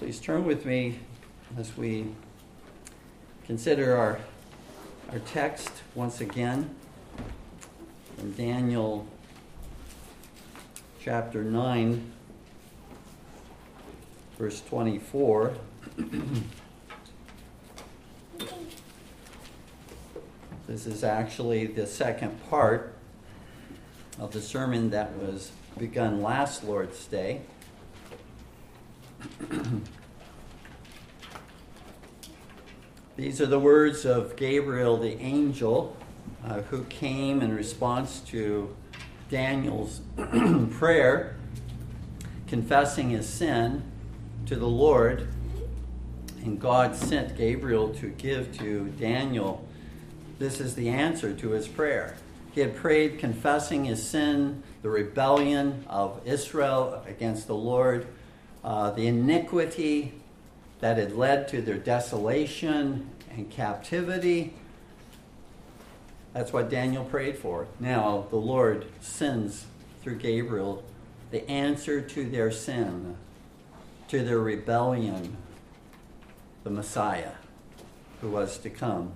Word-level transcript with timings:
Please 0.00 0.18
turn 0.18 0.46
with 0.46 0.64
me 0.64 0.98
as 1.58 1.76
we 1.76 2.06
consider 3.44 3.94
our, 3.94 4.18
our 5.12 5.18
text 5.18 5.70
once 5.94 6.22
again 6.22 6.74
from 8.16 8.32
Daniel 8.32 9.06
chapter 11.04 11.44
9, 11.44 12.12
verse 14.38 14.62
24. 14.62 15.52
this 20.66 20.86
is 20.86 21.04
actually 21.04 21.66
the 21.66 21.86
second 21.86 22.40
part 22.48 22.94
of 24.18 24.32
the 24.32 24.40
sermon 24.40 24.88
that 24.88 25.14
was 25.18 25.52
begun 25.76 26.22
last 26.22 26.64
Lord's 26.64 27.04
Day. 27.04 27.42
These 33.20 33.42
are 33.42 33.46
the 33.46 33.60
words 33.60 34.06
of 34.06 34.34
Gabriel 34.34 34.96
the 34.96 35.20
angel 35.20 35.94
uh, 36.42 36.62
who 36.62 36.84
came 36.84 37.42
in 37.42 37.54
response 37.54 38.20
to 38.28 38.74
Daniel's 39.28 40.00
prayer, 40.70 41.36
confessing 42.48 43.10
his 43.10 43.28
sin 43.28 43.82
to 44.46 44.56
the 44.56 44.66
Lord. 44.66 45.28
And 46.44 46.58
God 46.58 46.96
sent 46.96 47.36
Gabriel 47.36 47.90
to 47.96 48.08
give 48.08 48.56
to 48.56 48.86
Daniel. 48.98 49.68
This 50.38 50.58
is 50.58 50.74
the 50.74 50.88
answer 50.88 51.34
to 51.34 51.50
his 51.50 51.68
prayer. 51.68 52.16
He 52.52 52.62
had 52.62 52.74
prayed, 52.74 53.18
confessing 53.18 53.84
his 53.84 54.02
sin, 54.02 54.62
the 54.80 54.88
rebellion 54.88 55.84
of 55.90 56.22
Israel 56.24 57.04
against 57.06 57.48
the 57.48 57.54
Lord 57.54 58.06
uh, 58.62 58.90
the 58.90 59.06
iniquity 59.06 60.19
that 60.80 60.96
had 60.96 61.12
led 61.12 61.46
to 61.48 61.60
their 61.60 61.76
desolation 61.76 63.08
and 63.30 63.50
captivity. 63.50 64.54
That's 66.32 66.52
what 66.52 66.70
Daniel 66.70 67.04
prayed 67.04 67.38
for. 67.38 67.66
Now 67.78 68.26
the 68.30 68.36
Lord 68.36 68.86
sends 69.00 69.66
through 70.02 70.16
Gabriel 70.16 70.82
the 71.30 71.48
answer 71.48 72.00
to 72.00 72.28
their 72.28 72.50
sin, 72.50 73.16
to 74.08 74.22
their 74.22 74.40
rebellion, 74.40 75.36
the 76.64 76.70
Messiah 76.70 77.32
who 78.20 78.30
was 78.30 78.58
to 78.58 78.70
come. 78.70 79.12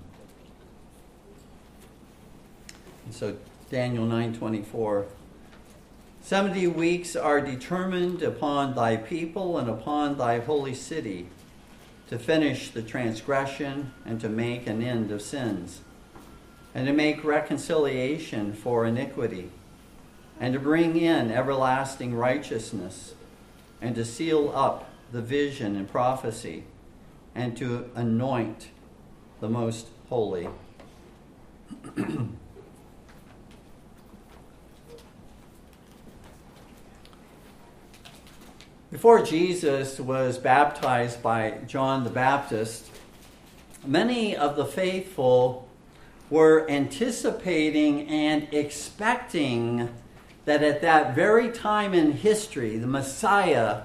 And 3.05 3.15
so 3.15 3.37
Daniel 3.71 4.07
9:24 4.07 5.07
Seventy 6.23 6.67
weeks 6.67 7.15
are 7.15 7.43
determined 7.43 8.23
upon 8.23 8.75
thy 8.75 8.97
people 8.97 9.59
and 9.59 9.69
upon 9.69 10.17
thy 10.17 10.41
holy 10.41 10.75
city 10.75 11.29
to 12.15 12.21
finish 12.21 12.71
the 12.71 12.81
transgression 12.81 13.93
and 14.07 14.21
to 14.21 14.29
make 14.29 14.69
an 14.69 14.81
end 14.81 15.11
of 15.11 15.21
sins, 15.21 15.81
and 16.73 16.87
to 16.87 16.93
make 16.93 17.25
reconciliation 17.25 18.53
for 18.53 18.87
iniquity, 18.87 19.51
and 20.39 20.55
to 20.55 20.61
bring 20.61 20.97
in 20.97 21.33
everlasting 21.33 22.15
righteousness, 22.15 23.15
and 23.83 23.97
to 23.97 24.05
seal 24.05 24.53
up 24.55 24.89
the 25.11 25.21
vision 25.21 25.75
and 25.75 25.91
prophecy, 25.91 26.63
and 27.35 27.57
to 27.57 27.91
anoint 27.97 28.69
the 29.41 29.49
most 29.49 29.89
holy. 30.09 30.49
Before 38.95 39.25
Jesus 39.25 39.99
was 39.99 40.39
baptized 40.39 41.21
by 41.21 41.59
John 41.67 42.05
the 42.05 42.11
Baptist, 42.11 42.89
many 43.85 44.37
of 44.37 44.55
the 44.55 44.65
faithful 44.65 45.69
were 46.31 46.65
anticipating 46.71 48.07
and 48.07 48.47
expecting 48.53 49.93
that 50.45 50.63
at 50.63 50.81
that 50.83 51.17
very 51.17 51.51
time 51.51 51.93
in 51.93 52.13
history, 52.13 52.79
the 52.79 52.87
Messiah 52.87 53.81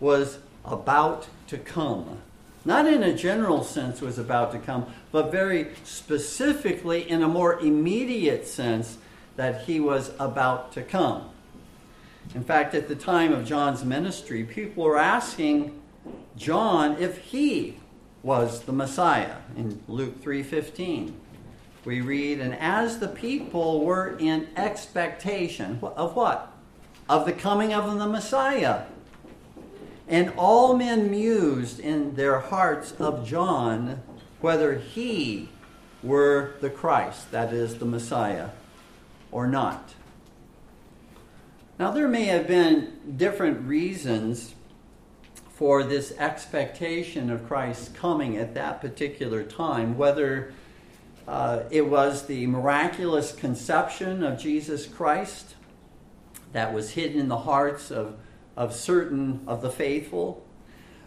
was 0.00 0.38
about 0.64 1.28
to 1.46 1.56
come. 1.56 2.18
Not 2.64 2.88
in 2.88 3.04
a 3.04 3.14
general 3.14 3.62
sense 3.62 4.00
was 4.00 4.18
about 4.18 4.50
to 4.50 4.58
come, 4.58 4.86
but 5.12 5.30
very 5.30 5.68
specifically 5.84 7.08
in 7.08 7.22
a 7.22 7.28
more 7.28 7.60
immediate 7.60 8.48
sense 8.48 8.98
that 9.36 9.66
he 9.66 9.78
was 9.78 10.10
about 10.18 10.72
to 10.72 10.82
come. 10.82 11.29
In 12.34 12.44
fact, 12.44 12.74
at 12.74 12.86
the 12.86 12.94
time 12.94 13.32
of 13.32 13.44
John's 13.44 13.84
ministry, 13.84 14.44
people 14.44 14.84
were 14.84 14.96
asking 14.96 15.80
John 16.36 16.96
if 17.00 17.18
he 17.18 17.78
was 18.22 18.62
the 18.62 18.72
Messiah. 18.72 19.36
In 19.56 19.82
Luke 19.88 20.22
3:15, 20.22 21.14
we 21.84 22.00
read, 22.00 22.38
"And 22.38 22.54
as 22.54 22.98
the 22.98 23.08
people 23.08 23.84
were 23.84 24.16
in 24.18 24.46
expectation 24.56 25.80
of 25.82 26.14
what? 26.14 26.52
Of 27.08 27.26
the 27.26 27.32
coming 27.32 27.72
of 27.72 27.98
the 27.98 28.06
Messiah. 28.06 28.82
And 30.06 30.32
all 30.36 30.76
men 30.76 31.10
mused 31.10 31.80
in 31.80 32.14
their 32.14 32.38
hearts 32.38 32.92
of 32.98 33.26
John 33.26 34.02
whether 34.40 34.74
he 34.74 35.48
were 36.02 36.54
the 36.60 36.70
Christ, 36.70 37.32
that 37.32 37.52
is 37.52 37.78
the 37.78 37.84
Messiah, 37.84 38.50
or 39.32 39.46
not." 39.48 39.94
Now, 41.80 41.90
there 41.90 42.08
may 42.08 42.24
have 42.24 42.46
been 42.46 43.16
different 43.16 43.66
reasons 43.66 44.54
for 45.54 45.82
this 45.82 46.12
expectation 46.18 47.30
of 47.30 47.48
Christ's 47.48 47.88
coming 47.88 48.36
at 48.36 48.52
that 48.52 48.82
particular 48.82 49.42
time, 49.42 49.96
whether 49.96 50.52
uh, 51.26 51.60
it 51.70 51.88
was 51.88 52.26
the 52.26 52.46
miraculous 52.48 53.32
conception 53.32 54.22
of 54.22 54.38
Jesus 54.38 54.84
Christ 54.84 55.54
that 56.52 56.74
was 56.74 56.90
hidden 56.90 57.18
in 57.18 57.28
the 57.28 57.38
hearts 57.38 57.90
of, 57.90 58.18
of 58.58 58.74
certain 58.74 59.40
of 59.46 59.62
the 59.62 59.70
faithful, 59.70 60.46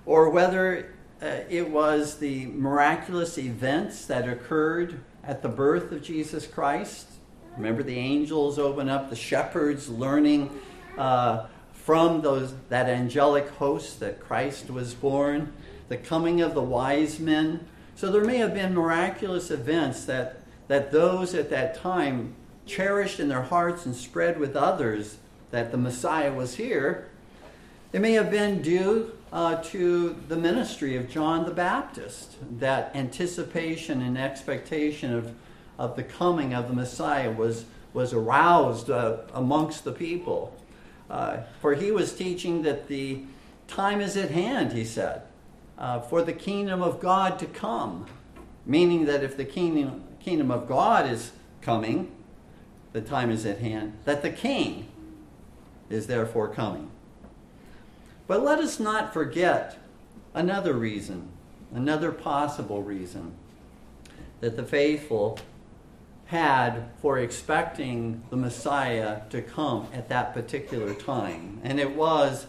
or 0.08 0.32
whether 0.32 0.96
uh, 1.22 1.42
it 1.52 1.70
was 1.70 2.18
the 2.18 2.48
miraculous 2.48 3.38
events 3.38 4.08
that 4.08 4.28
occurred 4.28 5.02
at 5.24 5.44
the 5.44 5.50
birth 5.50 5.92
of 5.92 6.02
Jesus 6.02 6.48
Christ 6.48 7.13
Remember, 7.58 7.84
the 7.84 7.98
angels 7.98 8.58
open 8.58 8.90
up, 8.90 9.10
the 9.10 9.16
shepherds 9.16 9.90
learning 9.90 10.50
uh, 10.98 11.46
from 11.74 12.22
those 12.22 12.54
that 12.70 12.88
angelic 12.88 13.50
host 13.50 14.00
that 14.00 14.20
Christ 14.20 14.70
was 14.70 14.94
born, 14.94 15.54
the 15.90 15.98
coming 15.98 16.42
of 16.42 16.54
the 16.54 16.62
wise 16.62 17.20
men. 17.20 17.68
So 17.96 18.12
there 18.12 18.24
may 18.24 18.38
have 18.38 18.54
been 18.54 18.74
miraculous 18.74 19.52
events 19.52 20.06
that, 20.06 20.40
that 20.68 20.92
those 20.92 21.34
at 21.36 21.50
that 21.50 21.76
time 21.76 22.36
cherished 22.66 23.20
in 23.20 23.28
their 23.28 23.44
hearts 23.44 23.86
and 23.86 23.96
spread 23.96 24.40
with 24.40 24.56
others 24.56 25.18
that 25.52 25.72
the 25.72 25.78
Messiah 25.78 26.34
was 26.34 26.56
here. 26.56 27.10
It 27.92 28.02
may 28.02 28.14
have 28.14 28.32
been 28.32 28.62
due 28.62 29.12
uh, 29.32 29.58
to 29.64 30.16
the 30.28 30.36
ministry 30.36 30.96
of 30.96 31.10
John 31.10 31.46
the 31.46 31.52
Baptist, 31.52 32.38
that 32.60 32.96
anticipation 32.96 34.02
and 34.02 34.18
expectation 34.18 35.14
of 35.14 35.36
of 35.84 35.98
the 35.98 36.04
coming 36.04 36.54
of 36.54 36.70
the 36.70 36.74
Messiah 36.74 37.30
was, 37.30 37.66
was 37.94 38.14
aroused 38.14 38.90
uh, 38.90 39.18
amongst 39.34 39.84
the 39.84 39.92
people. 39.92 40.56
Uh, 41.10 41.40
for 41.62 41.76
he 41.76 41.92
was 41.92 42.14
teaching 42.14 42.62
that 42.62 42.88
the 42.88 43.22
time 43.68 44.00
is 44.00 44.16
at 44.16 44.32
hand, 44.32 44.72
he 44.72 44.86
said, 44.86 45.24
uh, 45.78 46.00
for 46.00 46.22
the 46.22 46.32
kingdom 46.32 46.82
of 46.82 47.02
God 47.02 47.38
to 47.40 47.46
come. 47.46 48.06
Meaning 48.66 49.06
that 49.06 49.24
if 49.24 49.36
the 49.36 49.44
kingdom, 49.44 50.06
kingdom 50.24 50.52
of 50.52 50.70
God 50.70 51.10
is 51.10 51.34
coming, 51.62 52.10
the 52.94 53.02
time 53.02 53.30
is 53.30 53.46
at 53.46 53.60
hand, 53.60 53.98
that 54.06 54.22
the 54.22 54.30
king 54.30 54.88
is 55.90 56.08
therefore 56.08 56.48
coming. 56.48 56.90
But 58.26 58.42
let 58.42 58.60
us 58.60 58.80
not 58.80 59.14
forget 59.14 59.78
another 60.34 60.74
reason, 60.74 61.28
another 61.74 62.14
possible 62.14 62.82
reason 62.82 63.34
that 64.40 64.56
the 64.56 64.64
faithful 64.64 65.40
had 66.34 66.90
for 67.00 67.20
expecting 67.20 68.24
the 68.32 68.36
Messiah 68.36 69.22
to 69.30 69.40
come 69.40 69.88
at 69.94 70.10
that 70.10 70.34
particular 70.34 70.92
time. 70.96 71.62
And 71.64 71.80
it 71.80 71.96
was 71.96 72.48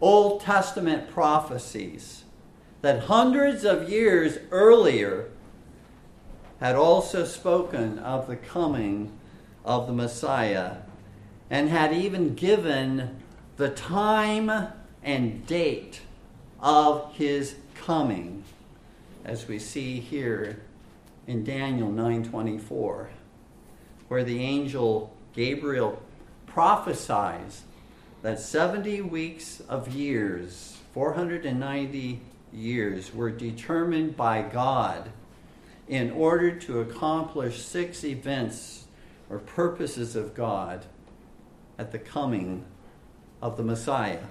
Old 0.00 0.42
Testament 0.42 1.10
prophecies 1.10 2.22
that 2.82 3.04
hundreds 3.04 3.64
of 3.64 3.90
years 3.90 4.38
earlier 4.52 5.28
had 6.60 6.76
also 6.76 7.24
spoken 7.24 7.98
of 7.98 8.28
the 8.28 8.36
coming 8.36 9.18
of 9.64 9.88
the 9.88 9.92
Messiah 9.92 10.76
and 11.50 11.68
had 11.68 11.92
even 11.92 12.36
given 12.36 13.20
the 13.56 13.70
time 13.70 14.52
and 15.02 15.44
date 15.48 16.00
of 16.60 17.12
his 17.14 17.56
coming, 17.74 18.44
as 19.24 19.48
we 19.48 19.58
see 19.58 19.98
here 19.98 20.60
in 21.26 21.44
Daniel 21.44 21.90
9:24, 21.90 23.08
where 24.08 24.24
the 24.24 24.40
angel 24.40 25.14
Gabriel 25.32 26.02
prophesies 26.46 27.64
that 28.22 28.40
70 28.40 29.02
weeks 29.02 29.60
of 29.68 29.92
years 29.94 30.76
490 30.96 32.22
years 32.54 33.14
were 33.14 33.30
determined 33.30 34.16
by 34.16 34.40
God 34.40 35.10
in 35.88 36.10
order 36.10 36.58
to 36.60 36.80
accomplish 36.80 37.62
six 37.62 38.02
events 38.02 38.86
or 39.28 39.38
purposes 39.38 40.16
of 40.16 40.34
God 40.34 40.86
at 41.78 41.92
the 41.92 41.98
coming 41.98 42.64
of 43.42 43.58
the 43.58 43.62
Messiah. 43.62 44.24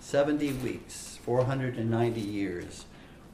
70 0.00 0.54
weeks, 0.54 1.20
490 1.22 2.20
years 2.20 2.84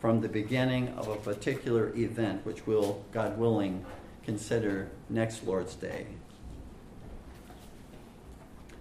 from 0.05 0.21
the 0.21 0.29
beginning 0.29 0.91
of 0.99 1.09
a 1.09 1.17
particular 1.17 1.91
event, 1.97 2.45
which 2.45 2.67
we'll, 2.67 3.03
God 3.11 3.39
willing, 3.39 3.83
consider 4.23 4.91
next 5.09 5.47
Lord's 5.47 5.75
Day. 5.77 6.05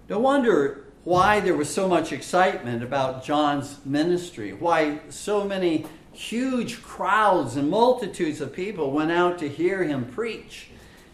No 0.09 0.19
wonder 0.19 0.87
why 1.05 1.39
there 1.39 1.55
was 1.55 1.73
so 1.73 1.87
much 1.87 2.11
excitement 2.11 2.83
about 2.83 3.23
John's 3.23 3.77
ministry, 3.85 4.51
why 4.51 4.99
so 5.07 5.45
many 5.45 5.85
huge 6.11 6.83
crowds 6.83 7.55
and 7.55 7.69
multitudes 7.69 8.41
of 8.41 8.51
people 8.51 8.91
went 8.91 9.13
out 9.13 9.39
to 9.39 9.47
hear 9.47 9.81
him 9.85 10.03
preach 10.03 10.71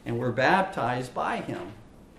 and 0.07 0.17
were 0.17 0.31
baptized 0.31 1.13
by 1.13 1.37
him. 1.37 1.73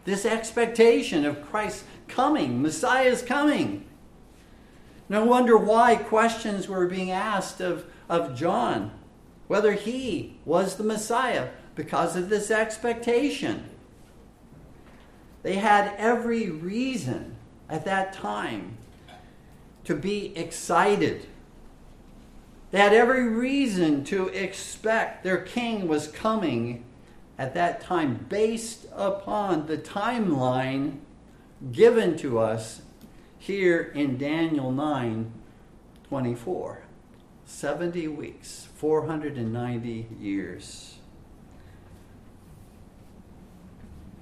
This 0.04 0.24
expectation 0.24 1.24
of 1.24 1.44
Christ's 1.44 1.82
coming, 2.06 2.62
Messiah's 2.62 3.22
coming. 3.22 3.84
No 5.10 5.24
wonder 5.24 5.58
why 5.58 5.96
questions 5.96 6.68
were 6.68 6.86
being 6.86 7.10
asked 7.10 7.60
of, 7.60 7.84
of 8.08 8.36
John, 8.36 8.92
whether 9.48 9.72
he 9.72 10.36
was 10.44 10.76
the 10.76 10.84
Messiah, 10.84 11.48
because 11.74 12.14
of 12.14 12.28
this 12.28 12.48
expectation. 12.48 13.64
They 15.42 15.56
had 15.56 15.94
every 15.98 16.48
reason 16.48 17.36
at 17.68 17.84
that 17.86 18.12
time 18.12 18.76
to 19.82 19.96
be 19.96 20.32
excited. 20.36 21.26
They 22.70 22.78
had 22.78 22.92
every 22.92 23.26
reason 23.26 24.04
to 24.04 24.28
expect 24.28 25.24
their 25.24 25.38
king 25.38 25.88
was 25.88 26.06
coming 26.06 26.84
at 27.36 27.54
that 27.54 27.80
time 27.80 28.26
based 28.28 28.86
upon 28.94 29.66
the 29.66 29.78
timeline 29.78 30.98
given 31.72 32.16
to 32.18 32.38
us 32.38 32.82
here 33.40 33.80
in 33.94 34.18
Daniel 34.18 34.70
9 34.70 35.32
24. 36.08 36.82
70 37.46 38.08
weeks, 38.08 38.68
490 38.76 40.08
years. 40.20 40.96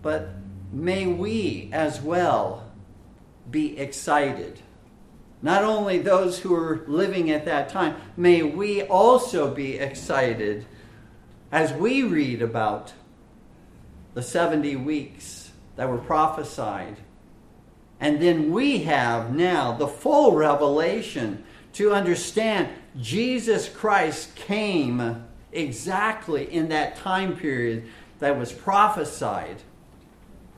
But 0.00 0.30
may 0.72 1.06
we 1.06 1.68
as 1.72 2.00
well 2.00 2.70
be 3.50 3.78
excited. 3.78 4.60
Not 5.42 5.64
only 5.64 5.98
those 5.98 6.38
who 6.38 6.54
are 6.54 6.84
living 6.86 7.30
at 7.30 7.44
that 7.44 7.68
time, 7.68 7.96
may 8.16 8.42
we 8.42 8.82
also 8.82 9.52
be 9.52 9.78
excited 9.78 10.64
as 11.50 11.72
we 11.72 12.02
read 12.02 12.40
about 12.40 12.92
the 14.14 14.22
70 14.22 14.76
weeks 14.76 15.50
that 15.76 15.88
were 15.88 15.98
prophesied. 15.98 16.96
And 18.00 18.20
then 18.20 18.52
we 18.52 18.84
have 18.84 19.34
now 19.34 19.72
the 19.72 19.88
full 19.88 20.32
revelation 20.32 21.44
to 21.74 21.92
understand 21.92 22.68
Jesus 23.00 23.68
Christ 23.68 24.34
came 24.36 25.24
exactly 25.52 26.52
in 26.52 26.68
that 26.68 26.96
time 26.96 27.36
period 27.36 27.88
that 28.18 28.38
was 28.38 28.52
prophesied 28.52 29.62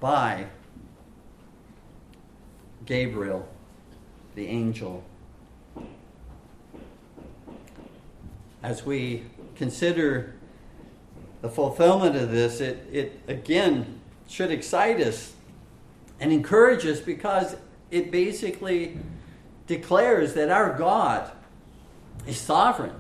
by 0.01 0.47
Gabriel, 2.87 3.47
the 4.35 4.47
angel. 4.47 5.05
As 8.63 8.85
we 8.85 9.25
consider 9.57 10.35
the 11.41 11.49
fulfillment 11.49 12.17
of 12.17 12.31
this, 12.31 12.61
it, 12.61 12.87
it 12.91 13.21
again 13.29 14.01
should 14.29 14.51
excite 14.51 15.01
us 15.01 15.33
and 16.21 16.33
encourage 16.33 16.87
us 16.87 17.01
because 17.01 17.57
it 17.91 18.11
basically 18.11 18.99
declares 19.67 20.35
that 20.35 20.51
our 20.51 20.77
God 20.77 21.33
is 22.27 22.39
sovereign. 22.39 22.95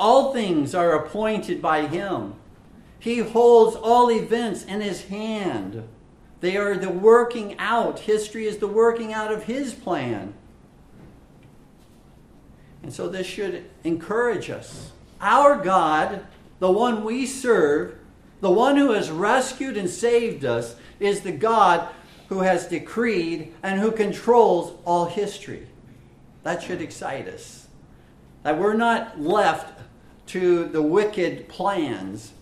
All 0.00 0.32
things 0.32 0.74
are 0.74 0.92
appointed 0.92 1.62
by 1.62 1.86
Him. 1.86 2.34
He 2.98 3.18
holds 3.18 3.76
all 3.76 4.10
events 4.10 4.64
in 4.64 4.80
His 4.80 5.04
hand. 5.04 5.86
They 6.40 6.56
are 6.56 6.76
the 6.76 6.90
working 6.90 7.58
out. 7.58 8.00
History 8.00 8.46
is 8.46 8.58
the 8.58 8.66
working 8.66 9.12
out 9.12 9.32
of 9.32 9.44
His 9.44 9.74
plan. 9.74 10.34
And 12.82 12.92
so 12.92 13.08
this 13.08 13.26
should 13.26 13.64
encourage 13.84 14.50
us. 14.50 14.92
Our 15.20 15.62
God, 15.62 16.26
the 16.58 16.70
one 16.70 17.04
we 17.04 17.26
serve, 17.26 17.96
the 18.40 18.50
one 18.50 18.76
who 18.76 18.92
has 18.92 19.10
rescued 19.10 19.76
and 19.76 19.88
saved 19.88 20.44
us, 20.44 20.76
is 21.00 21.20
the 21.20 21.32
God 21.32 21.88
who 22.28 22.40
has 22.40 22.66
decreed 22.66 23.54
and 23.62 23.80
who 23.80 23.90
controls 23.90 24.78
all 24.84 25.06
history. 25.06 25.66
That 26.42 26.62
should 26.62 26.80
excite 26.80 27.28
us. 27.28 27.66
That 28.42 28.58
we're 28.58 28.74
not 28.74 29.20
left 29.20 29.80
to 30.28 30.66
the 30.66 30.82
wicked 30.82 31.48
plans 31.48 32.32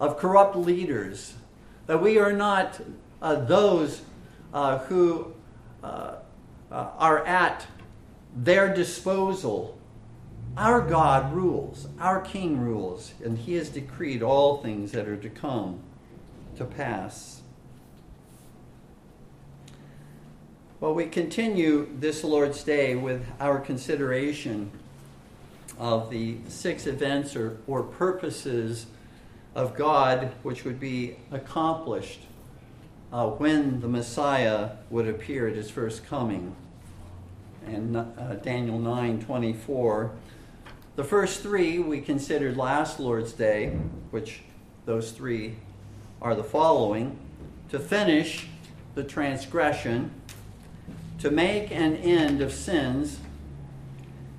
of 0.00 0.18
corrupt 0.18 0.56
leaders. 0.56 1.34
That 1.86 2.02
we 2.02 2.18
are 2.18 2.32
not 2.32 2.80
uh, 3.20 3.36
those 3.36 4.02
uh, 4.52 4.78
who 4.78 5.32
uh, 5.82 6.16
uh, 6.70 6.88
are 6.98 7.24
at 7.26 7.66
their 8.34 8.72
disposal. 8.74 9.78
Our 10.56 10.80
God 10.80 11.34
rules, 11.34 11.88
our 12.00 12.20
King 12.20 12.58
rules, 12.58 13.12
and 13.24 13.36
He 13.36 13.54
has 13.54 13.68
decreed 13.68 14.22
all 14.22 14.62
things 14.62 14.92
that 14.92 15.06
are 15.06 15.16
to 15.16 15.28
come 15.28 15.80
to 16.56 16.64
pass. 16.64 17.35
Well, 20.78 20.92
we 20.92 21.06
continue 21.06 21.88
this 21.98 22.22
Lord's 22.22 22.62
Day 22.62 22.96
with 22.96 23.24
our 23.40 23.58
consideration 23.58 24.70
of 25.78 26.10
the 26.10 26.36
six 26.48 26.86
events 26.86 27.34
or, 27.34 27.56
or 27.66 27.82
purposes 27.82 28.84
of 29.54 29.74
God 29.74 30.34
which 30.42 30.66
would 30.66 30.78
be 30.78 31.16
accomplished 31.32 32.20
uh, 33.10 33.26
when 33.26 33.80
the 33.80 33.88
Messiah 33.88 34.72
would 34.90 35.08
appear 35.08 35.48
at 35.48 35.56
his 35.56 35.70
first 35.70 36.04
coming. 36.04 36.54
And 37.64 37.96
uh, 37.96 38.34
Daniel 38.42 38.78
9 38.78 39.22
24. 39.22 40.10
The 40.96 41.04
first 41.04 41.40
three 41.40 41.78
we 41.78 42.02
considered 42.02 42.58
last 42.58 43.00
Lord's 43.00 43.32
Day, 43.32 43.78
which 44.10 44.42
those 44.84 45.12
three 45.12 45.54
are 46.20 46.34
the 46.34 46.44
following 46.44 47.18
to 47.70 47.78
finish 47.78 48.46
the 48.94 49.04
transgression, 49.04 50.10
to 51.18 51.30
make 51.30 51.70
an 51.70 51.96
end 51.96 52.40
of 52.40 52.52
sins, 52.52 53.20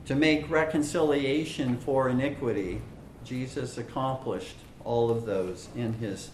to 0.06 0.16
make 0.16 0.50
reconciliation 0.50 1.78
for 1.78 2.10
iniquity. 2.10 2.82
Jesus 3.24 3.78
accomplished 3.78 4.56
all 4.84 5.10
of 5.10 5.26
those 5.26 5.68
in 5.76 5.94
his 5.94 6.32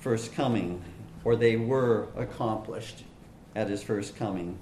first 0.00 0.34
coming 0.34 0.82
or 1.24 1.34
they 1.34 1.56
were 1.56 2.08
accomplished 2.16 3.02
at 3.56 3.68
his 3.68 3.82
first 3.82 4.14
coming. 4.16 4.58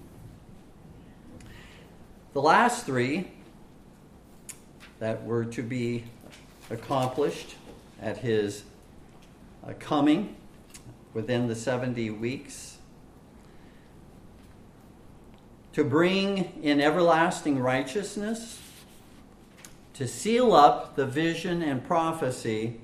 The 2.32 2.40
last 2.40 2.86
three 2.86 3.28
that 5.00 5.24
were 5.24 5.44
to 5.46 5.62
be 5.62 6.04
accomplished 6.70 7.56
at 8.00 8.18
his 8.18 8.62
uh, 9.66 9.72
coming 9.78 10.36
within 11.12 11.48
the 11.48 11.56
70 11.56 12.10
weeks 12.10 12.71
to 15.72 15.84
bring 15.84 16.60
in 16.62 16.80
everlasting 16.80 17.58
righteousness, 17.58 18.60
to 19.94 20.06
seal 20.06 20.52
up 20.52 20.96
the 20.96 21.06
vision 21.06 21.62
and 21.62 21.84
prophecy, 21.84 22.80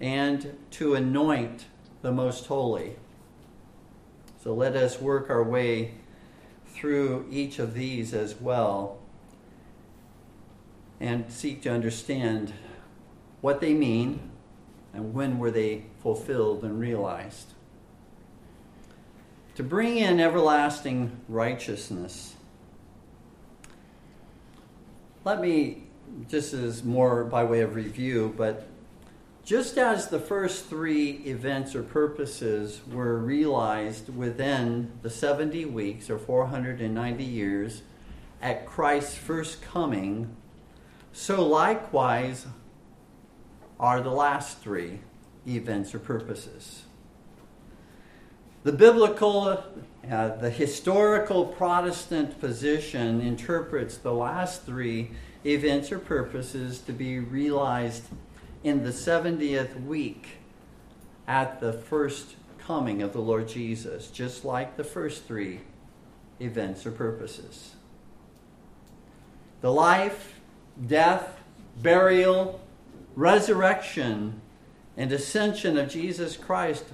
and 0.00 0.56
to 0.70 0.94
anoint 0.94 1.66
the 2.02 2.12
most 2.12 2.46
holy. 2.46 2.96
So 4.42 4.52
let 4.54 4.76
us 4.76 5.00
work 5.00 5.30
our 5.30 5.42
way 5.42 5.94
through 6.66 7.26
each 7.30 7.58
of 7.58 7.72
these 7.74 8.12
as 8.12 8.34
well 8.40 8.98
and 11.00 11.30
seek 11.32 11.62
to 11.62 11.70
understand 11.70 12.52
what 13.40 13.60
they 13.60 13.72
mean 13.72 14.20
and 14.92 15.14
when 15.14 15.38
were 15.38 15.50
they 15.50 15.84
fulfilled 16.02 16.62
and 16.62 16.78
realized. 16.78 17.53
To 19.56 19.62
bring 19.62 19.98
in 19.98 20.18
everlasting 20.18 21.20
righteousness. 21.28 22.34
Let 25.24 25.40
me, 25.40 25.84
just 26.28 26.52
as 26.52 26.82
more 26.82 27.24
by 27.24 27.44
way 27.44 27.60
of 27.60 27.76
review, 27.76 28.34
but 28.36 28.66
just 29.44 29.78
as 29.78 30.08
the 30.08 30.18
first 30.18 30.66
three 30.66 31.22
events 31.26 31.74
or 31.74 31.82
purposes 31.82 32.80
were 32.90 33.18
realized 33.18 34.14
within 34.16 34.90
the 35.02 35.10
70 35.10 35.66
weeks 35.66 36.08
or 36.10 36.18
490 36.18 37.22
years 37.22 37.82
at 38.40 38.66
Christ's 38.66 39.16
first 39.16 39.62
coming, 39.62 40.34
so 41.12 41.46
likewise 41.46 42.46
are 43.78 44.00
the 44.00 44.10
last 44.10 44.60
three 44.60 45.00
events 45.46 45.94
or 45.94 45.98
purposes. 45.98 46.83
The 48.64 48.72
biblical, 48.72 49.62
uh, 50.10 50.28
the 50.36 50.48
historical 50.48 51.44
Protestant 51.44 52.40
position 52.40 53.20
interprets 53.20 53.98
the 53.98 54.14
last 54.14 54.64
three 54.64 55.10
events 55.44 55.92
or 55.92 55.98
purposes 55.98 56.78
to 56.80 56.92
be 56.94 57.18
realized 57.18 58.04
in 58.62 58.82
the 58.82 58.90
70th 58.90 59.84
week 59.84 60.38
at 61.28 61.60
the 61.60 61.74
first 61.74 62.36
coming 62.56 63.02
of 63.02 63.12
the 63.12 63.20
Lord 63.20 63.48
Jesus, 63.48 64.10
just 64.10 64.46
like 64.46 64.78
the 64.78 64.84
first 64.84 65.26
three 65.26 65.60
events 66.40 66.86
or 66.86 66.90
purposes. 66.90 67.74
The 69.60 69.70
life, 69.70 70.40
death, 70.86 71.38
burial, 71.82 72.62
resurrection, 73.14 74.40
and 74.96 75.12
ascension 75.12 75.76
of 75.76 75.90
Jesus 75.90 76.38
Christ 76.38 76.84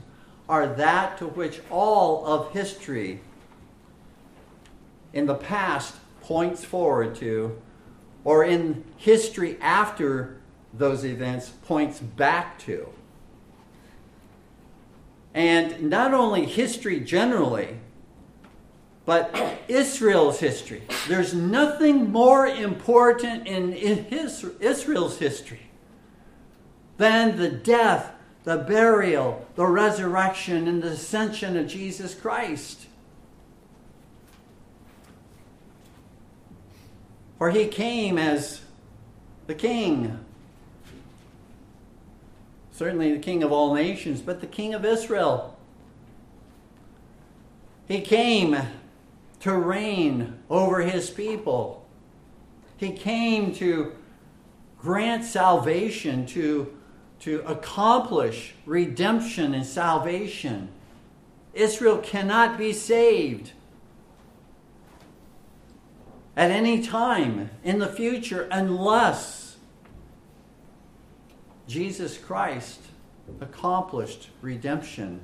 are 0.50 0.66
that 0.66 1.16
to 1.16 1.26
which 1.28 1.61
all 1.71 2.26
of 2.26 2.52
history 2.52 3.21
in 5.12 5.26
the 5.26 5.35
past 5.35 5.95
points 6.23 6.64
forward 6.64 7.14
to, 7.14 7.57
or 8.25 8.45
in 8.45 8.85
history 8.97 9.57
after 9.61 10.40
those 10.75 11.04
events 11.04 11.50
points 11.66 12.00
back 12.00 12.59
to. 12.59 12.88
And 15.35 15.88
not 15.88 16.12
only 16.12 16.47
history 16.47 16.99
generally, 16.99 17.78
but 19.07 19.33
Israel's 19.69 20.40
history. 20.40 20.83
There's 21.07 21.33
nothing 21.33 22.11
more 22.11 22.49
important 22.49 23.47
in 23.47 23.73
Israel's 23.73 25.19
history 25.19 25.71
than 26.99 27.37
the 27.37 27.50
death 27.50 28.14
the 28.44 28.56
burial, 28.56 29.47
the 29.54 29.66
resurrection, 29.66 30.66
and 30.66 30.82
the 30.82 30.88
ascension 30.88 31.56
of 31.56 31.66
Jesus 31.66 32.14
Christ. 32.14 32.87
For 37.38 37.50
he 37.50 37.66
came 37.66 38.18
as 38.18 38.61
the 39.47 39.54
king, 39.54 40.18
certainly 42.73 43.12
the 43.12 43.18
king 43.18 43.42
of 43.42 43.52
all 43.52 43.75
nations, 43.75 44.20
but 44.20 44.40
the 44.40 44.47
king 44.47 44.75
of 44.75 44.85
Israel. 44.85 45.56
He 47.88 48.00
came 48.00 48.56
to 49.40 49.52
reign 49.52 50.38
over 50.49 50.80
his 50.82 51.11
people. 51.11 51.85
He 52.76 52.92
came 52.92 53.54
to 53.54 53.92
grant 54.78 55.25
salvation 55.25 56.26
to 56.26 56.75
to 57.20 57.42
accomplish 57.46 58.54
redemption 58.64 59.54
and 59.54 59.64
salvation. 59.64 60.68
Israel 61.52 61.98
cannot 61.98 62.56
be 62.56 62.72
saved 62.72 63.52
at 66.36 66.50
any 66.50 66.82
time 66.82 67.50
in 67.62 67.78
the 67.78 67.88
future 67.88 68.48
unless 68.50 69.56
Jesus 71.68 72.16
Christ 72.16 72.80
accomplished 73.40 74.30
redemption 74.40 75.20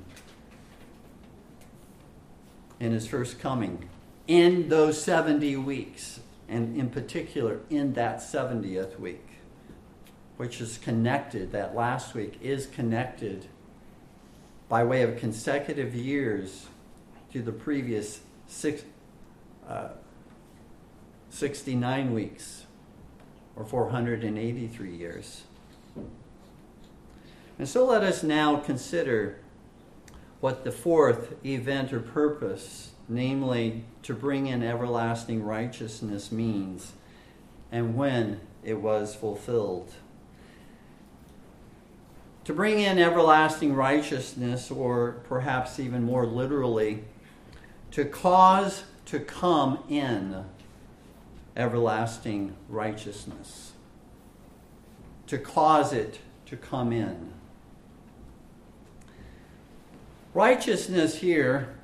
in 2.79 2.91
his 2.91 3.07
first 3.07 3.39
coming 3.39 3.89
in 4.27 4.69
those 4.69 5.01
70 5.01 5.55
weeks, 5.57 6.19
and 6.47 6.77
in 6.77 6.89
particular 6.89 7.61
in 7.69 7.93
that 7.93 8.19
70th 8.19 8.99
week 8.99 9.36
which 10.37 10.61
is 10.61 10.77
connected, 10.77 11.51
that 11.51 11.75
last 11.75 12.13
week 12.13 12.39
is 12.41 12.67
connected 12.67 13.47
by 14.69 14.83
way 14.83 15.01
of 15.01 15.17
consecutive 15.17 15.95
years 15.95 16.67
to 17.33 17.41
the 17.41 17.51
previous 17.51 18.21
six, 18.47 18.83
uh, 19.67 19.89
69 21.29 22.13
weeks 22.13 22.65
or 23.55 23.65
483 23.65 24.95
years. 24.95 25.43
And 27.59 27.67
so 27.67 27.85
let 27.85 28.03
us 28.03 28.21
now 28.21 28.57
consider 28.57 29.39
what 30.39 30.63
the 30.63 30.71
fourth 30.71 31.33
event 31.43 31.91
or 31.91 31.99
purpose, 31.99 32.91
namely 33.09 33.83
to 34.03 34.13
bring 34.13 34.45
in 34.45 34.61
everlasting 34.61 35.41
righteousness, 35.43 36.31
means 36.31 36.91
and 37.71 37.95
when 37.95 38.39
it 38.63 38.75
was 38.75 39.15
fulfilled 39.15 39.91
to 42.47 42.53
bring 42.53 42.79
in 42.79 42.97
everlasting 42.97 43.75
righteousness, 43.75 44.71
or 44.71 45.17
perhaps 45.27 45.81
even 45.81 46.01
more 46.01 46.25
literally, 46.25 47.03
to 47.91 48.05
cause 48.05 48.85
to 49.05 49.19
come 49.19 49.83
in 49.89 50.45
everlasting 51.57 52.55
righteousness. 52.69 53.73
To 55.27 55.37
cause 55.37 55.91
it 55.91 56.21
to 56.45 56.55
come 56.55 56.93
in. 56.93 57.33
Righteousness 60.33 61.17
here 61.17 61.75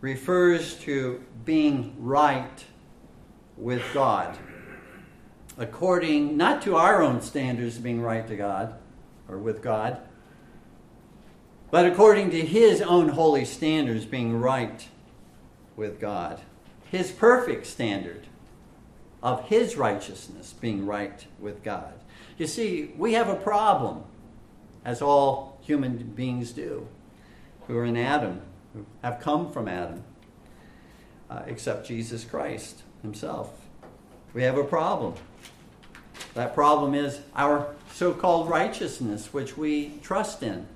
refers 0.00 0.76
to 0.82 1.20
being 1.44 1.96
right 1.98 2.64
with 3.56 3.82
God. 3.92 4.38
According, 5.58 6.36
not 6.36 6.62
to 6.62 6.76
our 6.76 7.02
own 7.02 7.20
standards 7.20 7.78
being 7.78 8.00
right 8.00 8.24
to 8.28 8.36
God, 8.36 8.78
or 9.32 9.38
with 9.38 9.62
God, 9.62 9.98
but 11.70 11.86
according 11.86 12.30
to 12.30 12.40
his 12.40 12.82
own 12.82 13.08
holy 13.08 13.46
standards, 13.46 14.04
being 14.04 14.38
right 14.38 14.86
with 15.74 15.98
God. 15.98 16.40
His 16.90 17.10
perfect 17.10 17.66
standard 17.66 18.26
of 19.22 19.48
his 19.48 19.76
righteousness 19.76 20.52
being 20.60 20.84
right 20.84 21.24
with 21.40 21.62
God. 21.62 21.94
You 22.36 22.46
see, 22.46 22.92
we 22.98 23.14
have 23.14 23.28
a 23.28 23.36
problem, 23.36 24.04
as 24.84 25.00
all 25.00 25.58
human 25.62 25.96
beings 25.96 26.52
do, 26.52 26.86
who 27.66 27.78
are 27.78 27.84
in 27.84 27.96
Adam, 27.96 28.42
who 28.74 28.84
have 29.02 29.20
come 29.20 29.50
from 29.50 29.68
Adam, 29.68 30.04
uh, 31.30 31.42
except 31.46 31.86
Jesus 31.86 32.24
Christ 32.24 32.82
himself. 33.00 33.50
We 34.34 34.42
have 34.42 34.58
a 34.58 34.64
problem. 34.64 35.14
That 36.34 36.54
problem 36.54 36.94
is 36.94 37.20
our 37.34 37.74
so 37.92 38.12
called 38.12 38.48
righteousness, 38.48 39.32
which 39.32 39.56
we 39.56 39.98
trust 40.02 40.42
in, 40.42 40.66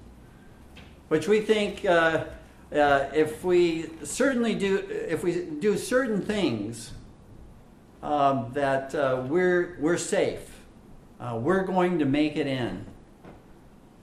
which 1.09 1.27
we 1.27 1.41
think 1.41 1.85
uh, 1.85 2.25
uh, 2.73 3.07
if 3.15 3.43
we 3.43 3.91
certainly 4.03 4.55
do, 4.55 4.79
if 4.91 5.23
we 5.23 5.45
do 5.45 5.77
certain 5.79 6.21
things, 6.21 6.93
um, 8.03 8.51
that 8.53 8.95
uh, 8.95 9.25
we're, 9.27 9.77
we're 9.81 9.97
safe. 9.97 10.61
Uh, 11.19 11.39
we're 11.41 11.65
going 11.65 11.99
to 11.99 12.05
make 12.05 12.37
it 12.37 12.47
in. 12.47 12.85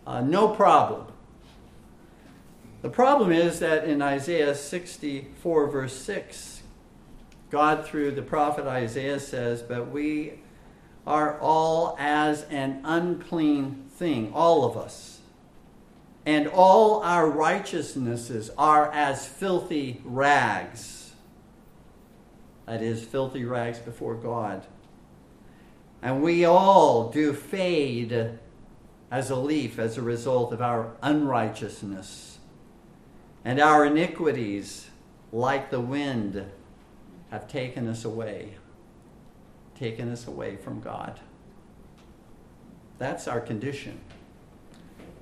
Uh, 0.05 0.21
no 0.21 0.49
problem. 0.49 1.07
The 2.81 2.89
problem 2.89 3.31
is 3.31 3.59
that 3.59 3.85
in 3.85 4.01
Isaiah 4.01 4.55
64, 4.55 5.67
verse 5.67 5.95
6, 5.95 6.63
God, 7.49 7.85
through 7.85 8.11
the 8.11 8.21
prophet 8.21 8.65
Isaiah, 8.65 9.19
says, 9.19 9.61
But 9.61 9.89
we 9.89 10.33
are 11.05 11.39
all 11.39 11.95
as 11.99 12.43
an 12.43 12.81
unclean 12.83 13.85
thing, 13.89 14.31
all 14.33 14.65
of 14.65 14.77
us. 14.77 15.19
And 16.25 16.47
all 16.47 17.01
our 17.01 17.29
righteousnesses 17.29 18.49
are 18.57 18.89
as 18.91 19.27
filthy 19.27 20.01
rags. 20.05 21.13
That 22.65 22.81
is, 22.81 23.03
filthy 23.03 23.43
rags 23.43 23.79
before 23.79 24.15
God. 24.15 24.65
And 26.01 26.23
we 26.23 26.45
all 26.45 27.09
do 27.09 27.33
fade 27.33 28.39
as 29.11 29.29
a 29.29 29.35
leaf 29.35 29.79
as 29.79 29.97
a 29.97 30.01
result 30.01 30.53
of 30.53 30.61
our 30.61 30.95
unrighteousness. 31.01 32.39
And 33.43 33.59
our 33.59 33.85
iniquities, 33.85 34.89
like 35.33 35.69
the 35.69 35.81
wind, 35.81 36.45
have 37.29 37.47
taken 37.49 37.89
us 37.89 38.05
away 38.05 38.55
taken 39.83 40.09
us 40.09 40.27
away 40.27 40.55
from 40.55 40.79
God. 40.79 41.19
That's 42.99 43.27
our 43.27 43.41
condition. 43.41 43.99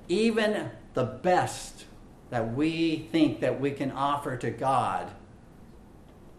Even 0.06 0.70
the 0.94 1.02
best 1.02 1.86
that 2.30 2.54
we 2.54 3.08
think 3.10 3.40
that 3.40 3.60
we 3.60 3.72
can 3.72 3.90
offer 3.90 4.36
to 4.36 4.50
God 4.50 5.10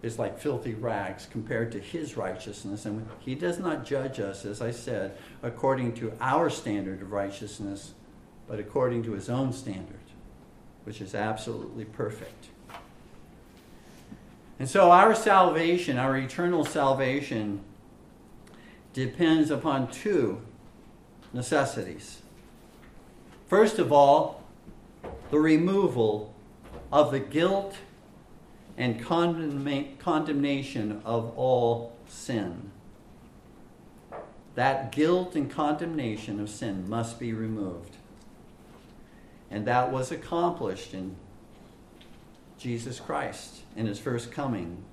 is 0.01 0.17
like 0.17 0.39
filthy 0.39 0.73
rags 0.73 1.27
compared 1.29 1.73
to 1.73 1.81
his 1.81 2.15
righteousness. 2.15 2.85
And 2.85 3.05
he 3.19 3.35
does 3.35 3.59
not 3.59 3.85
judge 3.85 4.21
us, 4.21 4.45
as 4.45 4.61
I 4.61 4.71
said, 4.71 5.17
according 5.41 5.93
to 5.95 6.13
our 6.21 6.49
standard 6.49 7.01
of 7.01 7.11
righteousness, 7.11 7.91
but 8.47 8.57
according 8.57 9.03
to 9.03 9.11
his 9.11 9.29
own 9.29 9.51
standard, 9.51 9.99
which 10.85 11.01
is 11.01 11.13
absolutely 11.13 11.83
perfect. 11.83 12.45
And 14.59 14.69
so 14.69 14.91
our 14.91 15.13
salvation, 15.13 15.97
our 15.97 16.15
eternal 16.15 16.63
salvation, 16.63 17.65
depends 18.93 19.51
upon 19.51 19.91
two 19.91 20.41
necessities. 21.33 22.21
First 23.47 23.79
of 23.79 23.91
all, 23.91 24.43
the 25.31 25.39
removal 25.39 26.33
of 26.91 27.11
the 27.11 27.19
guilt 27.19 27.75
and 28.77 29.03
condemnation 29.03 31.01
of 31.03 31.37
all 31.37 31.95
sin. 32.07 32.71
That 34.55 34.91
guilt 34.91 35.35
and 35.35 35.49
condemnation 35.49 36.39
of 36.39 36.49
sin 36.49 36.87
must 36.87 37.19
be 37.19 37.33
removed. 37.33 37.97
And 39.49 39.65
that 39.65 39.91
was 39.91 40.11
accomplished 40.11 40.93
in 40.93 41.15
Jesus 42.57 42.99
Christ 42.99 43.61
in 43.75 43.87
his 43.87 43.99
first 43.99 44.31
coming. 44.31 44.83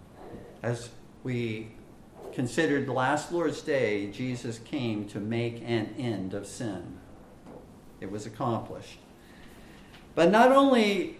As 0.62 0.90
we 1.22 1.68
considered 2.32 2.86
the 2.86 2.92
last 2.92 3.32
Lord's 3.32 3.60
Day, 3.60 4.10
Jesus 4.10 4.58
came 4.58 5.06
to 5.08 5.20
make 5.20 5.62
an 5.66 5.94
end 5.98 6.34
of 6.34 6.46
sin. 6.46 6.98
It 8.00 8.10
was 8.10 8.26
accomplished. 8.26 8.98
But 10.14 10.30
not 10.30 10.52
only 10.52 11.16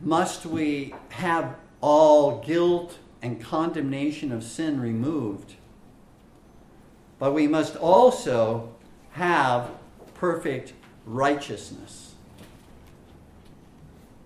must 0.00 0.46
we 0.46 0.94
have 1.10 1.54
all 1.80 2.40
guilt 2.40 2.98
and 3.22 3.40
condemnation 3.40 4.32
of 4.32 4.42
sin 4.42 4.80
removed, 4.80 5.54
but 7.18 7.32
we 7.32 7.46
must 7.46 7.76
also 7.76 8.74
have 9.12 9.70
perfect 10.14 10.72
righteousness. 11.06 12.14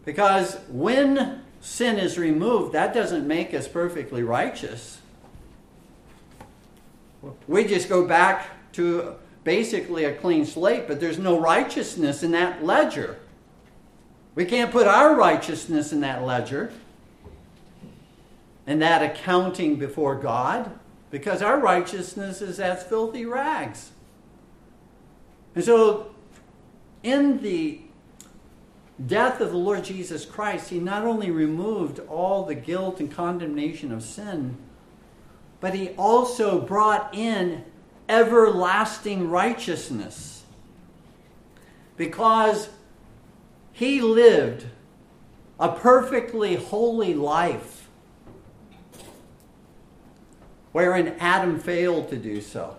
Because 0.05 0.59
when 0.69 1.43
sin 1.67 1.99
is 1.99 2.17
removed, 2.17 2.73
that 2.75 2.95
doesn't 2.95 3.27
make 3.27 3.53
us 3.53 3.67
perfectly 3.67 4.23
righteous. 4.23 5.01
We 7.49 7.65
just 7.65 7.89
go 7.89 8.07
back 8.07 8.73
to 8.75 9.17
basically 9.43 10.05
a 10.05 10.15
clean 10.15 10.47
slate, 10.47 10.87
but 10.87 11.01
there's 11.01 11.19
no 11.19 11.41
righteousness 11.41 12.23
in 12.23 12.31
that 12.31 12.65
ledger. 12.65 13.19
We 14.37 14.45
can't 14.45 14.71
put 14.71 14.87
our 14.87 15.17
righteousness 15.17 15.93
in 15.93 16.01
that 16.03 16.23
ledger 16.23 16.73
and 18.65 18.81
that 18.81 19.03
accounting 19.03 19.75
before 19.75 20.15
God 20.15 20.71
because 21.11 21.43
our 21.43 21.59
righteousness 21.59 22.41
is 22.41 22.61
as 22.61 22.85
filthy 22.85 23.27
rags. 23.27 23.91
And 25.57 25.65
so, 25.65 26.15
in 27.03 27.43
the 27.43 27.81
death 29.05 29.41
of 29.41 29.51
the 29.51 29.57
Lord 29.57 29.85
Jesus 29.85 30.25
Christ, 30.25 30.71
He 30.71 30.79
not 30.79 31.05
only 31.05 31.31
removed 31.31 32.01
all 32.09 32.45
the 32.45 32.55
guilt 32.55 33.01
and 33.01 33.11
condemnation 33.11 33.93
of 33.93 34.03
sin, 34.03 34.57
but 35.61 35.75
He 35.75 35.91
also 35.91 36.61
brought 36.61 37.15
in 37.15 37.65
everlasting 38.09 39.29
righteousness. 39.29 40.45
Because 41.97 42.69
he 43.77 44.01
lived 44.01 44.67
a 45.59 45.71
perfectly 45.71 46.57
holy 46.57 47.15
life, 47.15 47.89
wherein 50.73 51.09
Adam 51.19 51.59
failed 51.59 52.09
to 52.11 52.17
do 52.17 52.41
so. 52.41 52.77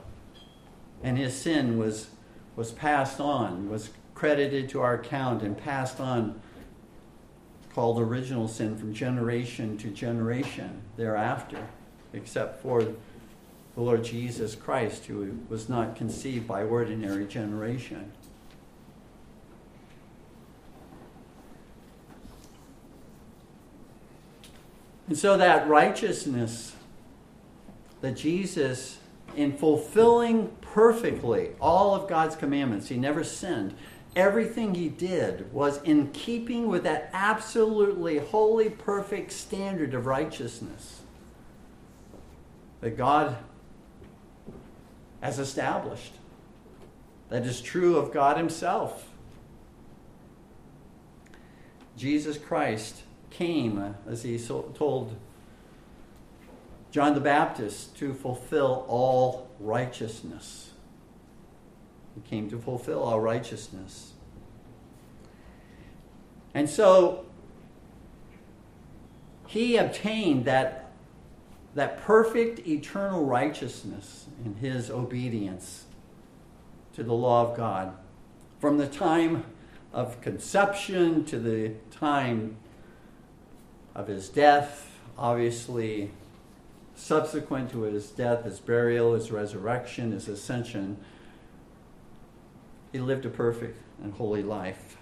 And 1.03 1.17
his 1.17 1.35
sin 1.35 1.77
was, 1.77 2.09
was 2.55 2.71
passed 2.71 3.19
on, 3.19 3.69
was 3.69 3.89
credited 4.17 4.67
to 4.67 4.81
our 4.81 4.95
account, 4.95 5.43
and 5.43 5.55
passed 5.55 5.99
on, 5.99 6.41
called 7.75 8.01
original 8.01 8.47
sin, 8.47 8.75
from 8.75 8.91
generation 8.91 9.77
to 9.77 9.91
generation 9.91 10.81
thereafter, 10.95 11.67
except 12.13 12.59
for 12.59 12.81
the 12.81 12.95
Lord 13.75 14.03
Jesus 14.03 14.55
Christ, 14.55 15.05
who 15.05 15.37
was 15.49 15.69
not 15.69 15.95
conceived 15.95 16.47
by 16.47 16.63
ordinary 16.63 17.27
generation. 17.27 18.11
And 25.07 25.15
so 25.15 25.37
that 25.37 25.67
righteousness 25.67 26.75
that 28.01 28.15
Jesus, 28.15 28.97
in 29.35 29.55
fulfilling 29.55 30.47
perfectly 30.61 31.51
all 31.61 31.93
of 31.93 32.09
God's 32.09 32.35
commandments, 32.35 32.87
he 32.87 32.97
never 32.97 33.23
sinned. 33.23 33.75
Everything 34.17 34.73
he 34.73 34.89
did 34.89 35.53
was 35.53 35.79
in 35.83 36.11
keeping 36.11 36.67
with 36.69 36.81
that 36.85 37.11
absolutely 37.13 38.17
holy, 38.17 38.67
perfect 38.67 39.31
standard 39.31 39.93
of 39.93 40.07
righteousness 40.07 41.01
that 42.81 42.97
God 42.97 43.37
has 45.21 45.37
established, 45.37 46.13
that 47.29 47.45
is 47.45 47.61
true 47.61 47.97
of 47.97 48.11
God 48.11 48.37
Himself. 48.37 49.07
Jesus 51.95 52.39
Christ 52.39 53.03
came, 53.29 53.77
uh, 53.77 53.91
as 54.09 54.23
he 54.23 54.39
told 54.39 55.15
John 56.89 57.13
the 57.13 57.21
Baptist, 57.21 57.95
to 57.97 58.15
fulfill 58.15 58.83
all 58.87 59.47
righteousness. 59.59 60.71
He 62.17 62.29
came 62.29 62.49
to 62.49 62.57
fulfill 62.57 63.03
all 63.03 63.19
righteousness. 63.19 64.13
And 66.55 66.67
so 66.67 67.25
he 69.45 69.77
obtained 69.77 70.45
that, 70.45 70.91
that 71.75 72.01
perfect 72.01 72.67
eternal 72.67 73.23
righteousness 73.25 74.25
in 74.43 74.55
his 74.55 74.89
obedience 74.89 75.85
to 76.95 77.03
the 77.03 77.13
law 77.13 77.51
of 77.51 77.55
God. 77.55 77.95
From 78.59 78.79
the 78.79 78.87
time 78.87 79.45
of 79.93 80.19
conception 80.21 81.23
to 81.25 81.37
the 81.37 81.73
time 81.91 82.55
of 83.93 84.07
his 84.07 84.27
death, 84.29 84.97
obviously, 85.19 86.09
subsequent 86.95 87.69
to 87.71 87.81
his 87.81 88.09
death, 88.09 88.43
his 88.43 88.59
burial, 88.59 89.13
his 89.13 89.31
resurrection, 89.31 90.13
his 90.13 90.27
ascension, 90.27 90.97
he 92.97 93.03
lived 93.03 93.27
a 93.27 93.29
perfect 93.29 93.79
and 94.01 94.11
holy 94.13 94.41
life. 94.41 94.97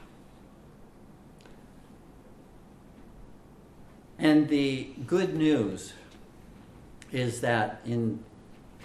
And 4.20 4.50
the 4.50 4.90
good 5.08 5.34
news 5.34 5.94
is 7.14 7.40
that 7.40 7.80
in 7.86 8.20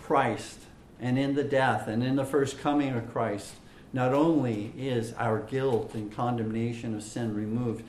Christ 0.00 0.60
and 1.00 1.18
in 1.18 1.34
the 1.34 1.42
death 1.42 1.88
and 1.88 2.04
in 2.04 2.14
the 2.14 2.24
first 2.24 2.60
coming 2.60 2.94
of 2.94 3.10
Christ, 3.10 3.54
not 3.92 4.14
only 4.14 4.72
is 4.78 5.12
our 5.14 5.40
guilt 5.40 5.92
and 5.94 6.12
condemnation 6.12 6.94
of 6.94 7.02
sin 7.02 7.34
removed, 7.34 7.82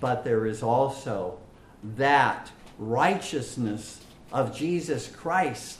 but 0.00 0.24
there 0.24 0.46
is 0.46 0.64
also 0.64 1.38
that 1.96 2.50
righteousness 2.76 4.00
of 4.32 4.52
Jesus 4.52 5.06
Christ 5.06 5.78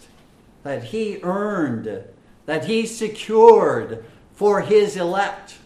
that 0.62 0.84
he 0.84 1.18
earned, 1.24 2.04
that 2.44 2.66
he 2.66 2.86
secured 2.86 4.04
for 4.36 4.60
his 4.60 4.96
elect, 4.96 5.56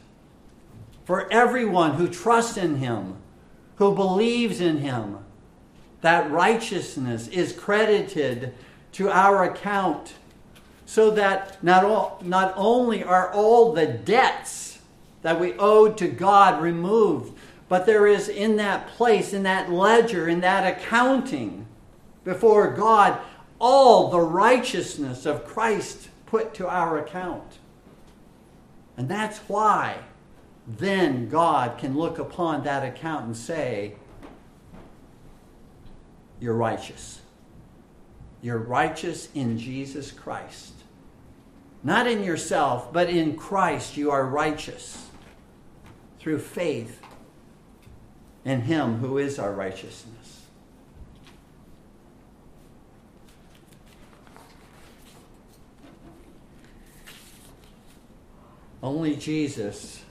for 1.04 1.30
everyone 1.30 1.94
who 1.94 2.08
trusts 2.08 2.56
in 2.56 2.76
him, 2.76 3.16
who 3.76 3.94
believes 3.94 4.60
in 4.60 4.78
him. 4.78 5.18
That 6.00 6.30
righteousness 6.30 7.28
is 7.28 7.52
credited 7.52 8.54
to 8.92 9.10
our 9.10 9.44
account 9.44 10.14
so 10.86 11.10
that 11.10 11.62
not, 11.62 11.84
all, 11.84 12.20
not 12.24 12.54
only 12.56 13.04
are 13.04 13.32
all 13.32 13.72
the 13.72 13.86
debts 13.86 14.78
that 15.22 15.38
we 15.38 15.52
owed 15.54 15.98
to 15.98 16.08
God 16.08 16.62
removed, 16.62 17.36
but 17.68 17.86
there 17.86 18.06
is 18.06 18.28
in 18.28 18.56
that 18.56 18.88
place, 18.88 19.32
in 19.32 19.42
that 19.42 19.70
ledger, 19.70 20.28
in 20.28 20.40
that 20.40 20.78
accounting 20.78 21.66
before 22.24 22.72
God, 22.72 23.20
all 23.60 24.10
the 24.10 24.20
righteousness 24.20 25.26
of 25.26 25.44
Christ 25.44 26.08
put 26.26 26.54
to 26.54 26.68
our 26.68 26.98
account. 26.98 27.59
And 29.00 29.08
that's 29.08 29.38
why 29.48 29.96
then 30.66 31.30
God 31.30 31.78
can 31.78 31.96
look 31.96 32.18
upon 32.18 32.64
that 32.64 32.84
account 32.84 33.24
and 33.24 33.34
say, 33.34 33.94
You're 36.38 36.54
righteous. 36.54 37.22
You're 38.42 38.58
righteous 38.58 39.30
in 39.34 39.56
Jesus 39.56 40.10
Christ. 40.12 40.74
Not 41.82 42.08
in 42.08 42.22
yourself, 42.22 42.92
but 42.92 43.08
in 43.08 43.36
Christ 43.36 43.96
you 43.96 44.10
are 44.10 44.26
righteous 44.26 45.08
through 46.18 46.40
faith 46.40 47.00
in 48.44 48.60
Him 48.60 48.98
who 48.98 49.16
is 49.16 49.38
our 49.38 49.54
righteousness. 49.54 50.19
Only 58.82 59.14
Jesus 59.14 60.02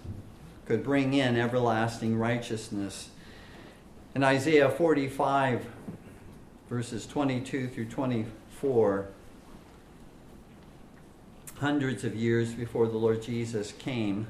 could 0.65 0.84
bring 0.84 1.15
in 1.15 1.36
everlasting 1.36 2.17
righteousness. 2.17 3.10
In 4.13 4.23
Isaiah 4.23 4.69
45, 4.69 5.65
verses 6.69 7.08
22 7.08 7.67
through 7.69 7.86
24, 7.86 9.08
hundreds 11.58 12.03
of 12.03 12.15
years 12.15 12.53
before 12.53 12.88
the 12.88 12.97
Lord 12.97 13.23
Jesus 13.23 13.71
came, 13.71 14.27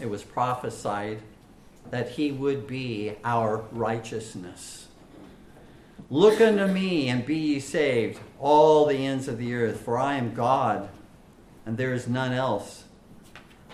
it 0.00 0.10
was 0.10 0.24
prophesied 0.24 1.20
that 1.90 2.10
he 2.10 2.32
would 2.32 2.66
be 2.66 3.14
our 3.24 3.58
righteousness. 3.70 4.88
Look 6.10 6.40
unto 6.40 6.66
me 6.66 7.08
and 7.08 7.24
be 7.24 7.36
ye 7.36 7.60
saved, 7.60 8.18
all 8.40 8.86
the 8.86 9.06
ends 9.06 9.28
of 9.28 9.38
the 9.38 9.54
earth, 9.54 9.80
for 9.80 9.96
I 9.96 10.14
am 10.14 10.34
God, 10.34 10.88
and 11.64 11.76
there 11.76 11.94
is 11.94 12.08
none 12.08 12.32
else. 12.32 12.84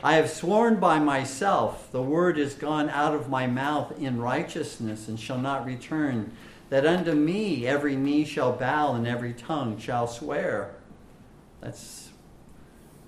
I 0.05 0.17
have 0.17 0.29
sworn 0.29 0.77
by 0.77 0.99
myself, 0.99 1.90
the 1.90 2.03
word 2.03 2.37
is 2.37 2.53
gone 2.53 2.90
out 2.90 3.14
of 3.14 3.31
my 3.31 3.47
mouth 3.47 3.99
in 3.99 4.21
righteousness, 4.21 5.09
and 5.09 5.19
shall 5.19 5.38
not 5.38 5.64
return, 5.64 6.31
that 6.69 6.85
unto 6.85 7.12
me 7.12 7.67
every 7.67 7.97
knee 7.97 8.27
shall 8.27 8.53
bow 8.53 8.93
and 8.93 9.07
every 9.07 9.33
tongue 9.33 9.79
shall 9.79 10.07
swear. 10.07 10.75
That's 11.62 12.11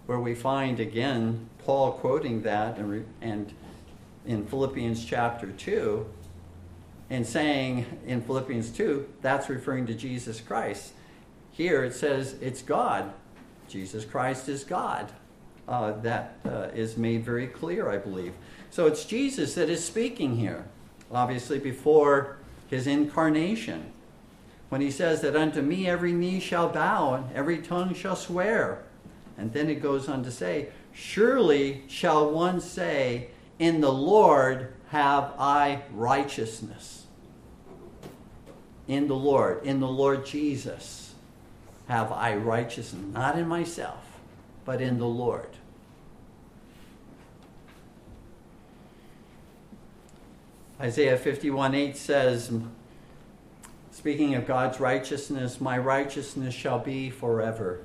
where 0.07 0.19
we 0.19 0.35
find 0.35 0.81
again 0.81 1.51
Paul 1.59 1.93
quoting 1.93 2.41
that 2.45 2.79
and, 2.79 3.07
and 3.21 3.53
in 4.25 4.47
Philippians 4.47 5.05
chapter 5.05 5.53
2 5.53 6.07
and 7.11 7.27
saying 7.27 7.85
in 8.07 8.23
Philippians 8.23 8.71
2 8.71 9.07
that's 9.21 9.51
referring 9.51 9.85
to 9.87 9.95
Jesus 9.95 10.41
Christ. 10.41 10.95
Here 11.53 11.85
it 11.85 11.93
says 11.93 12.37
it's 12.41 12.63
God. 12.63 13.13
Jesus 13.69 14.07
Christ 14.07 14.49
is 14.49 14.65
God. 14.65 15.13
Uh, 15.68 16.00
that 16.00 16.38
uh, 16.44 16.68
is 16.74 16.96
made 16.96 17.24
very 17.24 17.48
clear, 17.48 17.90
I 17.90 17.96
believe. 17.96 18.33
So 18.70 18.87
it's 18.87 19.05
Jesus 19.05 19.55
that 19.55 19.68
is 19.68 19.85
speaking 19.85 20.37
here, 20.37 20.64
obviously 21.11 21.59
before 21.59 22.37
his 22.68 22.87
incarnation. 22.87 23.92
When 24.68 24.81
he 24.81 24.90
says 24.90 25.20
that 25.20 25.37
unto 25.37 25.62
me 25.62 25.88
every 25.88 26.12
knee 26.12 26.40
shall 26.40 26.68
bow 26.68 27.14
and 27.14 27.33
every 27.35 27.59
tongue 27.59 27.94
shall 27.94 28.16
swear. 28.16 28.85
And 29.38 29.52
then 29.52 29.68
it 29.68 29.83
goes 29.83 30.09
on 30.09 30.22
to 30.24 30.31
say, 30.31 30.68
Surely 30.92 31.83
shall 31.88 32.31
one 32.31 32.61
say, 32.61 33.29
In 33.59 33.81
the 33.81 33.92
Lord 33.92 34.72
have 34.88 35.33
I 35.38 35.83
righteousness. 35.92 37.07
In 38.88 39.09
the 39.09 39.16
Lord, 39.16 39.64
in 39.64 39.81
the 39.81 39.88
Lord 39.88 40.24
Jesus, 40.24 41.14
have 41.88 42.12
I 42.12 42.37
righteousness. 42.37 43.12
Not 43.12 43.38
in 43.38 43.46
myself, 43.46 44.06
but 44.66 44.83
in 44.83 44.98
the 44.98 45.07
Lord. 45.07 45.48
Isaiah 50.79 51.16
51 51.16 51.74
8 51.74 51.96
says, 51.96 52.52
Speaking 53.90 54.35
of 54.35 54.46
God's 54.46 54.79
righteousness, 54.79 55.59
my 55.59 55.79
righteousness 55.79 56.52
shall 56.52 56.79
be 56.79 57.09
forever. 57.09 57.81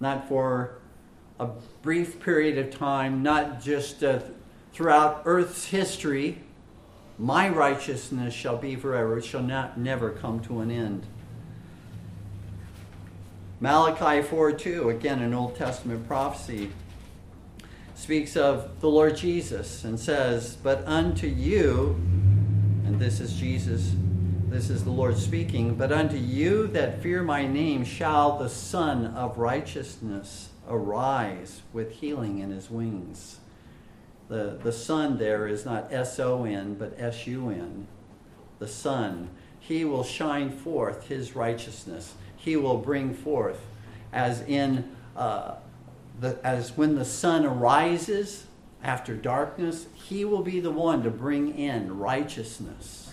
Not 0.00 0.28
for 0.28 0.78
a 1.40 1.48
brief 1.82 2.20
period 2.20 2.58
of 2.58 2.70
time, 2.70 3.22
not 3.22 3.62
just 3.62 4.04
uh, 4.04 4.20
throughout 4.72 5.22
earth's 5.24 5.66
history. 5.66 6.40
My 7.18 7.48
righteousness 7.48 8.34
shall 8.34 8.58
be 8.58 8.76
forever, 8.76 9.18
it 9.18 9.24
shall 9.24 9.42
not 9.42 9.78
never 9.78 10.10
come 10.10 10.40
to 10.40 10.60
an 10.60 10.70
end. 10.70 11.06
Malachi 13.60 14.22
4 14.22 14.52
2, 14.52 14.90
again, 14.90 15.20
an 15.20 15.34
Old 15.34 15.56
Testament 15.56 16.06
prophecy, 16.06 16.70
speaks 17.96 18.36
of 18.36 18.80
the 18.80 18.88
Lord 18.88 19.16
Jesus 19.16 19.82
and 19.82 19.98
says, 19.98 20.56
But 20.62 20.86
unto 20.86 21.26
you, 21.26 21.96
and 22.86 23.00
this 23.00 23.18
is 23.18 23.34
Jesus, 23.34 23.92
this 24.48 24.70
is 24.70 24.84
the 24.84 24.90
Lord 24.90 25.18
speaking, 25.18 25.74
but 25.74 25.90
unto 25.90 26.16
you 26.16 26.68
that 26.68 27.02
fear 27.02 27.24
my 27.24 27.48
name 27.48 27.84
shall 27.84 28.38
the 28.38 28.48
Sun 28.48 29.06
of 29.06 29.38
righteousness 29.38 30.50
arise 30.68 31.62
with 31.72 31.90
healing 31.94 32.38
in 32.38 32.52
his 32.52 32.70
wings. 32.70 33.40
The, 34.28 34.56
the 34.62 34.72
Sun 34.72 35.18
there 35.18 35.48
is 35.48 35.64
not 35.64 35.92
S 35.92 36.20
O 36.20 36.44
N, 36.44 36.74
but 36.74 36.94
S 36.96 37.26
U 37.26 37.50
N. 37.50 37.88
The 38.60 38.68
Sun. 38.68 39.30
He 39.58 39.84
will 39.84 40.04
shine 40.04 40.50
forth 40.50 41.08
his 41.08 41.34
righteousness 41.34 42.14
he 42.48 42.56
will 42.56 42.78
bring 42.78 43.12
forth, 43.12 43.60
as 44.10 44.40
in 44.40 44.96
uh, 45.14 45.56
the, 46.18 46.38
as 46.42 46.74
when 46.78 46.94
the 46.94 47.04
sun 47.04 47.44
arises 47.44 48.46
after 48.82 49.14
darkness, 49.14 49.86
he 49.92 50.24
will 50.24 50.42
be 50.42 50.58
the 50.58 50.70
one 50.70 51.02
to 51.02 51.10
bring 51.10 51.58
in 51.58 51.98
righteousness. 51.98 53.12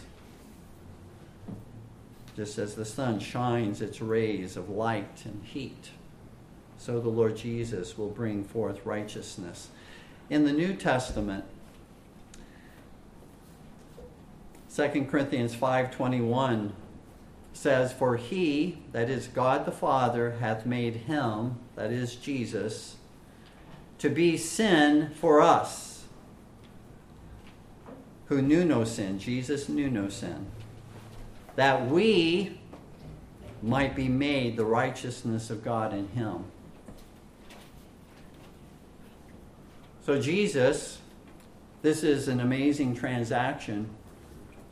Just 2.38 2.58
as 2.58 2.76
the 2.76 2.86
sun 2.86 3.20
shines 3.20 3.82
its 3.82 4.00
rays 4.00 4.56
of 4.56 4.70
light 4.70 5.24
and 5.26 5.44
heat, 5.44 5.90
so 6.78 7.02
the 7.02 7.10
Lord 7.10 7.36
Jesus 7.36 7.98
will 7.98 8.10
bring 8.10 8.46
forth 8.46 8.86
righteousness. 8.86 9.68
In 10.30 10.46
the 10.46 10.54
New 10.54 10.74
Testament, 10.76 11.44
2 14.74 15.08
Corinthians 15.10 15.54
5:21 15.54 16.72
says, 17.56 17.94
For 17.94 18.18
he, 18.18 18.80
that 18.92 19.10
is 19.10 19.28
God 19.28 19.66
the 19.66 19.72
Father, 19.72 20.38
hath 20.40 20.66
made 20.66 20.96
him, 20.96 21.58
that 21.76 21.92
is 21.92 22.16
Jesus, 22.16 22.98
to 23.98 24.10
be 24.10 24.38
sin 24.38 25.12
for 25.16 25.42
us, 25.42 26.06
who 28.26 28.42
knew 28.42 28.66
no 28.66 28.84
sin. 28.84 29.20
Jesus 29.20 29.70
knew 29.70 29.90
no 29.90 30.10
sin. 30.10 30.48
That 31.56 31.88
we 31.88 32.60
might 33.62 33.96
be 33.96 34.10
made 34.10 34.58
the 34.58 34.66
righteousness 34.66 35.50
of 35.50 35.64
God 35.64 35.94
in 35.94 36.08
him. 36.10 36.46
So, 40.06 40.20
Jesus, 40.22 41.00
this 41.82 42.04
is 42.04 42.28
an 42.28 42.40
amazing 42.40 42.96
transaction 42.96 43.95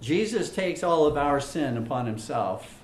Jesus 0.04 0.50
takes 0.50 0.84
all 0.84 1.06
of 1.06 1.16
our 1.16 1.40
sin 1.40 1.78
upon 1.78 2.06
himself. 2.08 2.78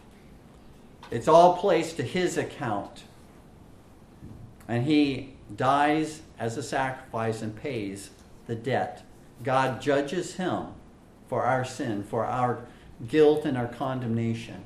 It's 1.12 1.28
all 1.28 1.58
placed 1.58 1.98
to 1.98 2.04
his 2.04 2.38
account. 2.38 3.04
And 4.70 4.86
he 4.86 5.34
dies 5.54 6.22
as 6.40 6.56
a 6.56 6.64
sacrifice 6.64 7.42
and 7.42 7.54
pays 7.54 8.12
the 8.48 8.56
debt. 8.56 9.04
God 9.44 9.82
judges 9.82 10.36
him 10.36 10.68
for 11.28 11.44
our 11.44 11.66
sin, 11.66 12.04
for 12.04 12.26
our 12.26 12.66
guilt 13.06 13.44
and 13.44 13.58
our 13.58 13.68
condemnation. 13.68 14.64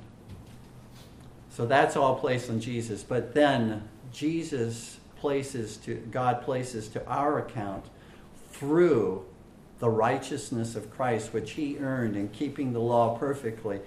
So 1.50 1.66
that's 1.66 1.98
all 1.98 2.20
placed 2.20 2.52
on 2.52 2.60
Jesus. 2.60 3.02
But 3.02 3.34
then 3.34 3.90
Jesus 4.12 5.00
places 5.18 5.78
to 5.78 5.96
God 5.96 6.44
places 6.44 6.88
to 6.90 7.08
our 7.08 7.40
account 7.40 7.86
through 8.52 9.26
the 9.80 9.90
righteousness 9.90 10.76
of 10.76 10.90
Christ, 10.92 11.34
which 11.34 11.52
he 11.52 11.78
earned 11.78 12.16
in 12.16 12.30
keeping 12.30 12.74
the 12.74 12.80
law 12.80 13.18
perfectly, 13.18 13.82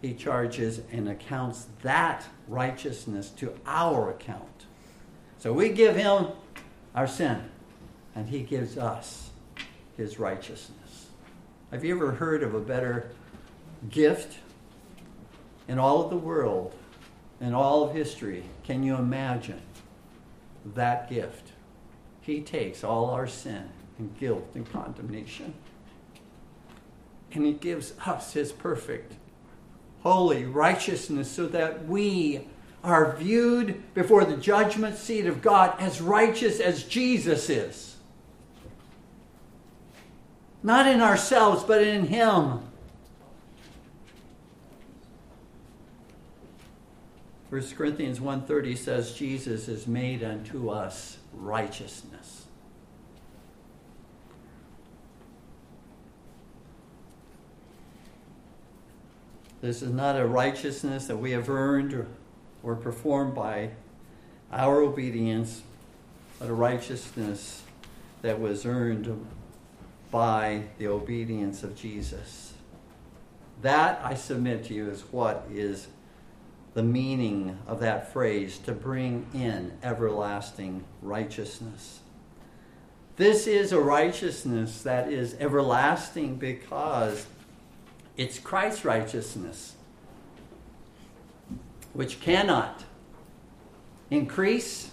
he 0.00 0.14
charges 0.14 0.80
and 0.90 1.08
accounts 1.08 1.66
that 1.82 2.24
righteousness 2.48 3.30
to 3.30 3.54
our 3.66 4.10
account. 4.10 4.66
So 5.38 5.52
we 5.52 5.68
give 5.70 5.96
him 5.96 6.28
our 6.94 7.06
sin, 7.06 7.42
and 8.14 8.28
he 8.28 8.40
gives 8.40 8.76
us 8.76 9.30
his 9.96 10.18
righteousness. 10.18 11.08
Have 11.70 11.84
you 11.84 11.94
ever 11.96 12.12
heard 12.12 12.42
of 12.42 12.54
a 12.54 12.60
better 12.60 13.10
gift 13.90 14.38
in 15.68 15.78
all 15.78 16.02
of 16.02 16.10
the 16.10 16.16
world, 16.16 16.74
in 17.40 17.54
all 17.54 17.84
of 17.84 17.94
history? 17.94 18.44
Can 18.64 18.82
you 18.82 18.96
imagine 18.96 19.62
that 20.74 21.08
gift? 21.08 21.52
He 22.20 22.40
takes 22.40 22.84
all 22.84 23.10
our 23.10 23.26
sin 23.26 23.68
and 23.98 24.16
guilt 24.18 24.48
and 24.54 24.70
condemnation. 24.70 25.54
And 27.32 27.46
He 27.46 27.52
gives 27.52 27.92
us 28.06 28.32
His 28.32 28.52
perfect, 28.52 29.14
holy 30.02 30.44
righteousness 30.44 31.30
so 31.30 31.46
that 31.48 31.86
we 31.86 32.46
are 32.84 33.16
viewed 33.16 33.82
before 33.94 34.24
the 34.24 34.36
judgment 34.36 34.96
seat 34.96 35.26
of 35.26 35.40
God 35.40 35.74
as 35.78 36.00
righteous 36.00 36.60
as 36.60 36.82
Jesus 36.84 37.48
is. 37.48 37.96
Not 40.62 40.86
in 40.86 41.00
ourselves, 41.00 41.64
but 41.64 41.82
in 41.82 42.06
Him. 42.06 42.60
1 47.52 47.60
Corinthians 47.76 48.18
1:30 48.18 48.78
says 48.78 49.12
Jesus 49.12 49.68
is 49.68 49.86
made 49.86 50.24
unto 50.24 50.70
us 50.70 51.18
righteousness. 51.34 52.41
This 59.62 59.80
is 59.80 59.92
not 59.92 60.18
a 60.18 60.26
righteousness 60.26 61.06
that 61.06 61.16
we 61.16 61.30
have 61.30 61.48
earned 61.48 61.94
or, 61.94 62.08
or 62.64 62.74
performed 62.74 63.36
by 63.36 63.70
our 64.52 64.82
obedience, 64.82 65.62
but 66.40 66.48
a 66.48 66.52
righteousness 66.52 67.62
that 68.22 68.40
was 68.40 68.66
earned 68.66 69.24
by 70.10 70.64
the 70.78 70.88
obedience 70.88 71.62
of 71.62 71.76
Jesus. 71.76 72.54
That, 73.62 74.00
I 74.04 74.14
submit 74.14 74.64
to 74.64 74.74
you, 74.74 74.90
is 74.90 75.02
what 75.12 75.46
is 75.52 75.86
the 76.74 76.82
meaning 76.82 77.56
of 77.68 77.78
that 77.80 78.12
phrase 78.12 78.58
to 78.58 78.72
bring 78.72 79.26
in 79.32 79.72
everlasting 79.84 80.82
righteousness. 81.02 82.00
This 83.14 83.46
is 83.46 83.70
a 83.70 83.78
righteousness 83.78 84.82
that 84.82 85.12
is 85.12 85.36
everlasting 85.38 86.36
because 86.36 87.26
it's 88.16 88.38
Christ's 88.38 88.84
righteousness, 88.84 89.74
which 91.92 92.20
cannot 92.20 92.84
increase. 94.10 94.90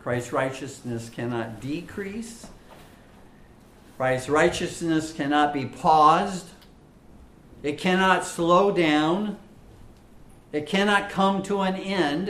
Christ's 0.00 0.32
righteousness 0.32 1.08
cannot 1.08 1.60
decrease. 1.60 2.46
Christ's 3.96 4.28
righteousness 4.28 5.12
cannot 5.12 5.52
be 5.52 5.66
paused. 5.66 6.48
It 7.62 7.78
cannot 7.78 8.24
slow 8.24 8.72
down. 8.72 9.38
It 10.52 10.66
cannot 10.66 11.10
come 11.10 11.42
to 11.44 11.60
an 11.60 11.76
end. 11.76 12.28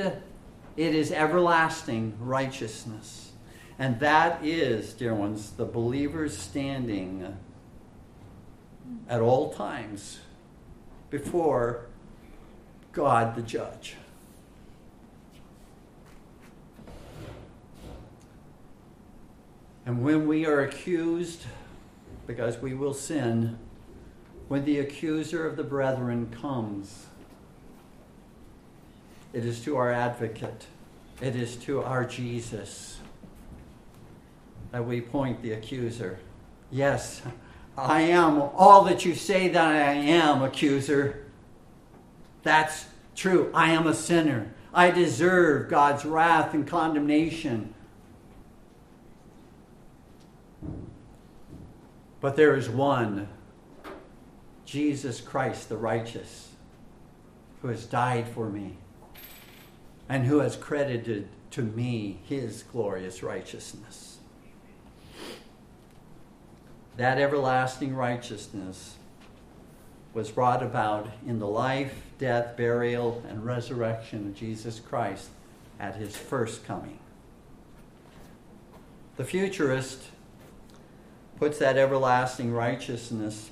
It 0.77 0.95
is 0.95 1.13
everlasting 1.13 2.15
righteousness. 2.21 3.33
And 3.79 3.99
that 4.01 4.45
is, 4.45 4.93
dear 4.93 5.15
ones, 5.15 5.53
the 5.53 5.65
believer's 5.65 6.37
standing 6.37 7.37
at 9.09 9.21
all 9.21 9.53
times 9.53 10.21
before 11.11 11.87
God 12.93 13.35
the 13.35 13.43
judge. 13.43 13.97
And 19.87 20.05
when 20.05 20.29
we 20.29 20.47
are 20.47 20.61
accused, 20.61 21.47
because 22.27 22.59
we 22.59 22.75
will 22.75 22.95
sin, 22.95 23.59
when 24.49 24.65
the 24.65 24.79
accuser 24.79 25.47
of 25.47 25.57
the 25.57 25.65
brethren 25.65 26.35
comes, 26.41 27.07
it 29.33 29.45
is 29.45 29.61
to 29.65 29.77
our 29.77 29.93
advocate, 29.93 30.67
it 31.21 31.35
is 31.35 31.57
to 31.57 31.83
our 31.83 32.05
Jesus 32.05 32.99
that 34.71 34.85
we 34.85 35.01
point 35.01 35.43
the 35.43 35.53
accuser. 35.53 36.19
Yes, 36.71 37.23
I 37.89 38.03
am 38.03 38.41
all 38.41 38.85
that 38.85 39.05
you 39.05 39.15
say 39.15 39.49
that 39.49 39.75
I 39.75 39.93
am, 39.93 40.43
accuser. 40.43 41.27
That's 42.43 42.87
true. 43.15 43.51
I 43.55 43.73
am 43.73 43.87
a 43.87 43.95
sinner. 43.95 44.53
I 44.73 44.91
deserve 44.91 45.69
God's 45.69 46.05
wrath 46.05 46.55
and 46.55 46.67
condemnation. 46.67 47.75
But 52.21 52.37
there 52.37 52.55
is 52.55 52.69
one, 52.69 53.29
Jesus 54.67 55.21
Christ, 55.21 55.69
the 55.69 55.77
righteous, 55.77 56.51
who 57.63 57.69
has 57.69 57.87
died 57.87 58.29
for 58.29 58.49
me 58.51 58.77
and 60.09 60.27
who 60.27 60.41
has 60.41 60.57
credited 60.57 61.29
to 61.53 61.63
me 61.63 62.21
his 62.25 62.63
glorious 62.65 63.23
righteousness. 63.23 64.10
That 67.01 67.19
everlasting 67.19 67.97
righteousness 67.97 68.97
was 70.13 70.31
brought 70.31 70.63
about 70.63 71.09
in 71.27 71.39
the 71.39 71.47
life, 71.47 72.03
death, 72.19 72.59
burial, 72.59 73.25
and 73.27 73.43
resurrection 73.43 74.27
of 74.27 74.35
Jesus 74.35 74.81
Christ 74.81 75.31
at 75.79 75.97
his 75.97 76.15
first 76.15 76.63
coming. 76.67 76.99
The 79.17 79.25
futurist 79.25 80.09
puts 81.39 81.57
that 81.57 81.79
everlasting 81.79 82.53
righteousness 82.53 83.49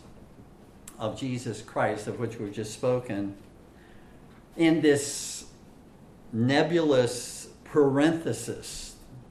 of 0.99 1.19
Jesus 1.19 1.63
Christ, 1.63 2.07
of 2.07 2.21
which 2.21 2.39
we've 2.39 2.53
just 2.53 2.75
spoken, 2.75 3.35
in 4.59 4.83
this 4.83 5.47
nebulous 6.35 7.49
parenthesis. 7.65 8.88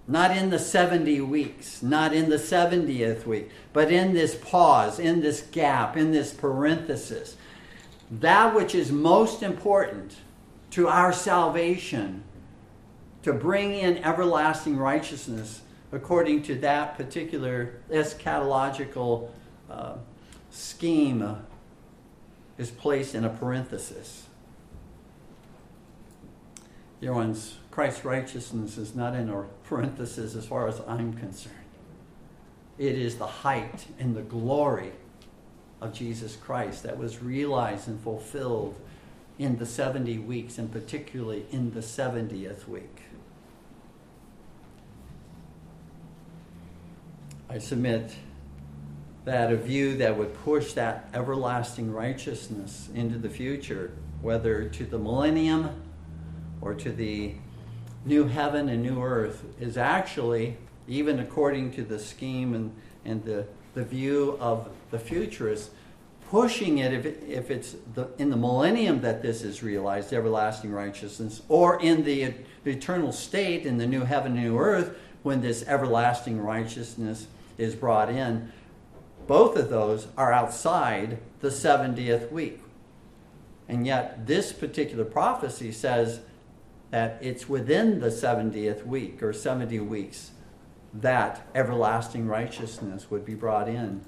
Not 0.08 0.36
in 0.36 0.50
the 0.50 0.60
70 0.60 1.20
weeks, 1.22 1.84
not 1.84 2.14
in 2.14 2.30
the 2.30 2.38
70th 2.38 3.26
week, 3.26 3.50
but 3.74 3.92
in 3.92 4.14
this 4.14 4.36
pause, 4.36 5.00
in 5.00 5.20
this 5.20 5.42
gap, 5.42 5.98
in 5.98 6.12
this 6.12 6.34
parenthesis. 6.34 7.36
That 8.10 8.56
which 8.56 8.74
is 8.74 8.90
most 8.90 9.44
important 9.44 10.16
to 10.72 10.88
our 10.88 11.12
salvation, 11.12 12.24
to 13.24 13.34
bring 13.34 13.74
in 13.74 13.98
everlasting 13.98 14.78
righteousness, 14.78 15.62
according 15.92 16.44
to 16.44 16.56
that 16.56 16.96
particular 16.96 17.82
eschatological 17.90 19.30
uh, 19.70 19.96
scheme 20.52 21.38
is 22.58 22.72
placed 22.72 23.14
in 23.14 23.26
a 23.26 23.30
parenthesis. 23.30 24.26
Dear 27.02 27.14
ones, 27.14 27.58
Christ's 27.70 28.04
righteousness 28.06 28.78
is 28.78 28.96
not 28.96 29.14
in 29.14 29.30
a 29.30 29.46
parenthesis 29.68 30.36
as 30.36 30.46
far 30.46 30.68
as 30.68 30.82
I'm 30.88 31.14
concerned. 31.14 31.56
It 32.78 32.98
is 32.98 33.18
the 33.18 33.28
height 33.28 33.86
and 34.00 34.16
the 34.16 34.22
glory 34.22 34.92
of 35.82 35.94
Jesus 35.94 36.36
Christ 36.36 36.84
that 36.84 36.98
was 36.98 37.22
realized 37.22 37.88
and 37.88 38.00
fulfilled 38.00 38.76
in 39.38 39.58
the 39.58 39.66
70 39.66 40.18
weeks, 40.20 40.58
and 40.58 40.72
particularly 40.72 41.46
in 41.52 41.74
the 41.74 41.80
70th 41.80 42.68
week. 42.68 43.02
I 47.50 47.60
submit 47.60 48.16
that 49.26 49.52
a 49.52 49.58
view 49.58 49.98
that 49.98 50.18
would 50.18 50.34
push 50.34 50.74
that 50.74 51.10
everlasting 51.14 51.94
righteousness 51.94 52.90
into 52.96 53.18
the 53.18 53.30
future, 53.30 53.92
whether 54.22 54.68
to 54.70 54.86
the 54.86 54.98
millennium 54.98 55.70
or 56.62 56.74
to 56.74 56.92
the 56.92 57.36
new 58.08 58.26
heaven 58.26 58.70
and 58.70 58.82
new 58.82 59.02
earth, 59.02 59.44
is 59.60 59.78
actually, 59.78 60.58
even 60.88 61.20
according 61.20 61.72
to 61.74 61.84
the 61.84 62.00
scheme 62.00 62.56
and, 62.56 62.74
and 63.06 63.24
the, 63.26 63.46
the 63.74 63.84
view 63.84 64.38
of 64.40 64.70
the 64.92 64.98
futurists, 64.98 65.70
pushing 66.30 66.80
it 66.80 66.94
if, 66.94 67.06
it, 67.06 67.24
if 67.28 67.52
it's 67.52 67.76
the, 67.94 68.08
in 68.18 68.30
the 68.30 68.38
millennium 68.38 69.02
that 69.02 69.22
this 69.22 69.44
is 69.44 69.62
realized, 69.62 70.12
everlasting 70.14 70.72
righteousness, 70.72 71.42
or 71.48 71.82
in 71.82 72.04
the, 72.04 72.34
the 72.64 72.72
eternal 72.72 73.12
state 73.12 73.66
in 73.66 73.78
the 73.78 73.88
new 73.88 74.02
heaven 74.02 74.34
and 74.34 74.44
new 74.44 74.58
earth 74.58 74.98
when 75.24 75.42
this 75.42 75.64
everlasting 75.68 76.42
righteousness 76.42 77.28
is 77.58 77.76
brought 77.76 78.10
in, 78.10 78.52
both 79.26 79.58
of 79.58 79.70
those 79.70 80.08
are 80.18 80.32
outside 80.32 81.18
the 81.42 81.50
70th 81.50 82.32
week. 82.32 82.62
And 83.68 83.86
yet, 83.86 84.26
this 84.28 84.54
particular 84.54 85.04
prophecy 85.04 85.74
says 85.74 86.22
that 86.92 87.18
it's 87.22 87.50
within 87.50 88.00
the 88.00 88.08
70th 88.08 88.86
week 88.86 89.22
or 89.22 89.34
70 89.34 89.80
weeks 89.82 90.32
that 90.94 91.48
everlasting 91.54 92.28
righteousness 92.28 93.12
would 93.12 93.26
be 93.26 93.34
brought 93.34 93.68
in. 93.68 94.02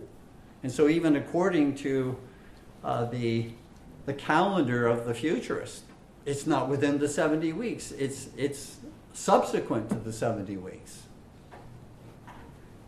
And 0.63 0.71
so, 0.71 0.87
even 0.87 1.15
according 1.15 1.75
to 1.75 2.17
uh, 2.83 3.05
the, 3.05 3.51
the 4.05 4.13
calendar 4.13 4.87
of 4.87 5.05
the 5.05 5.13
futurist, 5.13 5.83
it's 6.25 6.45
not 6.47 6.69
within 6.69 6.99
the 6.99 7.07
70 7.07 7.53
weeks, 7.53 7.91
it's, 7.91 8.29
it's 8.37 8.77
subsequent 9.13 9.89
to 9.89 9.95
the 9.95 10.13
70 10.13 10.57
weeks. 10.57 11.03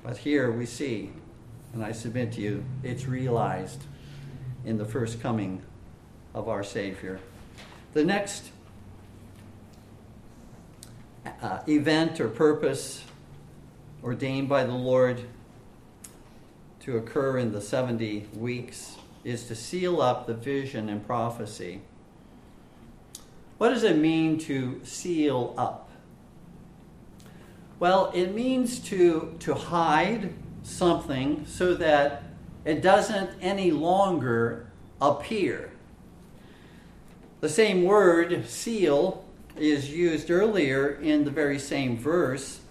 But 0.03 0.17
here 0.17 0.51
we 0.51 0.65
see, 0.65 1.11
and 1.73 1.83
I 1.83 1.91
submit 1.91 2.33
to 2.33 2.41
you, 2.41 2.65
it's 2.83 3.05
realized 3.05 3.83
in 4.65 4.77
the 4.77 4.85
first 4.85 5.21
coming 5.21 5.61
of 6.33 6.49
our 6.49 6.63
Savior. 6.63 7.19
The 7.93 8.03
next 8.03 8.50
uh, 11.41 11.59
event 11.67 12.19
or 12.19 12.27
purpose 12.27 13.03
ordained 14.03 14.49
by 14.49 14.63
the 14.63 14.73
Lord 14.73 15.21
to 16.81 16.97
occur 16.97 17.37
in 17.37 17.51
the 17.51 17.61
70 17.61 18.27
weeks 18.35 18.97
is 19.23 19.45
to 19.45 19.55
seal 19.55 20.01
up 20.01 20.25
the 20.25 20.33
vision 20.33 20.89
and 20.89 21.05
prophecy. 21.05 21.81
What 23.57 23.69
does 23.69 23.83
it 23.83 23.97
mean 23.97 24.39
to 24.39 24.81
seal 24.83 25.53
up? 25.57 25.89
Well, 27.79 28.11
it 28.15 28.33
means 28.33 28.79
to, 28.89 29.35
to 29.39 29.53
hide 29.53 30.33
something 30.63 31.45
so 31.45 31.75
that 31.75 32.23
it 32.65 32.81
doesn't 32.81 33.29
any 33.41 33.71
longer 33.71 34.67
appear. 34.99 35.71
The 37.39 37.49
same 37.49 37.83
word, 37.83 38.47
seal, 38.47 39.25
is 39.61 39.91
used 39.91 40.29
earlier 40.29 40.89
in 40.89 41.23
the 41.23 41.31
very 41.31 41.59
same 41.59 41.97
verse 41.97 42.61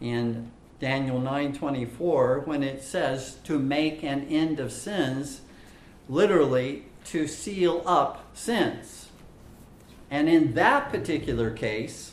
in 0.00 0.50
Daniel 0.78 1.20
9:24 1.20 2.46
when 2.46 2.62
it 2.62 2.82
says 2.82 3.38
to 3.44 3.58
make 3.58 4.02
an 4.02 4.26
end 4.28 4.60
of 4.60 4.70
sins, 4.70 5.40
literally 6.08 6.84
to 7.04 7.26
seal 7.26 7.82
up 7.86 8.24
sins. 8.34 9.08
And 10.10 10.28
in 10.28 10.54
that 10.54 10.90
particular 10.90 11.50
case, 11.50 12.12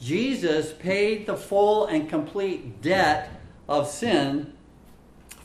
Jesus 0.00 0.72
paid 0.72 1.26
the 1.26 1.36
full 1.36 1.86
and 1.86 2.08
complete 2.08 2.82
debt 2.82 3.30
of 3.68 3.88
sin 3.88 4.52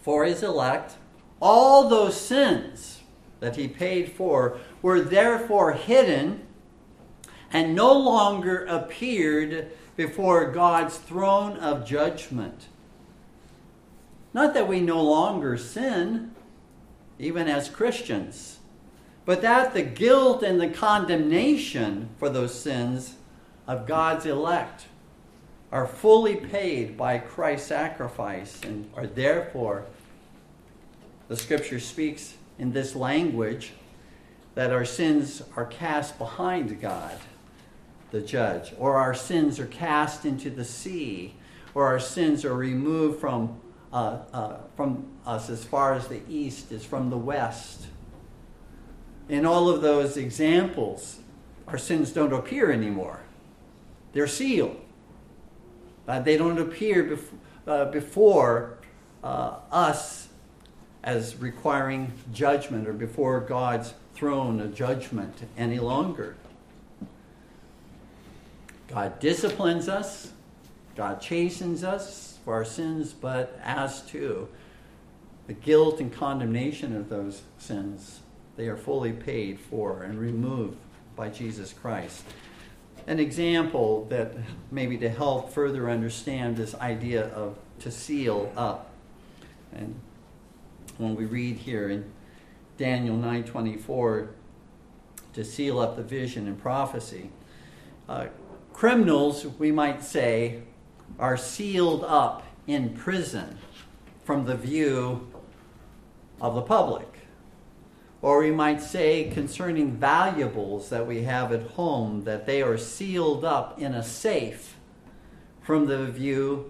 for 0.01 0.25
his 0.25 0.41
elect, 0.41 0.95
all 1.39 1.87
those 1.87 2.19
sins 2.19 3.01
that 3.39 3.55
he 3.55 3.67
paid 3.67 4.13
for 4.13 4.57
were 4.81 5.01
therefore 5.01 5.73
hidden 5.73 6.46
and 7.51 7.75
no 7.75 7.93
longer 7.93 8.65
appeared 8.65 9.71
before 9.95 10.51
God's 10.51 10.97
throne 10.97 11.57
of 11.57 11.85
judgment. 11.85 12.67
Not 14.33 14.53
that 14.53 14.67
we 14.67 14.79
no 14.81 15.01
longer 15.01 15.57
sin, 15.57 16.31
even 17.17 17.47
as 17.47 17.69
Christians, 17.69 18.59
but 19.25 19.41
that 19.41 19.73
the 19.73 19.83
guilt 19.83 20.43
and 20.43 20.61
the 20.61 20.69
condemnation 20.69 22.09
for 22.17 22.29
those 22.29 22.53
sins 22.53 23.15
of 23.65 23.87
God's 23.87 24.25
elect 24.25 24.85
are 25.71 25.87
fully 25.87 26.35
paid 26.35 26.95
by 26.95 27.17
Christ's 27.17 27.67
sacrifice 27.67 28.61
and 28.63 28.89
are 28.95 29.07
therefore, 29.07 29.85
the 31.27 31.35
scripture 31.35 31.79
speaks 31.79 32.35
in 32.57 32.71
this 32.71 32.95
language, 32.95 33.73
that 34.55 34.71
our 34.71 34.85
sins 34.85 35.43
are 35.55 35.65
cast 35.65 36.17
behind 36.17 36.79
God, 36.81 37.17
the 38.11 38.21
judge, 38.21 38.73
or 38.77 38.97
our 38.97 39.13
sins 39.13 39.59
are 39.59 39.67
cast 39.67 40.25
into 40.25 40.49
the 40.49 40.63
sea, 40.63 41.35
or 41.73 41.85
our 41.85 41.99
sins 41.99 42.45
are 42.45 42.55
removed 42.55 43.19
from, 43.19 43.59
uh, 43.91 44.19
uh, 44.33 44.57
from 44.75 45.05
us 45.25 45.49
as 45.49 45.63
far 45.63 45.93
as 45.93 46.07
the 46.07 46.21
east 46.29 46.71
is 46.71 46.85
from 46.85 47.09
the 47.09 47.17
west. 47.17 47.87
In 49.29 49.45
all 49.45 49.69
of 49.69 49.81
those 49.81 50.15
examples, 50.15 51.19
our 51.67 51.77
sins 51.77 52.11
don't 52.11 52.33
appear 52.33 52.71
anymore. 52.71 53.19
They're 54.13 54.27
sealed. 54.27 54.79
They 56.05 56.37
don't 56.37 56.57
appear 56.57 57.03
bef- 57.03 57.37
uh, 57.67 57.91
before 57.91 58.77
uh, 59.21 59.57
us 59.69 60.29
as 61.03 61.35
requiring 61.35 62.13
judgment 62.33 62.87
or 62.87 62.93
before 62.93 63.41
God's 63.41 63.93
throne 64.13 64.61
of 64.61 64.73
judgment 64.73 65.47
any 65.57 65.79
longer. 65.79 66.35
God 68.87 69.19
disciplines 69.19 69.89
us, 69.89 70.31
God 70.95 71.21
chastens 71.21 71.83
us 71.83 72.39
for 72.45 72.53
our 72.53 72.65
sins, 72.65 73.13
but 73.13 73.59
as 73.63 74.01
to 74.07 74.47
the 75.47 75.53
guilt 75.53 75.99
and 75.99 76.11
condemnation 76.11 76.95
of 76.95 77.09
those 77.09 77.41
sins, 77.57 78.21
they 78.55 78.67
are 78.67 78.77
fully 78.77 79.11
paid 79.11 79.59
for 79.59 80.03
and 80.03 80.19
removed 80.19 80.77
by 81.15 81.29
Jesus 81.29 81.73
Christ 81.73 82.23
an 83.07 83.19
example 83.19 84.05
that 84.09 84.33
maybe 84.69 84.97
to 84.97 85.09
help 85.09 85.51
further 85.51 85.89
understand 85.89 86.57
this 86.57 86.75
idea 86.75 87.27
of 87.29 87.57
to 87.79 87.89
seal 87.89 88.51
up. 88.57 88.91
And 89.73 89.95
when 90.97 91.15
we 91.15 91.25
read 91.25 91.55
here 91.55 91.89
in 91.89 92.11
Daniel 92.77 93.15
9:24 93.15 94.29
to 95.33 95.45
seal 95.45 95.79
up 95.79 95.95
the 95.95 96.03
vision 96.03 96.47
and 96.47 96.59
prophecy, 96.59 97.29
uh, 98.09 98.27
criminals, 98.77 99.43
we 99.57 99.71
might 99.71 100.03
say, 100.03 100.61
are 101.17 101.35
sealed 101.35 102.03
up 102.03 102.43
in 102.67 102.93
prison 102.93 103.57
from 104.23 104.45
the 104.45 104.53
view 104.53 105.27
of 106.39 106.53
the 106.53 106.61
public. 106.61 107.07
Or 108.21 108.41
we 108.41 108.51
might 108.51 108.79
say 108.79 109.31
concerning 109.33 109.93
valuables 109.97 110.89
that 110.89 111.07
we 111.07 111.23
have 111.23 111.51
at 111.51 111.63
home 111.71 112.23
that 112.25 112.45
they 112.45 112.61
are 112.61 112.77
sealed 112.77 113.43
up 113.43 113.81
in 113.81 113.95
a 113.95 114.03
safe 114.03 114.75
from 115.63 115.87
the 115.87 116.05
view 116.05 116.69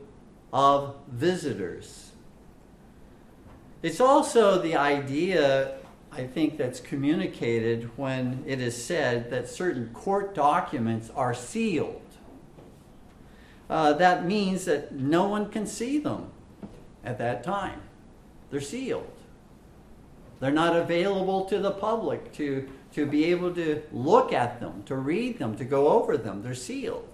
of 0.54 0.96
visitors. 1.10 2.14
It's 3.84 4.00
also 4.00 4.62
the 4.62 4.78
idea, 4.78 5.77
I 6.18 6.26
think, 6.26 6.58
that's 6.58 6.80
communicated 6.80 7.92
when 7.96 8.44
it 8.48 8.60
is 8.60 8.82
said 8.82 9.30
that 9.30 9.48
certain 9.48 9.90
court 9.90 10.34
documents 10.34 11.12
are 11.16 11.34
sealed. 11.34 12.02
Uh, 13.70 13.94
that 13.94 14.26
means 14.26 14.66
that 14.66 14.94
no 14.94 15.28
one 15.28 15.50
can 15.50 15.68
see 15.68 16.00
them 16.00 16.32
at 17.04 17.20
that 17.20 17.44
time. 17.44 17.82
They're 18.50 18.62
sealed. 18.62 19.12
They're 20.40 20.52
not 20.52 20.76
available 20.76 21.46
to 21.46 21.60
the 21.60 21.72
public 21.72 22.34
to, 22.34 22.68
to 22.94 23.06
be 23.06 23.26
able 23.26 23.54
to 23.54 23.84
look 23.92 24.34
at 24.34 24.60
them, 24.60 24.84
to 24.86 24.96
read 24.96 25.38
them, 25.38 25.56
to 25.58 25.66
go 25.66 25.90
over 25.90 26.18
them. 26.18 26.42
They're 26.42 26.56
sealed. 26.56 27.08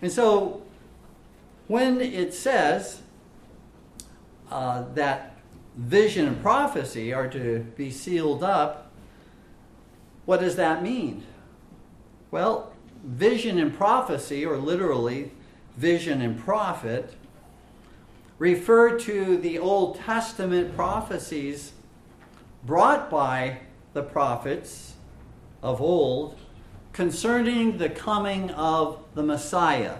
And 0.00 0.10
so 0.10 0.62
when 1.66 2.00
it 2.00 2.32
says 2.32 3.00
uh, 4.50 4.84
that 4.94 5.35
vision 5.76 6.26
and 6.26 6.42
prophecy 6.42 7.12
are 7.12 7.28
to 7.28 7.60
be 7.76 7.90
sealed 7.90 8.42
up, 8.42 8.90
what 10.24 10.40
does 10.40 10.56
that 10.56 10.82
mean? 10.82 11.24
Well, 12.30 12.72
vision 13.04 13.58
and 13.58 13.76
prophecy, 13.76 14.44
or 14.44 14.56
literally 14.56 15.30
vision 15.76 16.22
and 16.22 16.38
prophet, 16.38 17.14
refer 18.38 18.98
to 18.98 19.36
the 19.36 19.58
Old 19.58 20.00
Testament 20.00 20.74
prophecies 20.74 21.72
brought 22.64 23.08
by 23.08 23.60
the 23.92 24.02
prophets 24.02 24.94
of 25.62 25.80
old 25.80 26.38
concerning 26.92 27.78
the 27.78 27.88
coming 27.88 28.50
of 28.50 28.98
the 29.14 29.22
Messiah 29.22 29.96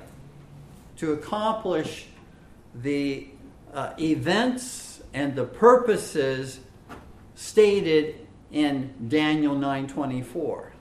to 0.96 1.12
accomplish 1.12 2.06
the 2.74 3.28
uh, 3.72 3.92
events 3.98 4.85
and 5.16 5.34
the 5.34 5.44
purposes 5.44 6.60
stated 7.34 8.26
in 8.52 8.92
Daniel 9.08 9.54
9:24. 9.54 10.72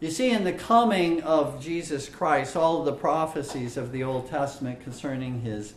You 0.00 0.10
see, 0.10 0.30
in 0.30 0.44
the 0.44 0.52
coming 0.54 1.22
of 1.22 1.62
Jesus 1.62 2.08
Christ, 2.08 2.56
all 2.56 2.82
the 2.82 2.94
prophecies 2.94 3.76
of 3.76 3.92
the 3.92 4.02
Old 4.02 4.28
Testament 4.30 4.82
concerning 4.82 5.42
his 5.42 5.74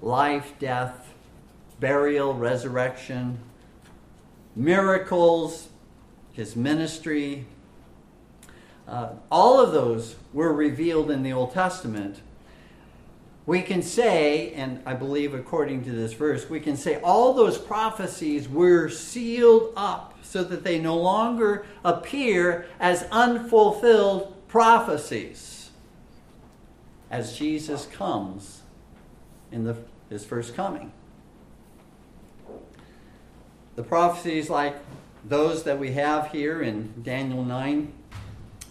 life, 0.00 0.54
death, 0.60 1.12
burial, 1.80 2.34
resurrection, 2.34 3.38
miracles, 4.54 5.70
his 6.32 6.54
ministry, 6.54 7.46
uh, 8.86 9.10
all 9.28 9.60
of 9.60 9.72
those 9.72 10.14
were 10.32 10.52
revealed 10.52 11.10
in 11.10 11.24
the 11.24 11.32
Old 11.32 11.52
Testament. 11.52 12.20
We 13.50 13.62
can 13.62 13.82
say, 13.82 14.52
and 14.52 14.80
I 14.86 14.94
believe 14.94 15.34
according 15.34 15.82
to 15.82 15.90
this 15.90 16.12
verse, 16.12 16.48
we 16.48 16.60
can 16.60 16.76
say 16.76 17.00
all 17.00 17.34
those 17.34 17.58
prophecies 17.58 18.48
were 18.48 18.88
sealed 18.88 19.72
up 19.76 20.16
so 20.22 20.44
that 20.44 20.62
they 20.62 20.78
no 20.78 20.96
longer 20.96 21.66
appear 21.84 22.66
as 22.78 23.08
unfulfilled 23.10 24.46
prophecies 24.46 25.72
as 27.10 27.36
Jesus 27.36 27.86
comes 27.86 28.62
in 29.50 29.64
the, 29.64 29.76
his 30.08 30.24
first 30.24 30.54
coming. 30.54 30.92
The 33.74 33.82
prophecies 33.82 34.48
like 34.48 34.76
those 35.24 35.64
that 35.64 35.80
we 35.80 35.90
have 35.94 36.30
here 36.30 36.62
in 36.62 37.02
Daniel 37.02 37.44
9 37.44 37.92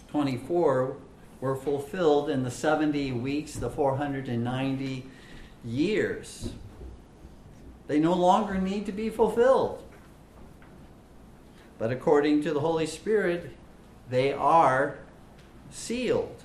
24 0.08 0.96
were 1.40 1.56
fulfilled 1.56 2.28
in 2.28 2.42
the 2.42 2.50
70 2.50 3.12
weeks, 3.12 3.54
the 3.54 3.70
490 3.70 5.06
years. 5.64 6.52
They 7.86 7.98
no 7.98 8.14
longer 8.14 8.54
need 8.58 8.86
to 8.86 8.92
be 8.92 9.10
fulfilled 9.10 9.82
but 11.80 11.90
according 11.90 12.42
to 12.42 12.52
the 12.52 12.60
Holy 12.60 12.84
Spirit, 12.84 13.52
they 14.10 14.34
are 14.34 14.98
sealed. 15.70 16.42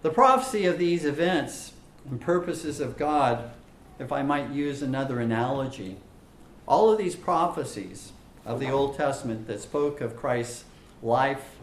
The 0.00 0.08
prophecy 0.08 0.64
of 0.64 0.78
these 0.78 1.04
events 1.04 1.74
and 2.08 2.18
purposes 2.18 2.80
of 2.80 2.96
God, 2.96 3.50
if 3.98 4.10
I 4.10 4.22
might 4.22 4.48
use 4.48 4.80
another 4.80 5.20
analogy, 5.20 5.98
all 6.66 6.90
of 6.90 6.96
these 6.96 7.14
prophecies 7.14 8.12
of 8.46 8.58
the 8.58 8.70
Old 8.70 8.96
Testament 8.96 9.46
that 9.48 9.60
spoke 9.60 10.00
of 10.00 10.16
Christ's 10.16 10.64
life, 11.02 11.56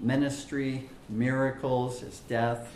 ministry, 0.00 0.88
miracles, 1.08 2.00
his 2.00 2.20
death, 2.20 2.72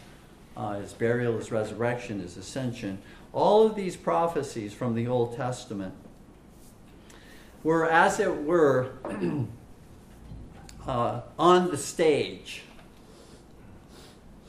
uh, 0.56 0.74
his 0.74 0.92
burial, 0.92 1.36
his 1.36 1.50
resurrection, 1.50 2.20
his 2.20 2.36
ascension, 2.36 2.98
all 3.32 3.66
of 3.66 3.74
these 3.74 3.96
prophecies 3.96 4.74
from 4.74 4.94
the 4.94 5.06
Old 5.06 5.36
Testament 5.36 5.94
were, 7.62 7.88
as 7.88 8.20
it 8.20 8.42
were, 8.44 8.92
uh, 10.86 11.20
on 11.38 11.70
the 11.70 11.78
stage. 11.78 12.62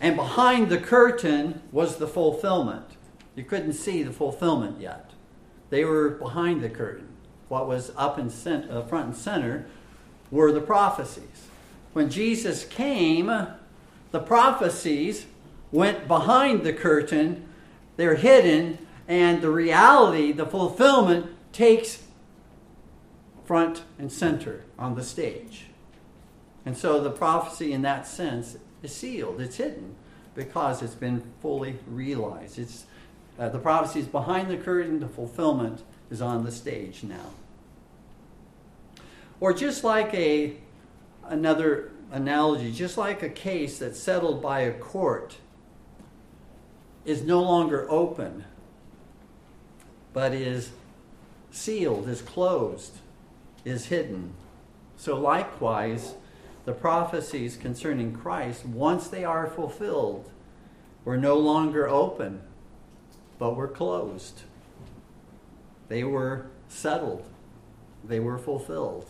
And 0.01 0.15
behind 0.15 0.69
the 0.69 0.80
curtain 0.80 1.61
was 1.71 1.97
the 1.97 2.07
fulfillment. 2.07 2.86
You 3.36 3.43
couldn't 3.43 3.74
see 3.74 4.03
the 4.03 4.11
fulfillment 4.11 4.82
yet. 4.82 5.11
They 5.69 5.86
were 5.86 6.09
behind 6.09 6.61
the 6.61 6.69
curtain. 6.69 7.07
What 7.47 7.67
was 7.67 7.91
up 7.95 8.19
in 8.19 8.30
cent- 8.30 8.69
uh, 8.69 8.84
front 8.84 9.05
and 9.07 9.15
center 9.15 9.65
were 10.30 10.51
the 10.51 10.61
prophecies. 10.61 11.47
When 11.94 12.10
Jesus 12.10 12.66
came, 12.66 13.28
the 14.12 14.20
prophecies 14.20 15.26
went 15.72 16.08
behind 16.08 16.64
the 16.64 16.74
curtain, 16.74 17.48
they're 17.98 18.16
hidden, 18.16 18.80
and 19.08 19.41
the 19.41 19.50
reality, 19.50 20.32
the 20.32 20.46
fulfillment, 20.46 21.28
takes 21.52 22.04
front 23.46 23.84
and 24.00 24.12
center 24.12 24.64
on 24.78 24.96
the 24.96 25.04
stage. 25.04 25.66
And 26.66 26.78
so 26.78 27.02
the 27.02 27.12
prophecy, 27.12 27.74
in 27.74 27.82
that 27.84 28.08
sense, 28.08 28.58
is 28.82 28.96
sealed, 28.96 29.41
it's 29.41 29.58
hidden, 29.58 29.96
because 30.34 30.82
it's 30.82 30.96
been 30.96 31.22
fully 31.41 31.78
realized. 31.88 32.58
It's, 32.58 32.86
uh, 33.38 33.50
the 33.50 33.60
prophecy 33.60 34.00
is 34.00 34.08
behind 34.08 34.50
the 34.50 34.58
curtain, 34.58 35.00
the 35.00 35.08
fulfillment 35.08 35.84
is 36.10 36.22
on 36.22 36.44
the 36.44 36.52
stage 36.52 37.04
now. 37.04 37.32
Or 39.39 39.54
just 39.54 39.84
like 39.84 40.14
a 40.14 40.56
another 41.28 41.91
analogy, 42.11 42.71
just 42.71 42.97
like 42.97 43.24
a 43.24 43.30
case 43.30 43.80
that's 43.80 43.99
settled 43.99 44.41
by 44.41 44.61
a 44.61 44.74
court 44.74 45.38
is 47.05 47.24
no 47.24 47.41
longer 47.41 47.89
open, 47.89 48.45
but 50.13 50.34
is 50.34 50.71
sealed, 51.51 52.07
is 52.07 52.21
closed, 52.21 52.97
is 53.65 53.88
hidden. 53.88 54.34
So, 54.95 55.19
likewise, 55.19 56.15
the 56.65 56.74
prophecies 56.74 57.57
concerning 57.57 58.13
Christ, 58.13 58.65
once 58.65 59.07
they 59.07 59.26
are 59.26 59.47
fulfilled, 59.47 60.30
were 61.03 61.17
no 61.17 61.38
longer 61.38 61.89
open, 61.89 62.41
but 63.38 63.55
were 63.55 63.67
closed. 63.67 64.43
They 65.89 66.03
were 66.03 66.45
settled, 66.69 67.26
they 68.03 68.19
were 68.19 68.38
fulfilled. 68.38 69.07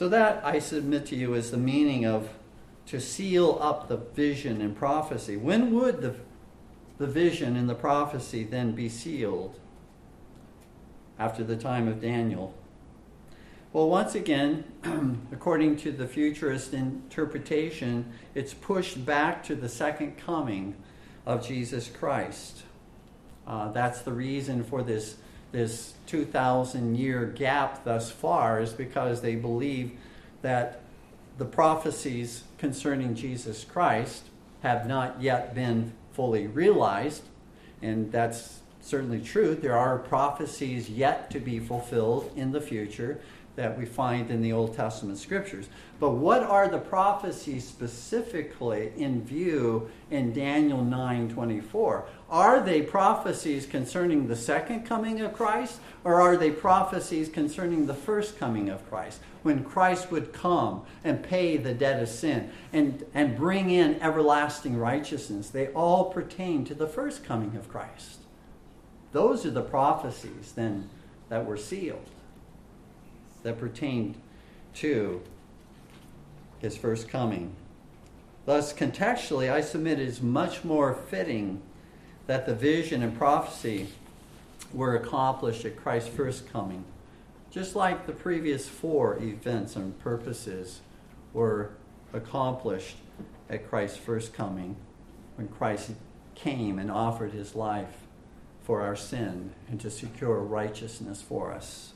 So, 0.00 0.08
that 0.08 0.40
I 0.42 0.60
submit 0.60 1.04
to 1.08 1.14
you 1.14 1.34
is 1.34 1.50
the 1.50 1.58
meaning 1.58 2.06
of 2.06 2.30
to 2.86 2.98
seal 2.98 3.58
up 3.60 3.86
the 3.86 3.98
vision 3.98 4.62
and 4.62 4.74
prophecy. 4.74 5.36
When 5.36 5.74
would 5.74 6.00
the, 6.00 6.14
the 6.96 7.06
vision 7.06 7.54
and 7.54 7.68
the 7.68 7.74
prophecy 7.74 8.42
then 8.42 8.72
be 8.72 8.88
sealed? 8.88 9.60
After 11.18 11.44
the 11.44 11.54
time 11.54 11.86
of 11.86 12.00
Daniel. 12.00 12.54
Well, 13.74 13.90
once 13.90 14.14
again, 14.14 14.64
according 15.32 15.76
to 15.80 15.92
the 15.92 16.06
futurist 16.06 16.72
interpretation, 16.72 18.10
it's 18.34 18.54
pushed 18.54 19.04
back 19.04 19.44
to 19.44 19.54
the 19.54 19.68
second 19.68 20.16
coming 20.16 20.76
of 21.26 21.46
Jesus 21.46 21.90
Christ. 21.90 22.62
Uh, 23.46 23.70
that's 23.70 24.00
the 24.00 24.12
reason 24.14 24.64
for 24.64 24.82
this 24.82 25.16
this 25.52 25.94
2,000 26.06 26.96
year 26.96 27.26
gap 27.26 27.84
thus 27.84 28.10
far 28.10 28.60
is 28.60 28.72
because 28.72 29.20
they 29.20 29.34
believe 29.34 29.92
that 30.42 30.80
the 31.38 31.44
prophecies 31.44 32.44
concerning 32.58 33.14
Jesus 33.14 33.64
Christ 33.64 34.24
have 34.62 34.86
not 34.86 35.20
yet 35.20 35.54
been 35.54 35.92
fully 36.12 36.46
realized, 36.46 37.22
and 37.80 38.12
that's 38.12 38.60
certainly 38.80 39.20
true. 39.20 39.54
There 39.54 39.76
are 39.76 39.98
prophecies 39.98 40.90
yet 40.90 41.30
to 41.30 41.40
be 41.40 41.58
fulfilled 41.58 42.30
in 42.36 42.52
the 42.52 42.60
future 42.60 43.20
that 43.56 43.76
we 43.76 43.84
find 43.84 44.30
in 44.30 44.42
the 44.42 44.52
Old 44.52 44.74
Testament 44.74 45.18
scriptures. 45.18 45.68
But 45.98 46.12
what 46.12 46.42
are 46.42 46.68
the 46.68 46.78
prophecies 46.78 47.66
specifically 47.66 48.92
in 48.96 49.22
view 49.24 49.90
in 50.10 50.32
Daniel 50.32 50.82
9:24? 50.84 52.04
Are 52.30 52.60
they 52.60 52.82
prophecies 52.82 53.66
concerning 53.66 54.28
the 54.28 54.36
second 54.36 54.86
coming 54.86 55.20
of 55.20 55.32
Christ 55.32 55.80
or 56.04 56.20
are 56.20 56.36
they 56.36 56.52
prophecies 56.52 57.28
concerning 57.28 57.86
the 57.86 57.94
first 57.94 58.38
coming 58.38 58.68
of 58.68 58.88
Christ? 58.88 59.20
When 59.42 59.64
Christ 59.64 60.12
would 60.12 60.32
come 60.32 60.82
and 61.02 61.24
pay 61.24 61.56
the 61.56 61.74
debt 61.74 62.00
of 62.00 62.08
sin 62.08 62.52
and, 62.72 63.04
and 63.14 63.36
bring 63.36 63.70
in 63.70 64.00
everlasting 64.00 64.76
righteousness. 64.76 65.50
They 65.50 65.68
all 65.68 66.04
pertain 66.04 66.64
to 66.66 66.74
the 66.74 66.86
first 66.86 67.24
coming 67.24 67.56
of 67.56 67.68
Christ. 67.68 68.20
Those 69.10 69.44
are 69.44 69.50
the 69.50 69.62
prophecies 69.62 70.52
then 70.52 70.88
that 71.30 71.46
were 71.46 71.56
sealed 71.56 72.06
that 73.42 73.58
pertained 73.58 74.20
to 74.74 75.22
his 76.60 76.76
first 76.76 77.08
coming. 77.08 77.56
Thus, 78.46 78.72
contextually, 78.72 79.50
I 79.50 79.62
submit 79.62 79.98
it 79.98 80.08
is 80.08 80.22
much 80.22 80.62
more 80.62 80.94
fitting 80.94 81.62
that 82.30 82.46
the 82.46 82.54
vision 82.54 83.02
and 83.02 83.18
prophecy 83.18 83.88
were 84.72 84.94
accomplished 84.94 85.64
at 85.64 85.76
Christ's 85.76 86.10
first 86.10 86.48
coming, 86.52 86.84
just 87.50 87.74
like 87.74 88.06
the 88.06 88.12
previous 88.12 88.68
four 88.68 89.16
events 89.16 89.74
and 89.74 89.98
purposes 89.98 90.80
were 91.32 91.72
accomplished 92.12 92.98
at 93.48 93.68
Christ's 93.68 93.96
first 93.96 94.32
coming 94.32 94.76
when 95.34 95.48
Christ 95.48 95.90
came 96.36 96.78
and 96.78 96.88
offered 96.88 97.32
his 97.32 97.56
life 97.56 97.96
for 98.62 98.80
our 98.80 98.94
sin 98.94 99.50
and 99.68 99.80
to 99.80 99.90
secure 99.90 100.38
righteousness 100.38 101.20
for 101.20 101.52
us. 101.52 101.94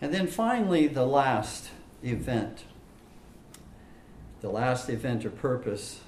And 0.00 0.14
then 0.14 0.28
finally, 0.28 0.86
the 0.86 1.04
last 1.04 1.70
event. 2.04 2.62
The 4.40 4.50
last 4.50 4.88
event 4.88 5.24
or 5.24 5.30
purpose 5.30 5.98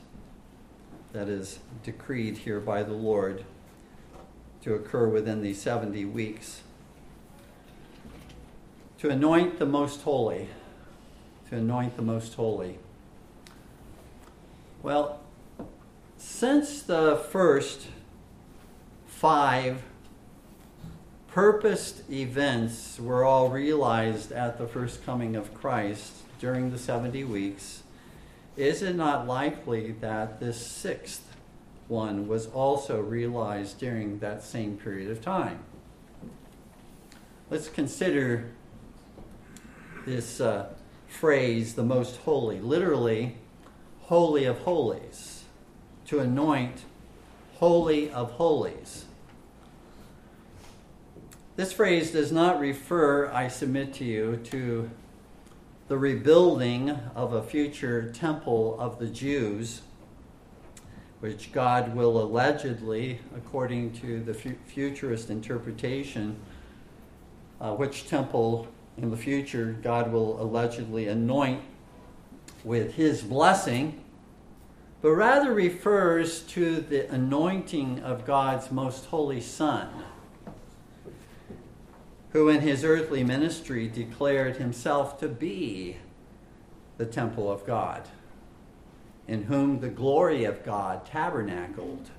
that 1.15 1.29
is 1.29 1.61
decreed 1.85 2.39
here 2.39 2.59
by 2.59 2.83
the 2.83 2.93
Lord 2.93 3.45
to 4.62 4.75
occur 4.75 5.07
within 5.07 5.43
these 5.43 5.62
70 5.62 6.05
weeks. 6.07 6.62
To 8.99 9.11
anoint 9.11 9.61
the 9.61 9.67
most 9.67 10.03
holy. 10.03 10.49
To 11.51 11.57
anoint 11.57 11.95
the 11.95 12.03
most 12.03 12.35
holy. 12.35 12.79
Well, 14.83 15.21
since 16.19 16.83
the 16.83 17.17
first 17.31 17.87
five 19.07 19.83
purposed 21.29 22.11
events 22.11 22.99
were 22.99 23.23
all 23.23 23.51
realized 23.51 24.33
at 24.33 24.59
the 24.59 24.67
first 24.67 25.07
coming 25.07 25.37
of 25.37 25.55
Christ 25.55 26.12
during 26.41 26.73
the 26.73 26.79
70 26.79 27.23
weeks, 27.23 27.84
is 28.57 28.83
it 28.83 28.95
not 28.95 29.27
likely 29.27 29.93
that 30.01 30.41
this 30.41 30.65
sixth 30.65 31.23
one 31.89 32.29
was 32.29 32.47
also 32.47 33.01
realized 33.01 33.79
during 33.79 34.19
that 34.21 34.43
same 34.43 34.77
period 34.77 35.11
of 35.11 35.21
time? 35.21 35.61
Let's 37.51 37.69
consider 37.69 38.51
this 40.07 40.41
uh, 40.41 40.73
phrase, 41.09 41.75
the 41.75 41.83
most 41.83 42.17
holy, 42.19 42.61
literally, 42.61 43.37
holy 44.03 44.45
of 44.45 44.59
holies, 44.59 45.45
to 46.07 46.21
anoint 46.21 46.85
holy 47.55 48.11
of 48.11 48.33
holies. 48.33 49.07
This 51.57 51.73
phrase 51.73 52.11
does 52.11 52.33
not 52.33 52.59
refer, 52.59 53.31
I 53.31 53.49
submit 53.49 53.95
to 53.95 54.05
you, 54.05 54.37
to 54.45 54.91
the 55.87 55.99
rebuilding 55.99 56.91
of 57.14 57.35
a 57.35 57.43
future 57.43 58.11
temple 58.11 58.78
of 58.80 58.99
the 58.99 59.07
Jews, 59.07 59.82
which 61.20 61.53
God 61.53 61.95
will 61.95 62.22
allegedly, 62.22 63.20
according 63.37 63.93
to 64.01 64.20
the 64.20 64.32
futurist 64.35 65.28
interpretation, 65.28 66.37
uh, 67.61 67.74
which 67.74 68.09
temple 68.09 68.68
in 68.97 69.11
the 69.11 69.16
future 69.16 69.76
God 69.82 70.11
will 70.11 70.41
allegedly 70.41 71.09
anoint 71.09 71.62
with 72.62 72.95
his 72.95 73.22
blessing, 73.22 74.03
but 75.03 75.11
rather 75.11 75.53
refers 75.53 76.41
to 76.43 76.80
the 76.80 77.11
anointing 77.12 78.01
of 78.01 78.24
God's 78.24 78.70
most 78.70 79.07
holy 79.07 79.41
Son 79.41 79.89
who 82.35 82.49
in 82.49 82.61
his 82.61 82.82
earthly 82.82 83.22
ministry 83.22 83.87
declared 83.87 84.57
himself 84.57 85.18
to 85.20 85.28
be 85.28 85.97
the 86.99 87.07
temple 87.07 87.51
of 87.51 87.64
God, 87.64 88.09
in 89.28 89.45
whom 89.45 89.78
the 89.78 89.89
glory 89.89 90.45
of 90.45 90.64
God 90.64 91.07
tabernacled. 91.07 92.11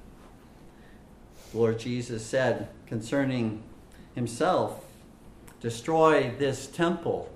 Lord 1.54 1.80
Jesus 1.80 2.26
said 2.26 2.70
concerning 2.88 3.62
himself, 4.16 4.86
Destroy 5.60 6.34
this 6.40 6.68
temple, 6.68 7.30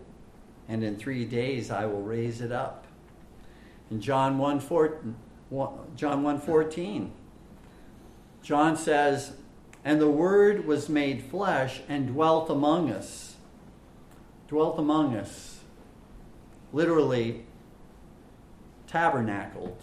and 0.69 0.82
in 0.82 0.95
three 0.95 1.25
days 1.25 1.69
I 1.69 1.86
will 1.86 2.01
raise 2.01 2.39
it 2.39 2.53
up. 2.53 2.86
In 3.91 3.99
John 3.99 4.38
1 4.38 4.59
14, 4.61 5.15
John 5.97 6.23
1 6.23 6.39
14, 6.39 7.11
John 8.41 8.77
says, 8.77 9.34
and 9.84 10.01
the 10.01 10.09
Word 10.09 10.65
was 10.65 10.89
made 10.89 11.23
flesh 11.23 11.82
and 11.88 12.07
dwelt 12.07 12.49
among 12.49 12.91
us. 12.91 13.36
Dwelt 14.47 14.77
among 14.77 15.15
us. 15.15 15.59
Literally, 16.73 17.45
tabernacled 18.88 19.82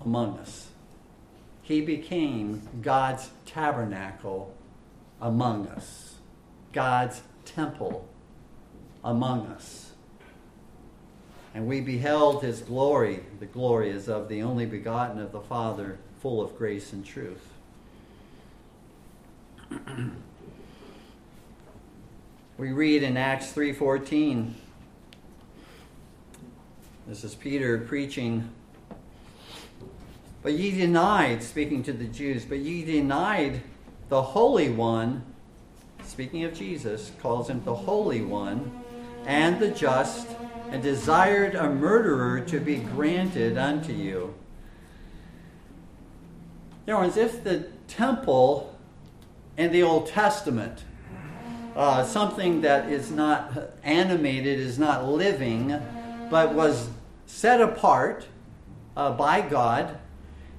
among 0.00 0.38
us. 0.38 0.68
He 1.62 1.80
became 1.80 2.66
God's 2.80 3.30
tabernacle 3.44 4.54
among 5.20 5.66
us, 5.68 6.14
God's 6.72 7.20
temple 7.44 8.08
among 9.04 9.46
us. 9.48 9.92
And 11.54 11.66
we 11.66 11.80
beheld 11.80 12.42
his 12.42 12.60
glory. 12.60 13.20
The 13.40 13.46
glory 13.46 13.90
is 13.90 14.08
of 14.08 14.28
the 14.28 14.42
only 14.42 14.64
begotten 14.64 15.20
of 15.20 15.32
the 15.32 15.40
Father, 15.40 15.98
full 16.20 16.40
of 16.40 16.56
grace 16.56 16.92
and 16.92 17.04
truth. 17.04 17.57
We 22.58 22.72
read 22.72 23.02
in 23.02 23.16
Acts 23.16 23.52
3:14 23.52 24.54
This 27.06 27.24
is 27.24 27.34
Peter 27.34 27.78
preaching 27.78 28.50
but 30.42 30.52
ye 30.52 30.70
denied 30.70 31.42
speaking 31.42 31.82
to 31.82 31.92
the 31.92 32.06
Jews 32.06 32.44
but 32.44 32.58
ye 32.58 32.84
denied 32.84 33.62
the 34.08 34.22
holy 34.22 34.70
one 34.70 35.22
speaking 36.02 36.44
of 36.44 36.54
Jesus 36.54 37.12
calls 37.20 37.50
him 37.50 37.62
the 37.64 37.74
holy 37.74 38.22
one 38.22 38.82
and 39.26 39.60
the 39.60 39.70
just 39.70 40.28
and 40.70 40.82
desired 40.82 41.54
a 41.54 41.68
murderer 41.68 42.40
to 42.40 42.60
be 42.60 42.76
granted 42.76 43.56
unto 43.56 43.92
you. 43.92 44.34
There 46.86 46.96
was 46.96 47.16
if 47.16 47.44
the 47.44 47.68
temple 47.86 48.67
in 49.58 49.72
the 49.72 49.82
Old 49.82 50.06
Testament, 50.06 50.84
uh, 51.74 52.04
something 52.04 52.60
that 52.60 52.88
is 52.88 53.10
not 53.10 53.72
animated, 53.82 54.58
is 54.58 54.78
not 54.78 55.04
living, 55.04 55.78
but 56.30 56.54
was 56.54 56.88
set 57.26 57.60
apart 57.60 58.26
uh, 58.96 59.12
by 59.12 59.40
God, 59.40 59.98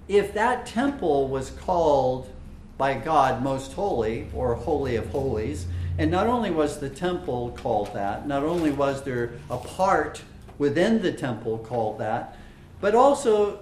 if 0.10 0.34
that 0.34 0.66
temple 0.66 1.30
was 1.30 1.50
called 1.52 2.30
by 2.78 2.94
God 2.94 3.42
most 3.42 3.74
holy 3.74 4.28
or 4.34 4.56
holy 4.56 4.98
of 4.98 5.08
holies, 5.10 5.66
and 5.98 6.12
not 6.12 6.28
only 6.28 6.52
was 6.52 6.80
the 6.80 6.90
temple 6.90 7.52
called 7.58 7.94
that, 7.94 8.28
not 8.28 8.44
only 8.44 8.72
was 8.72 9.04
there 9.04 9.32
a 9.50 9.58
part 9.58 10.22
within 10.58 11.02
the 11.02 11.12
temple 11.12 11.58
called 11.60 12.00
that, 12.00 12.38
but 12.82 12.96
also 12.96 13.60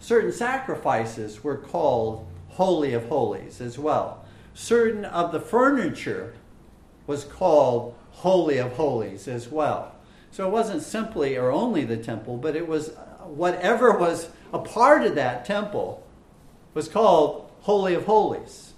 certain 0.00 0.32
sacrifices 0.32 1.44
were 1.44 1.56
called 1.56 2.26
Holy 2.50 2.94
of 2.94 3.06
Holies 3.06 3.60
as 3.60 3.78
well. 3.78 4.24
Certain 4.58 5.04
of 5.04 5.30
the 5.30 5.38
furniture 5.38 6.34
was 7.06 7.22
called 7.22 7.94
Holy 8.10 8.58
of 8.58 8.72
Holies 8.72 9.28
as 9.28 9.48
well. 9.48 9.94
So 10.32 10.48
it 10.48 10.50
wasn't 10.50 10.82
simply 10.82 11.36
or 11.36 11.52
only 11.52 11.84
the 11.84 11.96
temple, 11.96 12.36
but 12.38 12.56
it 12.56 12.66
was 12.66 12.88
whatever 13.22 13.96
was 13.96 14.30
a 14.52 14.58
part 14.58 15.04
of 15.04 15.14
that 15.14 15.44
temple 15.44 16.04
was 16.74 16.88
called 16.88 17.48
Holy 17.60 17.94
of 17.94 18.06
Holies. 18.06 18.72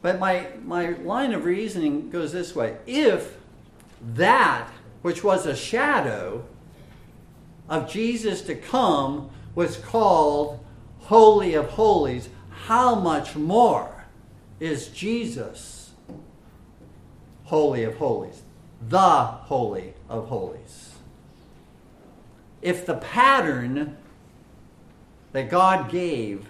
But 0.00 0.18
my, 0.18 0.46
my 0.64 0.88
line 0.88 1.34
of 1.34 1.44
reasoning 1.44 2.08
goes 2.08 2.32
this 2.32 2.56
way. 2.56 2.78
If 2.86 3.36
that, 4.14 4.70
which 5.02 5.22
was 5.22 5.44
a 5.44 5.54
shadow 5.54 6.46
of 7.68 7.92
Jesus 7.92 8.40
to 8.42 8.54
come, 8.54 9.28
was 9.54 9.76
called 9.76 10.64
Holy 11.00 11.52
of 11.52 11.66
Holies, 11.66 12.30
how 12.48 12.94
much 12.94 13.36
more 13.36 13.99
is 14.60 14.88
Jesus 14.88 15.90
Holy 17.44 17.82
of 17.82 17.96
Holies? 17.96 18.42
The 18.88 18.98
Holy 18.98 19.94
of 20.08 20.28
Holies. 20.28 20.94
If 22.62 22.86
the 22.86 22.94
pattern 22.94 23.96
that 25.32 25.48
God 25.48 25.90
gave 25.90 26.46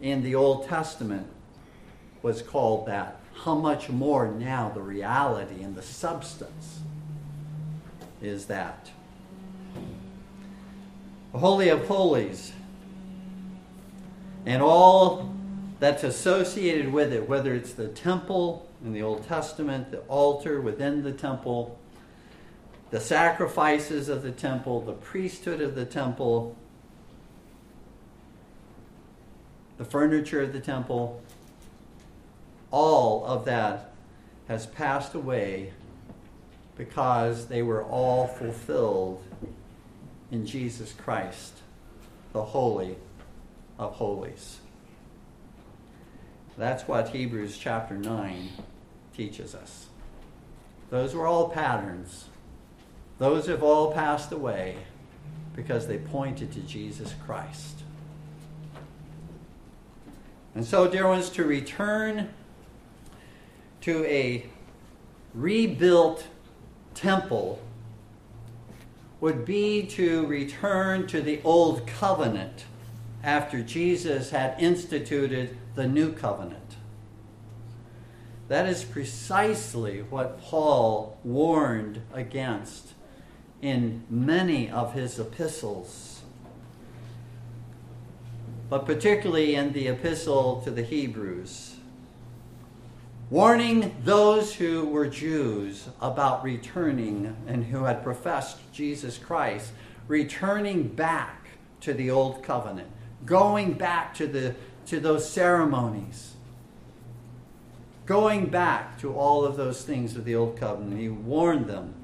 in 0.00 0.22
the 0.22 0.34
Old 0.34 0.68
Testament 0.68 1.26
was 2.22 2.42
called 2.42 2.86
that. 2.86 3.20
How 3.44 3.54
much 3.54 3.88
more 3.88 4.28
now 4.28 4.70
the 4.70 4.82
reality 4.82 5.62
and 5.62 5.74
the 5.74 5.82
substance 5.82 6.80
is 8.20 8.46
that? 8.46 8.90
The 11.32 11.38
Holy 11.38 11.68
of 11.68 11.86
Holies 11.86 12.52
and 14.44 14.62
all 14.62 15.34
that's 15.78 16.02
associated 16.02 16.92
with 16.92 17.12
it, 17.12 17.28
whether 17.28 17.54
it's 17.54 17.72
the 17.72 17.88
temple 17.88 18.68
in 18.84 18.92
the 18.92 19.02
Old 19.02 19.26
Testament, 19.26 19.90
the 19.90 20.00
altar 20.00 20.60
within 20.60 21.02
the 21.02 21.12
temple, 21.12 21.78
the 22.90 23.00
sacrifices 23.00 24.08
of 24.08 24.22
the 24.22 24.32
temple, 24.32 24.80
the 24.80 24.92
priesthood 24.92 25.60
of 25.60 25.74
the 25.74 25.84
temple, 25.84 26.56
the 29.76 29.84
furniture 29.84 30.42
of 30.42 30.52
the 30.52 30.60
temple, 30.60 31.22
all 32.70 33.24
of 33.24 33.44
that 33.44 33.92
has 34.48 34.66
passed 34.66 35.14
away 35.14 35.72
because 36.76 37.46
they 37.46 37.62
were 37.62 37.84
all 37.84 38.26
fulfilled 38.26 39.22
in 40.30 40.46
Jesus 40.46 40.92
Christ, 40.92 41.54
the 42.32 42.42
Holy 42.42 42.96
of 43.78 43.94
Holies. 43.94 44.58
That's 46.58 46.88
what 46.88 47.10
Hebrews 47.10 47.56
chapter 47.56 47.94
9 47.94 48.48
teaches 49.16 49.54
us. 49.54 49.86
Those 50.90 51.14
were 51.14 51.24
all 51.24 51.50
patterns. 51.50 52.24
Those 53.18 53.46
have 53.46 53.62
all 53.62 53.92
passed 53.92 54.32
away 54.32 54.76
because 55.54 55.86
they 55.86 55.98
pointed 55.98 56.50
to 56.52 56.60
Jesus 56.60 57.14
Christ. 57.24 57.84
And 60.56 60.64
so, 60.64 60.88
dear 60.88 61.06
ones, 61.06 61.30
to 61.30 61.44
return 61.44 62.28
to 63.82 64.04
a 64.06 64.44
rebuilt 65.34 66.26
temple 66.94 67.60
would 69.20 69.44
be 69.44 69.86
to 69.86 70.26
return 70.26 71.06
to 71.06 71.20
the 71.20 71.40
old 71.44 71.86
covenant 71.86 72.64
after 73.22 73.62
Jesus 73.62 74.30
had 74.30 74.60
instituted 74.60 75.56
the 75.78 75.86
new 75.86 76.12
covenant. 76.12 76.74
That 78.48 78.66
is 78.66 78.82
precisely 78.82 80.00
what 80.00 80.42
Paul 80.42 81.16
warned 81.22 82.02
against 82.12 82.94
in 83.62 84.02
many 84.10 84.68
of 84.68 84.94
his 84.94 85.20
epistles, 85.20 86.22
but 88.68 88.86
particularly 88.86 89.54
in 89.54 89.72
the 89.72 89.86
epistle 89.86 90.60
to 90.62 90.72
the 90.72 90.82
Hebrews 90.82 91.76
warning 93.30 93.94
those 94.04 94.54
who 94.54 94.86
were 94.86 95.06
Jews 95.06 95.86
about 96.00 96.42
returning 96.42 97.36
and 97.46 97.62
who 97.66 97.84
had 97.84 98.02
professed 98.02 98.58
Jesus 98.72 99.18
Christ, 99.18 99.70
returning 100.08 100.88
back 100.88 101.48
to 101.82 101.92
the 101.92 102.10
old 102.10 102.42
covenant, 102.42 102.88
going 103.26 103.74
back 103.74 104.14
to, 104.14 104.26
the, 104.26 104.54
to 104.88 105.00
those 105.00 105.28
ceremonies, 105.28 106.34
going 108.06 108.46
back 108.46 108.98
to 109.00 109.12
all 109.14 109.44
of 109.44 109.56
those 109.56 109.84
things 109.84 110.16
of 110.16 110.24
the 110.24 110.34
old 110.34 110.58
covenant. 110.58 111.00
He 111.00 111.08
warned 111.08 111.66
them 111.66 111.94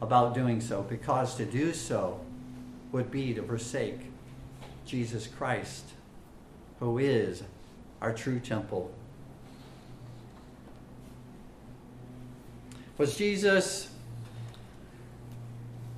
about 0.00 0.34
doing 0.34 0.60
so 0.60 0.82
because 0.82 1.34
to 1.36 1.44
do 1.46 1.72
so 1.72 2.20
would 2.92 3.10
be 3.10 3.32
to 3.34 3.42
forsake 3.42 4.00
Jesus 4.86 5.26
Christ, 5.26 5.84
who 6.78 6.98
is 6.98 7.42
our 8.00 8.12
true 8.12 8.38
temple 8.38 8.92
Was 12.96 13.16
Jesus 13.16 13.90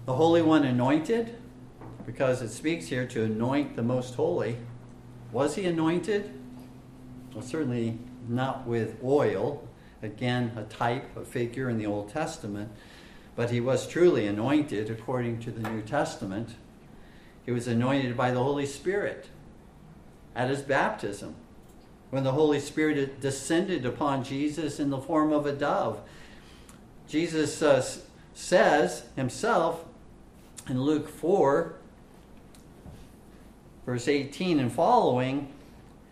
the 0.06 0.14
Holy 0.14 0.40
One 0.40 0.64
anointed? 0.64 1.36
Because 2.06 2.40
it 2.40 2.48
speaks 2.48 2.86
here 2.86 3.06
to 3.08 3.24
anoint 3.24 3.76
the 3.76 3.82
most 3.82 4.14
holy. 4.14 4.56
Was 5.36 5.54
he 5.54 5.66
anointed? 5.66 6.32
Well, 7.34 7.44
certainly 7.44 7.98
not 8.26 8.66
with 8.66 8.96
oil. 9.04 9.68
Again, 10.02 10.52
a 10.56 10.62
type, 10.62 11.14
a 11.14 11.26
figure 11.26 11.68
in 11.68 11.76
the 11.76 11.84
Old 11.84 12.08
Testament. 12.08 12.70
But 13.34 13.50
he 13.50 13.60
was 13.60 13.86
truly 13.86 14.26
anointed 14.26 14.88
according 14.88 15.40
to 15.40 15.50
the 15.50 15.68
New 15.68 15.82
Testament. 15.82 16.54
He 17.44 17.52
was 17.52 17.68
anointed 17.68 18.16
by 18.16 18.30
the 18.30 18.42
Holy 18.42 18.64
Spirit 18.64 19.28
at 20.34 20.48
his 20.48 20.62
baptism 20.62 21.34
when 22.08 22.24
the 22.24 22.32
Holy 22.32 22.58
Spirit 22.58 23.20
descended 23.20 23.84
upon 23.84 24.24
Jesus 24.24 24.80
in 24.80 24.88
the 24.88 25.02
form 25.02 25.34
of 25.34 25.44
a 25.44 25.52
dove 25.52 26.00
Jesus 27.08 27.60
uh, 27.60 27.86
says 28.32 29.04
himself 29.16 29.84
in 30.66 30.80
Luke 30.80 31.10
4, 31.10 31.74
verse 33.86 34.08
18 34.08 34.60
and 34.60 34.70
following, 34.70 35.52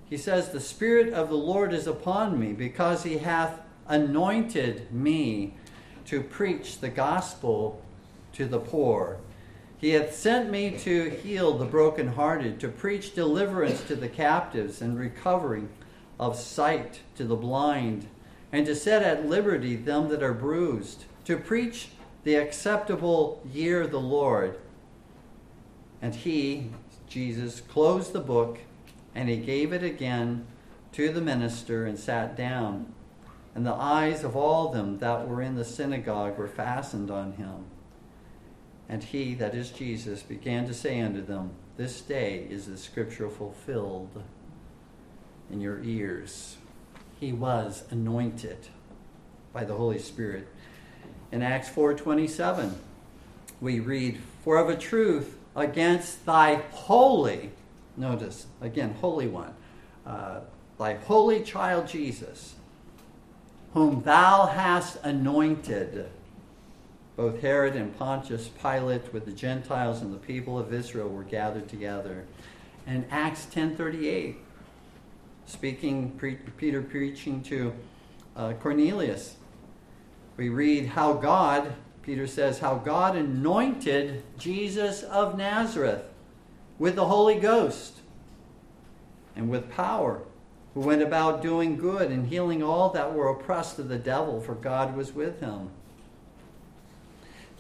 he 0.09 0.17
says, 0.17 0.49
The 0.49 0.61
Spirit 0.61 1.13
of 1.13 1.29
the 1.29 1.37
Lord 1.37 1.75
is 1.75 1.87
upon 1.87 2.39
me, 2.39 2.53
because 2.53 3.03
he 3.03 3.19
hath 3.19 3.61
anointed 3.87 4.91
me 4.93 5.55
to 6.07 6.23
preach 6.23 6.81
the 6.81 6.89
gospel 6.89 7.83
to 8.33 8.47
the 8.47 8.61
poor. 8.61 9.19
He 9.77 9.91
hath 9.91 10.15
sent 10.15 10.51
me 10.51 10.79
to 10.79 11.11
heal 11.11 11.59
the 11.59 11.67
brokenhearted, 11.67 12.61
to 12.61 12.69
preach 12.69 13.15
deliverance 13.15 13.83
to 13.85 13.97
the 13.97 14.09
captives, 14.09 14.81
and 14.81 14.99
recovering 14.99 15.69
of 16.19 16.37
sight 16.37 17.01
to 17.17 17.25
the 17.25 17.37
blind 17.37 18.07
and 18.55 18.65
to 18.67 18.75
set 18.77 19.03
at 19.03 19.27
liberty 19.29 19.75
them 19.75 20.09
that 20.09 20.23
are 20.23 20.33
bruised, 20.33 21.07
to 21.25 21.37
preach 21.37 21.89
the 22.23 22.37
acceptable 22.37 23.43
year 23.53 23.83
of 23.83 23.91
the 23.91 23.99
Lord. 23.99 24.61
And 26.01 26.15
he, 26.15 26.71
Jesus, 27.15 27.61
closed 27.61 28.13
the 28.13 28.19
book 28.19 28.59
and 29.15 29.29
he 29.29 29.37
gave 29.37 29.73
it 29.73 29.85
again 29.85 30.45
to 30.91 31.13
the 31.13 31.21
minister 31.21 31.87
and 31.87 31.97
sat 31.97 32.37
down. 32.37 32.93
And 33.55 33.65
the 33.65 33.73
eyes 33.73 34.25
of 34.25 34.35
all 34.35 34.73
them 34.73 34.99
that 34.99 35.29
were 35.29 35.41
in 35.41 35.55
the 35.55 35.65
synagogue 35.65 36.37
were 36.37 36.49
fastened 36.49 37.13
on 37.13 37.35
him. 37.35 37.67
And 38.89 39.05
he, 39.05 39.33
that 39.35 39.55
is 39.55 39.71
Jesus, 39.71 40.25
began 40.25 40.67
to 40.67 40.75
say 40.75 41.01
unto 41.01 41.25
them, 41.25 41.51
This 41.77 42.01
day 42.01 42.49
is 42.51 42.67
the 42.67 42.77
scripture 42.77 43.31
fulfilled 43.31 44.21
in 45.53 45.61
your 45.61 45.85
ears. 45.85 46.57
He 47.21 47.33
was 47.33 47.85
anointed 47.93 48.59
by 49.53 49.63
the 49.63 49.75
Holy 49.75 50.01
Spirit. 50.01 50.49
In 51.31 51.43
Acts 51.43 51.69
4:27, 51.69 52.75
we 53.61 53.79
read, 53.79 54.19
"For 54.43 54.57
of 54.57 54.69
a 54.69 54.77
truth 54.77 55.39
against 55.55 56.27
thy 56.27 56.57
holy, 56.71 57.53
notice 57.97 58.47
again, 58.61 58.95
holy 59.01 59.29
one, 59.29 59.55
uh, 60.07 60.41
thy 60.79 60.95
holy 60.95 61.43
child 61.43 61.87
Jesus, 61.89 62.55
whom 63.73 64.03
thou 64.03 64.47
hast 64.47 64.97
anointed." 65.05 66.11
Both 67.17 67.43
Herod 67.43 67.77
and 67.77 67.97
Pontius 67.97 68.49
Pilate 68.49 69.13
with 69.13 69.25
the 69.25 69.33
Gentiles 69.33 70.03
and 70.03 70.13
the 70.13 70.19
people 70.19 70.59
of 70.59 70.75
Israel 70.75 71.09
were 71.09 71.23
gathered 71.23 71.69
together. 71.69 72.25
And 72.87 73.07
Acts 73.11 73.47
10:38, 73.47 74.37
speaking, 75.47 76.11
pre- 76.13 76.37
Peter 76.57 76.83
preaching 76.83 77.43
to 77.45 77.73
uh, 78.37 78.55
Cornelius, 78.55 79.37
we 80.37 80.49
read 80.49 80.87
how 80.87 81.13
God, 81.13 81.75
Peter 82.05 82.27
says, 82.27 82.59
how 82.59 82.75
God 82.75 83.17
anointed 83.17 84.23
Jesus 84.39 85.03
of 85.05 85.39
Nazareth 85.39 86.05
with 86.79 86.97
the 86.97 87.07
Holy 87.07 87.37
Ghost 87.37 88.01
and 89.35 89.49
with 89.49 89.71
power, 89.71 90.21
who 90.75 90.81
went 90.81 91.01
about 91.01 91.41
doing 91.41 91.77
good 91.79 92.11
and 92.11 92.27
healing 92.27 92.63
all 92.63 92.91
that 92.91 93.15
were 93.15 93.29
oppressed 93.29 93.79
of 93.79 93.89
the 93.89 93.99
devil, 93.99 94.39
for 94.41 94.55
God 94.55 94.95
was 94.95 95.15
with 95.15 95.41
him. 95.41 95.71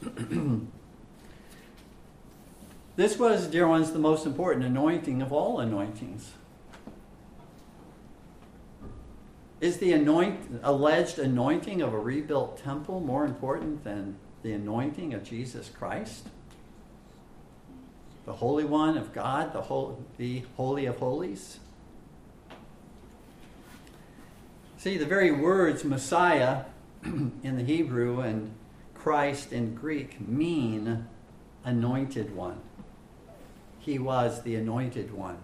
this 2.97 3.18
was, 3.18 3.47
dear 3.47 3.66
ones, 3.66 3.92
the 3.92 3.99
most 3.99 4.26
important 4.26 4.66
anointing 4.66 5.22
of 5.22 5.32
all 5.32 5.59
anointings. 5.59 6.32
Is 9.61 9.78
the 9.78 9.95
anoint, 9.95 10.61
alleged 10.62 11.18
anointing 11.18 11.80
of 11.80 11.95
a 11.95 11.99
rebuilt 11.99 12.59
temple 12.59 13.01
more 13.01 13.24
important 13.24 13.84
than 13.84 14.16
the 14.45 14.53
anointing 14.53 15.14
of 15.14 15.24
Jesus 15.24 15.70
Christ? 15.70 16.28
The 18.26 18.34
Holy 18.34 18.64
One 18.64 18.97
of 18.99 19.12
God, 19.12 19.53
the, 19.55 19.97
the 20.18 20.45
Holy 20.57 20.84
of 20.84 20.99
Holies? 20.99 21.59
See, 24.76 24.99
the 24.99 25.07
very 25.07 25.32
words 25.32 25.82
Messiah 25.82 26.64
in 27.05 27.57
the 27.57 27.64
Hebrew 27.64 28.20
and 28.20 28.55
Christ 28.92 29.51
in 29.51 29.74
Greek 29.74 30.20
mean 30.20 31.07
anointed 31.64 32.36
one. 32.36 32.61
He 33.78 33.99
was 33.99 34.42
the 34.42 34.57
anointed 34.57 35.12
one. 35.12 35.38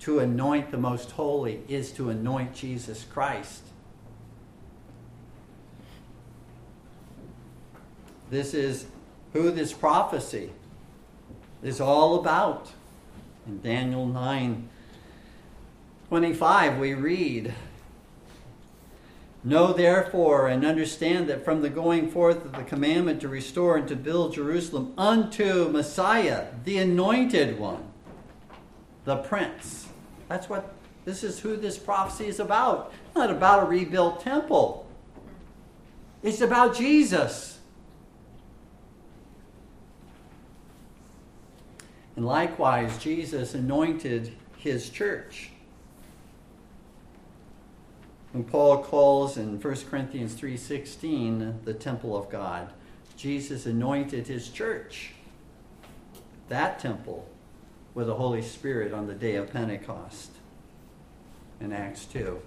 To 0.00 0.18
anoint 0.18 0.70
the 0.70 0.76
most 0.76 1.12
holy 1.12 1.62
is 1.66 1.92
to 1.92 2.10
anoint 2.10 2.54
Jesus 2.54 3.04
Christ. 3.04 3.62
This 8.30 8.54
is 8.54 8.86
who 9.32 9.50
this 9.50 9.72
prophecy 9.72 10.50
is 11.62 11.80
all 11.80 12.18
about. 12.18 12.72
In 13.46 13.60
Daniel 13.60 14.06
9 14.06 14.68
25, 16.08 16.78
we 16.78 16.94
read, 16.94 17.52
Know 19.42 19.72
therefore 19.72 20.48
and 20.48 20.64
understand 20.64 21.28
that 21.28 21.44
from 21.44 21.62
the 21.62 21.68
going 21.68 22.10
forth 22.10 22.44
of 22.44 22.52
the 22.52 22.62
commandment 22.62 23.20
to 23.20 23.28
restore 23.28 23.76
and 23.76 23.88
to 23.88 23.96
build 23.96 24.34
Jerusalem 24.34 24.92
unto 24.96 25.68
Messiah, 25.68 26.46
the 26.64 26.78
anointed 26.78 27.58
one, 27.58 27.84
the 29.04 29.16
prince. 29.16 29.88
That's 30.28 30.48
what 30.48 30.74
this 31.04 31.22
is 31.22 31.38
who 31.40 31.56
this 31.56 31.78
prophecy 31.78 32.26
is 32.26 32.40
about. 32.40 32.92
It's 33.06 33.14
not 33.14 33.30
about 33.30 33.62
a 33.62 33.66
rebuilt 33.66 34.20
temple. 34.20 34.86
It's 36.22 36.40
about 36.40 36.76
Jesus. 36.76 37.55
And 42.16 42.26
likewise, 42.26 42.98
Jesus 42.98 43.54
anointed 43.54 44.32
his 44.56 44.90
church 44.90 45.50
when 48.36 48.44
Paul 48.44 48.82
calls 48.82 49.38
in 49.38 49.58
1 49.58 49.88
Corinthians 49.88 50.34
3:16 50.34 51.64
the 51.64 51.72
temple 51.72 52.14
of 52.14 52.28
God, 52.28 52.70
Jesus 53.16 53.64
anointed 53.64 54.26
his 54.26 54.50
church, 54.50 55.12
that 56.48 56.78
temple, 56.78 57.26
with 57.94 58.08
the 58.08 58.16
Holy 58.16 58.42
Spirit 58.42 58.92
on 58.92 59.06
the 59.06 59.14
day 59.14 59.36
of 59.36 59.50
Pentecost 59.50 60.32
in 61.62 61.72
Acts 61.72 62.04
2. 62.04 62.42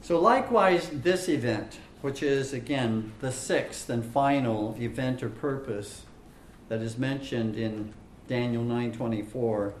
So 0.00 0.18
likewise 0.18 0.88
this 0.88 1.28
event, 1.28 1.76
which 2.00 2.22
is 2.22 2.54
again 2.54 3.12
the 3.20 3.30
sixth 3.30 3.90
and 3.90 4.02
final 4.02 4.74
event 4.80 5.22
or 5.22 5.28
purpose 5.28 6.06
that 6.72 6.80
is 6.80 6.96
mentioned 6.96 7.54
in 7.54 7.92
Daniel 8.28 8.64
9:24, 8.64 9.74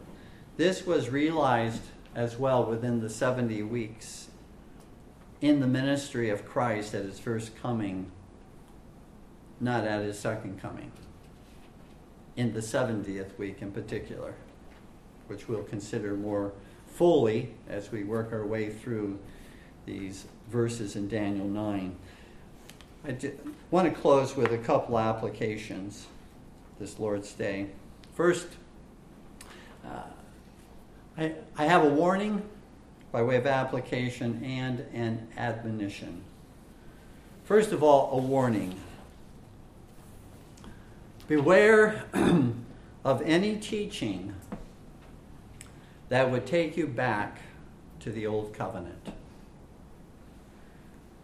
this 0.58 0.84
was 0.84 1.08
realized 1.08 1.80
as 2.14 2.36
well 2.36 2.66
within 2.66 3.00
the 3.00 3.08
70 3.08 3.62
weeks 3.62 4.28
in 5.40 5.60
the 5.60 5.66
ministry 5.66 6.28
of 6.28 6.44
Christ 6.44 6.92
at 6.92 7.06
his 7.06 7.18
first 7.18 7.56
coming, 7.56 8.12
not 9.58 9.84
at 9.84 10.04
his 10.04 10.18
second 10.18 10.60
coming. 10.60 10.92
In 12.36 12.52
the 12.52 12.60
70th 12.60 13.38
week 13.38 13.62
in 13.62 13.72
particular, 13.72 14.34
which 15.28 15.48
we'll 15.48 15.62
consider 15.62 16.12
more 16.12 16.52
fully 16.86 17.54
as 17.70 17.90
we 17.90 18.04
work 18.04 18.34
our 18.34 18.44
way 18.44 18.68
through 18.68 19.18
these 19.86 20.26
verses 20.50 20.94
in 20.94 21.08
Daniel 21.08 21.48
9. 21.48 21.96
I 23.08 23.16
want 23.70 23.88
to 23.88 23.98
close 23.98 24.36
with 24.36 24.52
a 24.52 24.58
couple 24.58 24.98
applications 24.98 26.08
this 26.82 26.98
Lord's 26.98 27.32
Day. 27.32 27.68
First, 28.16 28.48
uh, 29.86 30.02
I, 31.16 31.32
I 31.56 31.64
have 31.66 31.84
a 31.84 31.88
warning 31.88 32.42
by 33.12 33.22
way 33.22 33.36
of 33.36 33.46
application 33.46 34.42
and 34.42 34.80
an 34.92 35.28
admonition. 35.36 36.24
First 37.44 37.70
of 37.70 37.84
all, 37.84 38.18
a 38.18 38.20
warning. 38.20 38.74
Beware 41.28 42.04
of 43.04 43.22
any 43.22 43.58
teaching 43.58 44.34
that 46.08 46.32
would 46.32 46.46
take 46.46 46.76
you 46.76 46.88
back 46.88 47.42
to 48.00 48.10
the 48.10 48.26
old 48.26 48.54
covenant, 48.54 49.12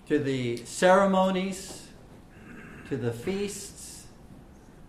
to 0.06 0.20
the 0.20 0.58
ceremonies, 0.58 1.88
to 2.88 2.96
the 2.96 3.12
feasts, 3.12 3.77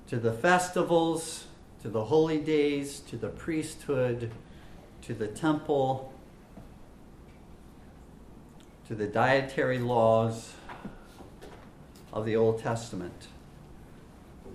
to 0.09 0.17
the 0.17 0.33
festivals, 0.33 1.45
to 1.81 1.89
the 1.89 2.05
holy 2.05 2.39
days, 2.39 2.99
to 2.99 3.15
the 3.15 3.29
priesthood 3.29 4.31
to 5.09 5.15
the 5.15 5.27
temple, 5.27 6.13
to 8.87 8.93
the 8.93 9.07
dietary 9.07 9.79
laws 9.79 10.53
of 12.13 12.25
the 12.25 12.35
Old 12.35 12.61
Testament. 12.61 13.27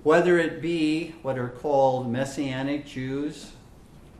Whether 0.04 0.38
it 0.38 0.60
be 0.60 1.16
what 1.22 1.38
are 1.38 1.48
called 1.48 2.08
Messianic 2.08 2.86
Jews, 2.86 3.52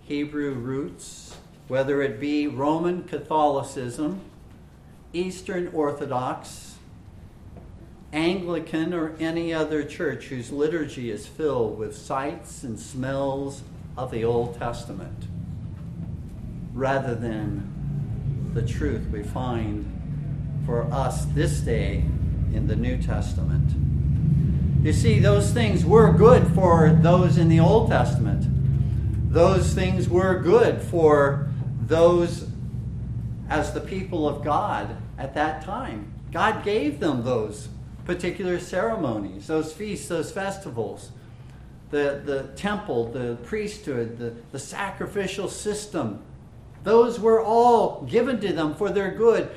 Hebrew 0.03 0.55
roots, 0.55 1.37
whether 1.68 2.03
it 2.03 2.18
be 2.18 2.49
Roman 2.49 3.05
Catholicism, 3.05 4.20
Eastern 5.12 5.68
Orthodox, 5.68 6.74
Anglican, 8.15 8.95
or 8.95 9.17
any 9.19 9.53
other 9.53 9.83
church 9.83 10.27
whose 10.27 10.53
liturgy 10.53 11.11
is 11.11 11.27
filled 11.27 11.77
with 11.77 11.97
sights 11.97 12.62
and 12.62 12.79
smells 12.79 13.62
of 13.97 14.12
the 14.12 14.25
Old 14.25 14.57
Testament 14.57 15.27
rather 16.73 17.15
than 17.15 18.53
the 18.55 18.62
truth 18.62 19.09
we 19.11 19.23
find 19.23 19.91
for 20.65 20.85
us 20.93 21.25
this 21.27 21.61
day 21.61 22.05
in 22.53 22.69
the 22.69 22.77
New 22.77 22.97
Testament. 23.03 23.73
You 24.85 24.93
see, 24.93 25.19
those 25.19 25.51
things 25.51 25.85
were 25.85 26.12
good 26.12 26.47
for 26.55 26.91
those 26.91 27.37
in 27.37 27.49
the 27.49 27.59
Old 27.61 27.91
Testament. 27.91 28.45
Those 29.33 29.75
things 29.75 30.09
were 30.09 30.39
good 30.39 30.81
for 30.81 31.49
those 31.81 32.49
as 33.49 33.73
the 33.73 33.81
people 33.81 34.29
of 34.29 34.45
God 34.45 34.97
at 35.19 35.35
that 35.35 35.65
time. 35.65 36.12
God 36.31 36.65
gave 36.65 37.01
them 37.01 37.25
those 37.25 37.69
particular 38.05 38.59
ceremonies, 38.59 39.47
those 39.47 39.73
feasts, 39.73 40.09
those 40.09 40.31
festivals, 40.31 41.11
the, 41.91 42.23
the 42.25 42.45
temple, 42.57 43.11
the 43.13 43.37
priesthood, 43.45 44.19
the, 44.19 44.35
the 44.53 44.59
sacrificial 44.59 45.49
system. 45.49 46.21
Those 46.83 47.19
were 47.19 47.43
all 47.43 48.03
given 48.03 48.41
to 48.41 48.53
them 48.53 48.75
for 48.75 48.91
their 48.91 49.13
good, 49.13 49.51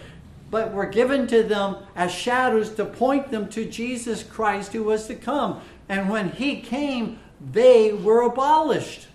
but 0.50 0.72
were 0.72 0.86
given 0.86 1.28
to 1.28 1.44
them 1.44 1.78
as 1.96 2.12
shadows 2.12 2.70
to 2.76 2.86
point 2.86 3.32
them 3.32 3.50
to 3.50 3.66
Jesus 3.66 4.24
Christ 4.24 4.72
who 4.72 4.84
was 4.84 5.08
to 5.08 5.16
come. 5.16 5.62
And 5.90 6.10
when 6.10 6.30
he 6.32 6.62
came, 6.62 7.20
they 7.40 7.92
were 7.92 8.22
abolished. 8.22 9.08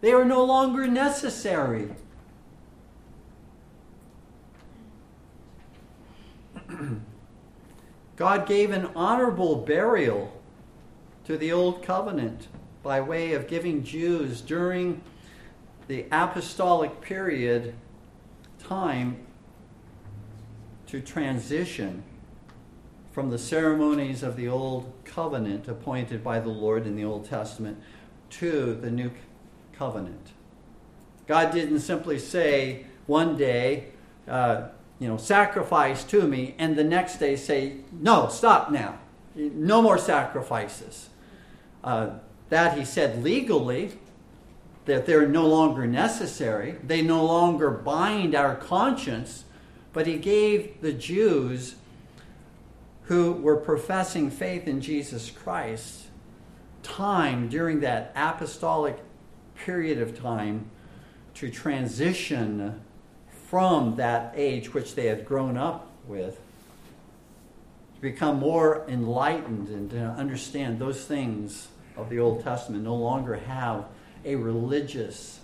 They 0.00 0.14
were 0.14 0.24
no 0.24 0.44
longer 0.44 0.86
necessary. 0.86 1.90
God 8.16 8.46
gave 8.46 8.70
an 8.70 8.86
honorable 8.96 9.56
burial 9.56 10.32
to 11.26 11.36
the 11.36 11.52
old 11.52 11.82
covenant 11.82 12.48
by 12.82 13.00
way 13.00 13.34
of 13.34 13.46
giving 13.46 13.84
Jews 13.84 14.40
during 14.40 15.02
the 15.88 16.06
apostolic 16.10 17.00
period 17.00 17.74
time 18.58 19.18
to 20.86 21.00
transition 21.00 22.02
from 23.12 23.30
the 23.30 23.38
ceremonies 23.38 24.22
of 24.22 24.36
the 24.36 24.48
old 24.48 24.92
covenant 25.04 25.68
appointed 25.68 26.22
by 26.22 26.38
the 26.38 26.48
Lord 26.48 26.86
in 26.86 26.96
the 26.96 27.04
Old 27.04 27.24
Testament 27.24 27.82
to 28.30 28.74
the 28.74 28.90
new 28.90 29.10
covenant. 29.72 30.32
God 31.26 31.52
didn't 31.52 31.80
simply 31.80 32.18
say 32.18 32.86
one 33.06 33.36
day, 33.36 33.88
uh, 34.28 34.68
you 34.98 35.08
know, 35.08 35.16
sacrifice 35.16 36.04
to 36.04 36.26
me, 36.26 36.54
and 36.58 36.76
the 36.76 36.84
next 36.84 37.18
day 37.18 37.36
say, 37.36 37.76
no, 37.92 38.28
stop 38.28 38.70
now. 38.70 38.98
No 39.34 39.82
more 39.82 39.98
sacrifices. 39.98 41.10
Uh, 41.84 42.10
that 42.48 42.78
he 42.78 42.84
said 42.84 43.22
legally, 43.22 43.92
that 44.86 45.04
they're 45.04 45.28
no 45.28 45.46
longer 45.46 45.86
necessary. 45.86 46.76
They 46.82 47.02
no 47.02 47.24
longer 47.24 47.70
bind 47.70 48.34
our 48.34 48.54
conscience, 48.54 49.44
but 49.92 50.06
he 50.06 50.16
gave 50.16 50.80
the 50.80 50.92
Jews 50.92 51.74
who 53.02 53.32
were 53.32 53.56
professing 53.56 54.30
faith 54.30 54.66
in 54.66 54.80
Jesus 54.80 55.30
Christ 55.30 56.06
time 56.82 57.48
during 57.48 57.80
that 57.80 58.12
apostolic 58.14 58.98
period 59.56 60.00
of 60.00 60.18
time 60.18 60.70
to 61.34 61.50
transition 61.50 62.80
from 63.48 63.96
that 63.96 64.32
age 64.36 64.74
which 64.74 64.94
they 64.94 65.06
had 65.06 65.24
grown 65.24 65.56
up 65.56 65.88
with 66.06 66.40
to 67.94 68.00
become 68.00 68.38
more 68.38 68.84
enlightened 68.88 69.68
and 69.68 69.90
to 69.90 69.98
understand 69.98 70.78
those 70.78 71.04
things 71.06 71.68
of 71.96 72.10
the 72.10 72.18
Old 72.18 72.42
Testament 72.42 72.84
no 72.84 72.94
longer 72.94 73.36
have 73.36 73.86
a 74.24 74.34
religious 74.34 75.40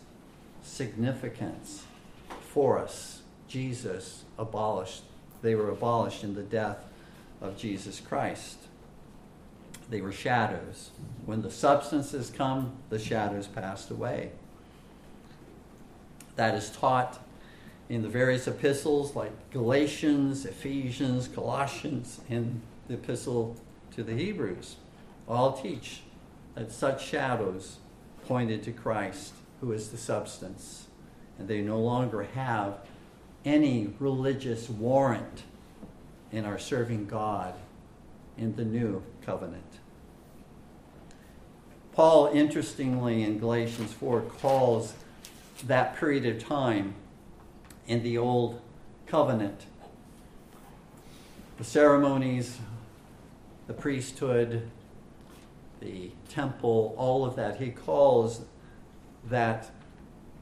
significance 0.63 1.85
for 2.41 2.79
us. 2.79 3.23
Jesus 3.49 4.25
abolished, 4.39 5.03
they 5.41 5.55
were 5.55 5.71
abolished 5.71 6.25
in 6.25 6.35
the 6.35 6.43
death 6.43 6.85
of 7.41 7.57
Jesus 7.57 8.01
Christ. 8.01 8.59
They 9.89 10.01
were 10.01 10.13
shadows. 10.13 10.91
When 11.25 11.43
the 11.43 11.51
substances 11.51 12.31
come, 12.31 12.73
the 12.89 12.99
shadows 12.99 13.47
passed 13.47 13.91
away. 13.91 14.33
That 16.37 16.55
is 16.55 16.71
taught 16.71 17.19
in 17.93 18.01
the 18.01 18.09
various 18.09 18.49
epistles 18.49 19.15
like 19.15 19.51
Galatians, 19.51 20.47
Ephesians, 20.47 21.29
Colossians, 21.29 22.23
and 22.31 22.63
the 22.89 22.95
epistle 22.95 23.55
to 23.95 24.03
the 24.03 24.15
Hebrews. 24.15 24.77
All 25.29 25.53
teach 25.53 26.01
that 26.55 26.73
such 26.73 27.07
shadows 27.07 27.77
pointed 28.27 28.63
to 28.63 28.73
Christ, 28.73 29.35
who 29.61 29.73
is 29.73 29.91
the 29.91 29.99
substance, 29.99 30.87
and 31.39 31.47
they 31.47 31.61
no 31.61 31.79
longer 31.79 32.23
have 32.35 32.79
any 33.45 33.93
religious 33.99 34.71
warrant 34.71 35.43
in 36.31 36.47
our 36.47 36.59
serving 36.59 37.05
God 37.05 37.53
in 38.39 38.57
the 38.57 38.65
new 38.65 39.03
covenant. 39.21 39.81
Paul, 41.93 42.29
interestingly, 42.29 43.23
in 43.23 43.39
Galatians 43.39 43.93
4, 43.93 44.23
calls 44.23 44.95
that 45.67 45.95
period 45.95 46.25
of 46.25 46.43
time 46.43 46.95
in 47.87 48.03
the 48.03 48.19
Old 48.19 48.61
Covenant 49.07 49.67
the 51.59 51.65
ceremonies, 51.65 52.59
the 53.69 53.73
priesthood, 53.73 54.69
the 55.81 56.11
temple, 56.29 56.95
all 56.97 57.25
of 57.25 57.37
that. 57.37 57.61
He 57.61 57.71
calls 57.71 58.43
that 59.29 59.71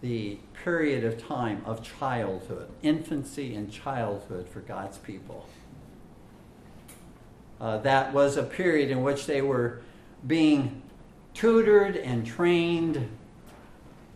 the 0.01 0.39
period 0.65 1.05
of 1.05 1.23
time 1.23 1.63
of 1.67 1.83
childhood, 1.83 2.71
infancy 2.83 3.55
and 3.55 3.71
childhood 3.71 4.49
for 4.49 4.61
God's 4.61 4.97
people. 4.97 5.47
Uh, 7.61 7.77
that 7.79 8.15
was 8.15 8.39
a 8.39 8.43
period 8.43 8.91
in 8.91 9.03
which 9.03 9.27
they 9.27 9.43
were 9.43 9.83
being 10.27 10.81
tutored 11.35 11.97
and 11.97 12.25
trained 12.25 13.09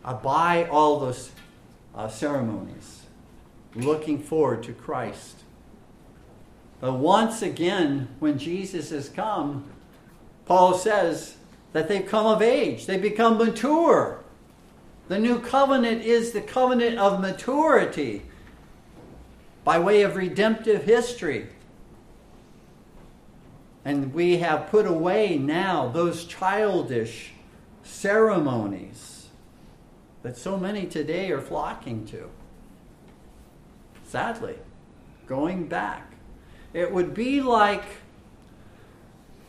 uh, 0.03 0.13
by 0.15 0.67
all 0.69 0.99
those 0.99 1.31
uh, 1.93 2.07
ceremonies, 2.07 3.04
looking 3.75 4.19
forward 4.19 4.63
to 4.63 4.73
Christ. 4.73 5.43
But 6.79 6.93
once 6.93 7.41
again, 7.41 8.07
when 8.19 8.37
Jesus 8.37 8.89
has 8.89 9.09
come, 9.09 9.65
Paul 10.45 10.75
says 10.75 11.35
that 11.73 11.87
they've 11.87 12.05
come 12.05 12.25
of 12.25 12.41
age, 12.41 12.85
they 12.85 12.97
become 12.97 13.37
mature. 13.37 14.23
The 15.07 15.19
new 15.19 15.39
covenant 15.39 16.03
is 16.03 16.31
the 16.31 16.41
covenant 16.41 16.97
of 16.97 17.19
maturity 17.21 18.23
by 19.63 19.79
way 19.79 20.03
of 20.03 20.15
redemptive 20.15 20.83
history. 20.83 21.47
And 23.83 24.13
we 24.13 24.37
have 24.37 24.67
put 24.67 24.87
away 24.87 25.37
now 25.37 25.89
those 25.89 26.25
childish 26.25 27.33
ceremonies 27.83 29.27
that 30.23 30.37
so 30.37 30.57
many 30.57 30.87
today 30.87 31.29
are 31.31 31.41
flocking 31.41 32.05
to. 32.07 32.29
Sadly, 34.15 34.55
going 35.27 35.67
back. 35.67 36.13
It 36.71 36.89
would 36.89 37.13
be 37.13 37.41
like, 37.41 37.83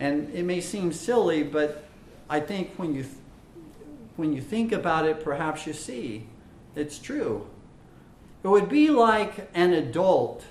and 0.00 0.28
it 0.34 0.42
may 0.42 0.60
seem 0.60 0.92
silly, 0.92 1.44
but 1.44 1.84
I 2.28 2.40
think 2.40 2.74
when 2.76 2.92
you, 2.92 3.06
when 4.16 4.32
you 4.32 4.40
think 4.40 4.72
about 4.72 5.06
it, 5.06 5.22
perhaps 5.22 5.68
you 5.68 5.72
see 5.72 6.26
it's 6.74 6.98
true. 6.98 7.46
It 8.42 8.48
would 8.48 8.68
be 8.68 8.90
like 8.90 9.48
an 9.54 9.72
adult 9.72 10.44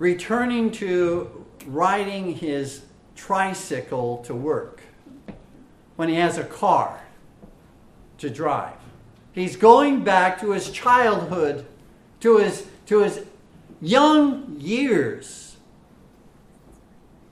returning 0.00 0.72
to 0.72 1.46
riding 1.64 2.34
his 2.34 2.86
tricycle 3.14 4.16
to 4.24 4.34
work 4.34 4.80
when 5.94 6.08
he 6.08 6.16
has 6.16 6.38
a 6.38 6.44
car 6.44 7.04
to 8.18 8.28
drive. 8.28 8.73
He's 9.34 9.56
going 9.56 10.04
back 10.04 10.40
to 10.40 10.52
his 10.52 10.70
childhood, 10.70 11.66
to 12.20 12.38
his, 12.38 12.66
to 12.86 13.00
his 13.00 13.24
young 13.80 14.56
years, 14.60 15.56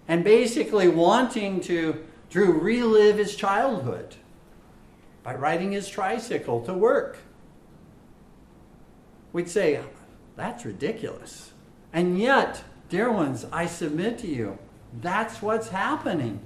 and 0.09 0.24
basically 0.24 0.88
wanting 0.88 1.61
to, 1.61 2.05
to 2.30 2.53
relive 2.53 3.18
his 3.18 3.36
childhood 3.36 4.16
by 5.22 5.34
riding 5.34 5.70
his 5.70 5.88
tricycle 5.88 6.61
to 6.62 6.74
work. 6.74 7.18
We'd 9.32 9.48
say, 9.48 9.80
that's 10.34 10.64
ridiculous. 10.64 11.53
And 11.92 12.18
yet, 12.18 12.64
dear 12.88 13.12
ones, 13.12 13.46
I 13.53 13.66
submit 13.66 14.18
to 14.18 14.26
you, 14.26 14.59
that's 15.00 15.40
what's 15.40 15.68
happening. 15.68 16.40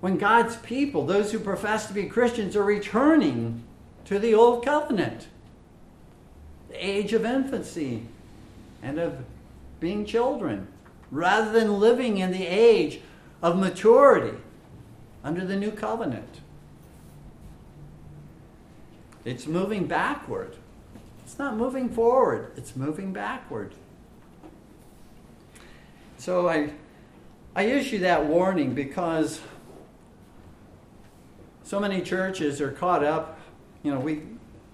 When 0.00 0.16
God's 0.16 0.56
people, 0.56 1.04
those 1.04 1.32
who 1.32 1.38
profess 1.38 1.86
to 1.86 1.92
be 1.92 2.06
Christians, 2.06 2.56
are 2.56 2.64
returning 2.64 3.62
to 4.06 4.18
the 4.18 4.34
old 4.34 4.64
covenant, 4.64 5.28
the 6.68 6.84
age 6.84 7.12
of 7.12 7.24
infancy 7.24 8.06
and 8.82 8.98
of 8.98 9.24
being 9.78 10.06
children, 10.06 10.68
rather 11.10 11.52
than 11.52 11.78
living 11.78 12.18
in 12.18 12.32
the 12.32 12.46
age 12.46 13.00
of 13.42 13.58
maturity 13.58 14.38
under 15.22 15.44
the 15.44 15.56
new 15.56 15.70
covenant. 15.70 16.40
It's 19.24 19.46
moving 19.46 19.86
backward. 19.86 20.56
It's 21.30 21.38
not 21.38 21.56
moving 21.56 21.88
forward, 21.88 22.50
it's 22.56 22.74
moving 22.74 23.12
backward. 23.12 23.72
So 26.18 26.48
I, 26.48 26.72
I 27.54 27.62
issue 27.62 27.98
that 28.00 28.26
warning 28.26 28.74
because 28.74 29.40
so 31.70 31.78
many 31.78 32.02
churches 32.02 32.60
are 32.60 32.72
caught 32.72 33.04
up. 33.04 33.38
You 33.84 33.94
know, 33.94 34.00
we 34.00 34.22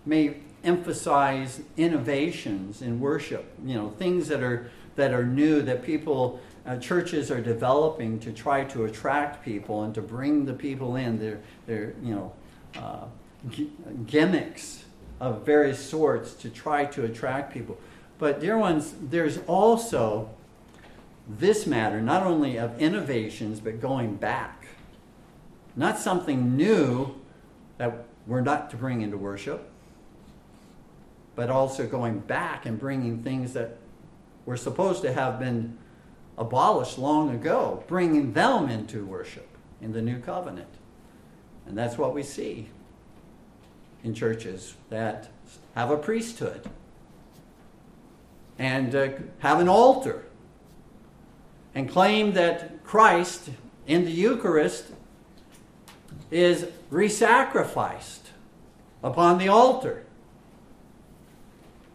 may 0.07 0.39
emphasize 0.65 1.61
innovations 1.77 2.81
in 2.81 3.01
worship, 3.01 3.45
you 3.67 3.75
know, 3.75 3.91
things 3.99 4.29
that 4.29 4.43
are, 4.43 4.71
that 4.95 5.13
are 5.13 5.27
new 5.27 5.61
that 5.61 5.83
people, 5.83 6.41
uh, 6.65 6.79
churches 6.79 7.31
are 7.31 7.43
developing 7.43 8.19
to 8.21 8.33
try 8.33 8.65
to 8.65 8.87
attract 8.87 9.45
people 9.45 9.83
and 9.83 9.95
to 9.95 10.01
bring 10.01 10.47
the 10.47 10.55
people 10.55 10.97
in. 10.97 11.19
They're, 11.19 11.41
they're 11.67 11.93
you 12.03 12.15
know, 12.15 12.33
uh, 12.79 13.05
g- 13.51 13.71
gimmicks 14.07 14.87
of 15.21 15.45
various 15.45 15.79
sorts 15.79 16.33
to 16.33 16.49
try 16.49 16.87
to 16.87 17.05
attract 17.05 17.53
people. 17.53 17.77
But, 18.19 18.41
dear 18.41 18.57
ones, 18.57 18.95
there's 19.03 19.37
also 19.47 20.31
this 21.29 21.67
matter, 21.67 22.01
not 22.01 22.23
only 22.23 22.57
of 22.57 22.81
innovations, 22.81 23.61
but 23.61 23.83
going 23.83 24.15
back. 24.15 24.56
Not 25.77 25.99
something 25.99 26.57
new 26.57 27.15
that 27.79 28.07
we're 28.27 28.41
not 28.41 28.71
to 28.71 28.77
bring 28.77 29.03
into 29.03 29.19
worship, 29.19 29.71
but 31.35 31.51
also 31.51 31.87
going 31.87 32.21
back 32.21 32.65
and 32.67 32.81
bringing 32.81 33.23
things 33.23 33.53
that 33.53 33.77
were 34.47 34.57
supposed 34.57 35.03
to 35.03 35.13
have 35.13 35.39
been 35.39 35.77
abolished 36.39 36.99
long 36.99 37.35
ago, 37.35 37.85
bringing 37.87 38.33
them 38.33 38.69
into 38.69 39.05
worship 39.05 39.47
in 39.81 39.93
the 39.93 40.01
new 40.01 40.19
covenant. 40.19 40.69
And 41.67 41.77
that's 41.77 41.99
what 41.99 42.15
we 42.15 42.23
see 42.23 42.69
in 44.03 44.15
churches 44.15 44.75
that 44.89 45.29
have 45.75 45.91
a 45.91 45.97
priesthood 45.97 46.69
and 48.59 48.95
uh, 48.95 49.09
have 49.41 49.61
an 49.61 49.69
altar 49.69 50.25
and 51.75 51.89
claim 51.89 52.33
that 52.33 52.83
Christ 52.85 53.51
in 53.87 54.05
the 54.05 54.11
Eucharist 54.11 54.87
is 56.31 56.67
resacrificed 56.91 58.31
upon 59.03 59.39
the 59.39 59.49
altar 59.49 60.05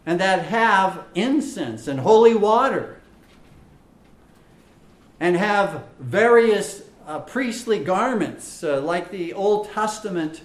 and 0.04 0.20
that 0.20 0.46
have 0.46 1.04
incense 1.14 1.86
and 1.86 2.00
holy 2.00 2.34
water 2.34 3.00
and 5.20 5.36
have 5.36 5.84
various 6.00 6.82
uh, 7.06 7.20
priestly 7.20 7.78
garments 7.78 8.64
uh, 8.64 8.80
like 8.80 9.10
the 9.10 9.32
Old 9.32 9.70
Testament, 9.70 10.40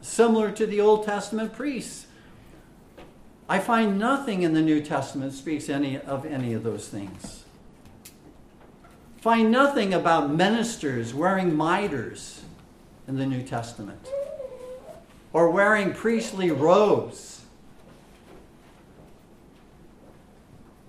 similar 0.00 0.50
to 0.52 0.66
the 0.66 0.80
Old 0.80 1.04
Testament 1.04 1.52
priests. 1.52 2.06
I 3.48 3.58
find 3.58 3.98
nothing 3.98 4.42
in 4.42 4.54
the 4.54 4.62
New 4.62 4.80
Testament 4.80 5.32
speaks 5.32 5.68
any 5.68 5.98
of 5.98 6.24
any 6.24 6.52
of 6.52 6.62
those 6.62 6.88
things. 6.88 7.44
Find 9.20 9.50
nothing 9.50 9.92
about 9.92 10.32
ministers 10.32 11.12
wearing 11.12 11.52
mitres 11.52 12.42
in 13.08 13.16
the 13.16 13.26
New 13.26 13.42
Testament 13.42 14.08
or 15.32 15.50
wearing 15.50 15.92
priestly 15.92 16.50
robes. 16.50 17.42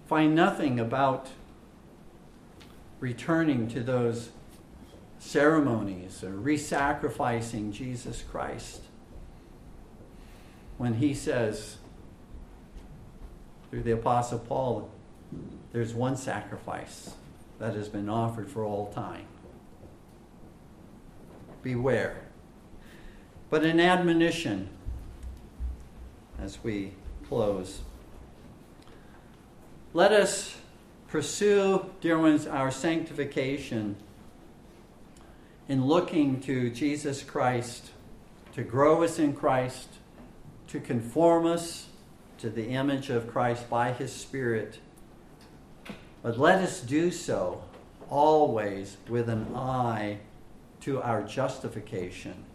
Find 0.07 0.33
nothing 0.33 0.79
about 0.79 1.27
returning 2.99 3.67
to 3.67 3.81
those 3.81 4.29
ceremonies 5.19 6.23
or 6.23 6.31
re-sacrificing 6.31 7.71
Jesus 7.71 8.23
Christ 8.31 8.81
when 10.77 10.95
he 10.95 11.13
says 11.13 11.77
through 13.69 13.83
the 13.83 13.91
apostle 13.91 14.39
Paul 14.39 14.89
there's 15.73 15.93
one 15.93 16.15
sacrifice 16.15 17.15
that 17.59 17.75
has 17.75 17.89
been 17.89 18.07
offered 18.07 18.49
for 18.49 18.63
all 18.63 18.91
time 18.93 19.25
beware 21.67 22.15
but 23.49 23.65
an 23.65 23.77
admonition 23.77 24.69
as 26.39 26.63
we 26.63 26.93
close 27.27 27.81
let 29.93 30.13
us 30.13 30.55
pursue, 31.07 31.89
dear 31.99 32.19
ones, 32.19 32.47
our 32.47 32.71
sanctification 32.71 33.97
in 35.67 35.85
looking 35.85 36.39
to 36.41 36.69
Jesus 36.69 37.21
Christ 37.21 37.89
to 38.53 38.63
grow 38.63 39.03
us 39.03 39.19
in 39.19 39.33
Christ, 39.33 39.89
to 40.67 40.79
conform 40.79 41.47
us 41.47 41.87
to 42.37 42.49
the 42.49 42.67
image 42.67 43.09
of 43.09 43.27
Christ 43.27 43.69
by 43.69 43.91
His 43.91 44.13
Spirit. 44.13 44.79
But 46.21 46.37
let 46.37 46.61
us 46.61 46.79
do 46.79 47.11
so 47.11 47.63
always 48.09 48.95
with 49.09 49.27
an 49.27 49.53
eye 49.55 50.19
to 50.81 51.01
our 51.01 51.23
justification 51.23 52.45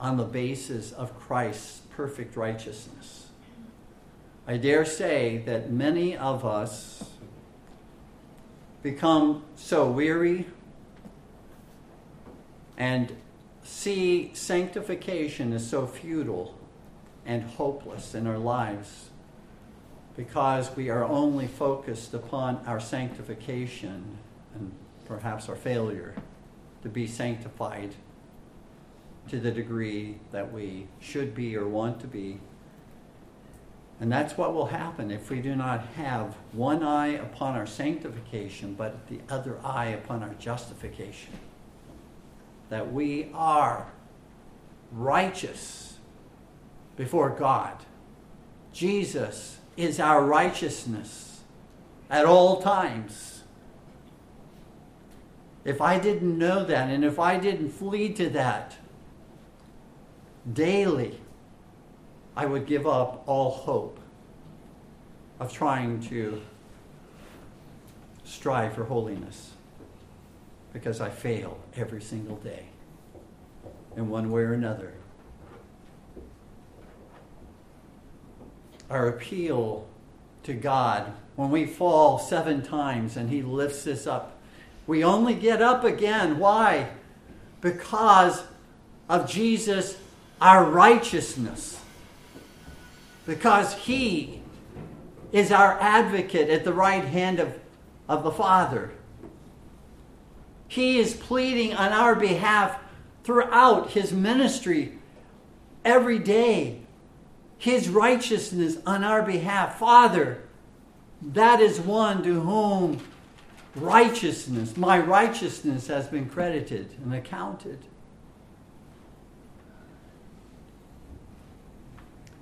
on 0.00 0.16
the 0.16 0.24
basis 0.24 0.92
of 0.92 1.18
Christ's 1.18 1.80
perfect 1.90 2.36
righteousness. 2.36 3.28
I 4.46 4.56
dare 4.56 4.84
say 4.84 5.42
that 5.46 5.70
many 5.70 6.16
of 6.16 6.44
us 6.44 7.04
become 8.82 9.44
so 9.56 9.90
weary 9.90 10.46
and 12.76 13.14
see 13.62 14.30
sanctification 14.34 15.52
as 15.52 15.68
so 15.68 15.86
futile 15.86 16.56
and 17.26 17.42
hopeless 17.42 18.14
in 18.14 18.26
our 18.26 18.38
lives 18.38 19.10
because 20.16 20.74
we 20.74 20.88
are 20.88 21.04
only 21.04 21.46
focused 21.46 22.14
upon 22.14 22.56
our 22.66 22.80
sanctification 22.80 24.18
and 24.54 24.72
perhaps 25.06 25.48
our 25.48 25.56
failure 25.56 26.14
to 26.88 26.94
be 26.94 27.06
sanctified 27.06 27.94
to 29.28 29.38
the 29.38 29.50
degree 29.50 30.16
that 30.32 30.52
we 30.52 30.88
should 31.00 31.34
be 31.34 31.56
or 31.56 31.68
want 31.68 32.00
to 32.00 32.06
be 32.06 32.40
and 34.00 34.12
that's 34.12 34.38
what 34.38 34.54
will 34.54 34.66
happen 34.66 35.10
if 35.10 35.28
we 35.28 35.40
do 35.40 35.56
not 35.56 35.84
have 35.96 36.36
one 36.52 36.82
eye 36.84 37.08
upon 37.08 37.56
our 37.56 37.66
sanctification, 37.66 38.74
but 38.74 39.08
the 39.08 39.20
other 39.28 39.58
eye 39.64 39.86
upon 39.86 40.22
our 40.22 40.34
justification. 40.34 41.32
That 42.68 42.92
we 42.92 43.30
are 43.34 43.90
righteous 44.92 45.98
before 46.96 47.30
God. 47.30 47.84
Jesus 48.72 49.58
is 49.76 49.98
our 49.98 50.24
righteousness 50.24 51.40
at 52.08 52.24
all 52.24 52.62
times. 52.62 53.37
If 55.68 55.82
I 55.82 55.98
didn't 55.98 56.38
know 56.38 56.64
that, 56.64 56.88
and 56.88 57.04
if 57.04 57.18
I 57.18 57.38
didn't 57.38 57.68
flee 57.68 58.14
to 58.14 58.30
that 58.30 58.78
daily, 60.50 61.20
I 62.34 62.46
would 62.46 62.64
give 62.64 62.86
up 62.86 63.22
all 63.26 63.50
hope 63.50 64.00
of 65.38 65.52
trying 65.52 66.00
to 66.04 66.40
strive 68.24 68.72
for 68.72 68.84
holiness 68.84 69.52
because 70.72 71.02
I 71.02 71.10
fail 71.10 71.60
every 71.76 72.00
single 72.00 72.36
day 72.36 72.68
in 73.94 74.08
one 74.08 74.30
way 74.30 74.44
or 74.44 74.54
another. 74.54 74.94
Our 78.88 79.06
appeal 79.06 79.86
to 80.44 80.54
God 80.54 81.12
when 81.36 81.50
we 81.50 81.66
fall 81.66 82.18
seven 82.18 82.62
times 82.62 83.18
and 83.18 83.28
He 83.28 83.42
lifts 83.42 83.86
us 83.86 84.06
up, 84.06 84.37
we 84.88 85.04
only 85.04 85.34
get 85.34 85.62
up 85.62 85.84
again. 85.84 86.40
Why? 86.40 86.88
Because 87.60 88.42
of 89.08 89.30
Jesus, 89.30 89.96
our 90.40 90.64
righteousness 90.64 91.78
because 93.28 93.74
he 93.74 94.40
is 95.32 95.52
our 95.52 95.78
advocate 95.82 96.48
at 96.48 96.64
the 96.64 96.72
right 96.72 97.04
hand 97.04 97.38
of, 97.38 97.52
of 98.08 98.24
the 98.24 98.30
Father. 98.30 98.90
He 100.66 100.98
is 100.98 101.12
pleading 101.12 101.74
on 101.74 101.92
our 101.92 102.14
behalf 102.14 102.80
throughout 103.24 103.90
his 103.90 104.14
ministry 104.14 104.94
every 105.84 106.18
day. 106.18 106.80
His 107.58 107.90
righteousness 107.90 108.78
on 108.86 109.04
our 109.04 109.22
behalf. 109.22 109.78
Father, 109.78 110.42
that 111.20 111.60
is 111.60 111.78
one 111.78 112.22
to 112.22 112.40
whom 112.40 112.98
righteousness, 113.80 114.76
my 114.76 114.98
righteousness, 114.98 115.86
has 115.86 116.06
been 116.06 116.28
credited 116.28 116.94
and 117.02 117.14
accounted. 117.14 117.78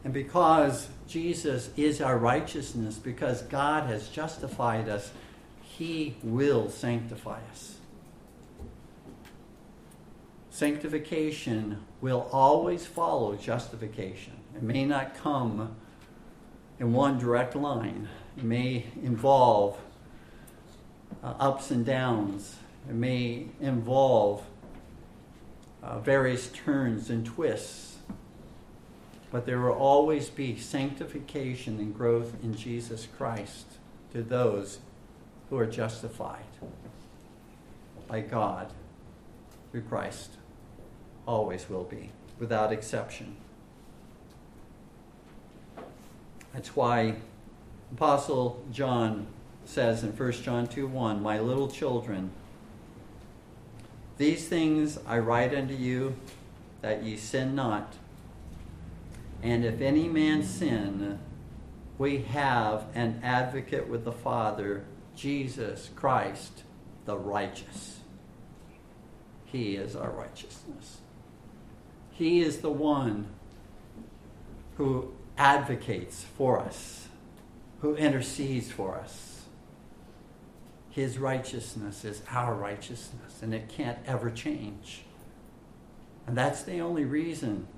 And 0.04 0.14
because 0.14 0.88
Jesus 1.08 1.70
is 1.76 2.00
our 2.00 2.16
righteousness, 2.16 2.96
because 2.96 3.42
God 3.42 3.88
has 3.88 4.08
justified 4.08 4.88
us, 4.88 5.10
He 5.62 6.16
will 6.22 6.70
sanctify 6.70 7.40
us. 7.50 7.78
Sanctification 10.50 11.84
will 12.00 12.28
always 12.32 12.86
follow 12.86 13.34
justification. 13.34 14.32
It 14.54 14.62
may 14.62 14.84
not 14.84 15.16
come 15.16 15.76
in 16.78 16.92
one 16.92 17.18
direct 17.18 17.56
line, 17.56 18.08
it 18.36 18.44
may 18.44 18.86
involve 19.02 19.78
uh, 21.22 21.34
ups 21.38 21.70
and 21.70 21.84
downs, 21.84 22.56
it 22.88 22.94
may 22.94 23.46
involve 23.60 24.44
uh, 25.82 25.98
various 25.98 26.48
turns 26.48 27.10
and 27.10 27.24
twists 27.24 27.86
but 29.30 29.44
there 29.44 29.60
will 29.60 29.72
always 29.72 30.30
be 30.30 30.56
sanctification 30.56 31.78
and 31.78 31.94
growth 31.94 32.32
in 32.42 32.54
Jesus 32.54 33.06
Christ 33.18 33.66
to 34.12 34.22
those 34.22 34.78
who 35.50 35.58
are 35.58 35.66
justified 35.66 36.44
by 38.08 38.20
God 38.20 38.72
through 39.70 39.82
Christ. 39.82 40.30
Always 41.26 41.68
will 41.68 41.84
be, 41.84 42.10
without 42.38 42.72
exception. 42.72 43.36
That's 46.54 46.74
why 46.76 47.16
Apostle 47.92 48.64
John 48.72 49.26
says 49.68 50.02
in 50.02 50.10
1 50.12 50.32
John 50.32 50.66
2 50.66 50.86
1, 50.86 51.22
My 51.22 51.40
little 51.40 51.68
children, 51.68 52.30
these 54.18 54.48
things 54.48 54.98
I 55.06 55.18
write 55.18 55.54
unto 55.54 55.74
you 55.74 56.16
that 56.80 57.02
ye 57.02 57.16
sin 57.16 57.54
not. 57.54 57.94
And 59.42 59.64
if 59.64 59.80
any 59.80 60.08
man 60.08 60.42
sin, 60.42 61.18
we 61.98 62.18
have 62.22 62.86
an 62.94 63.20
advocate 63.22 63.88
with 63.88 64.04
the 64.04 64.12
Father, 64.12 64.84
Jesus 65.14 65.90
Christ, 65.94 66.62
the 67.04 67.16
righteous. 67.16 68.00
He 69.44 69.76
is 69.76 69.94
our 69.94 70.10
righteousness. 70.10 70.98
He 72.12 72.40
is 72.40 72.58
the 72.58 72.70
one 72.70 73.26
who 74.76 75.12
advocates 75.36 76.24
for 76.36 76.58
us, 76.58 77.08
who 77.80 77.94
intercedes 77.96 78.70
for 78.70 78.98
us. 78.98 79.35
His 80.96 81.18
righteousness 81.18 82.06
is 82.06 82.22
our 82.30 82.54
righteousness, 82.54 83.42
and 83.42 83.52
it 83.52 83.68
can't 83.68 83.98
ever 84.06 84.30
change. 84.30 85.02
And 86.26 86.34
that's 86.34 86.62
the 86.62 86.80
only 86.80 87.04
reason 87.04 87.68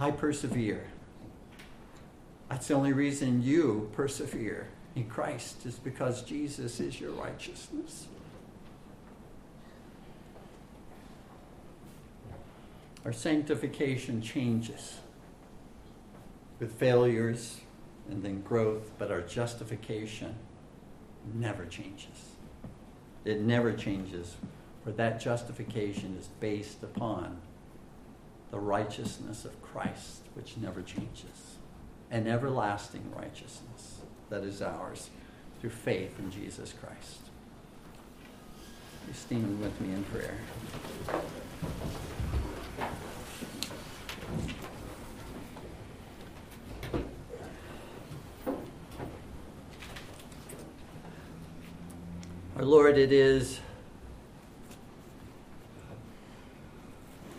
I 0.00 0.12
persevere. 0.12 0.86
That's 2.48 2.66
the 2.68 2.72
only 2.72 2.94
reason 2.94 3.42
you 3.42 3.90
persevere 3.92 4.68
in 4.96 5.04
Christ, 5.04 5.66
is 5.66 5.74
because 5.74 6.22
Jesus 6.22 6.80
is 6.80 6.98
your 6.98 7.10
righteousness. 7.10 8.06
Our 13.04 13.12
sanctification 13.12 14.22
changes 14.22 15.00
with 16.58 16.72
failures 16.72 17.60
and 18.08 18.22
then 18.22 18.40
growth, 18.40 18.92
but 18.96 19.10
our 19.10 19.20
justification 19.20 20.34
never 21.34 21.64
changes. 21.66 22.32
It 23.24 23.40
never 23.40 23.72
changes, 23.72 24.36
for 24.84 24.92
that 24.92 25.20
justification 25.20 26.16
is 26.18 26.28
based 26.40 26.82
upon 26.82 27.38
the 28.50 28.58
righteousness 28.58 29.44
of 29.44 29.60
Christ, 29.62 30.22
which 30.34 30.56
never 30.56 30.80
changes, 30.80 31.58
an 32.10 32.26
everlasting 32.26 33.12
righteousness 33.14 34.00
that 34.30 34.44
is 34.44 34.62
ours 34.62 35.10
through 35.60 35.70
faith 35.70 36.18
in 36.18 36.30
Jesus 36.30 36.72
Christ. 36.80 37.20
You 39.06 39.14
stand 39.14 39.60
with 39.60 39.80
me 39.80 39.94
in 39.94 40.04
prayer. 40.04 40.34
It 52.98 53.12
is 53.12 53.60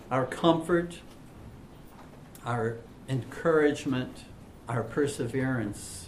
our 0.09 0.25
comfort, 0.25 0.99
our 2.45 2.77
encouragement, 3.09 4.23
our 4.69 4.83
perseverance 4.83 6.07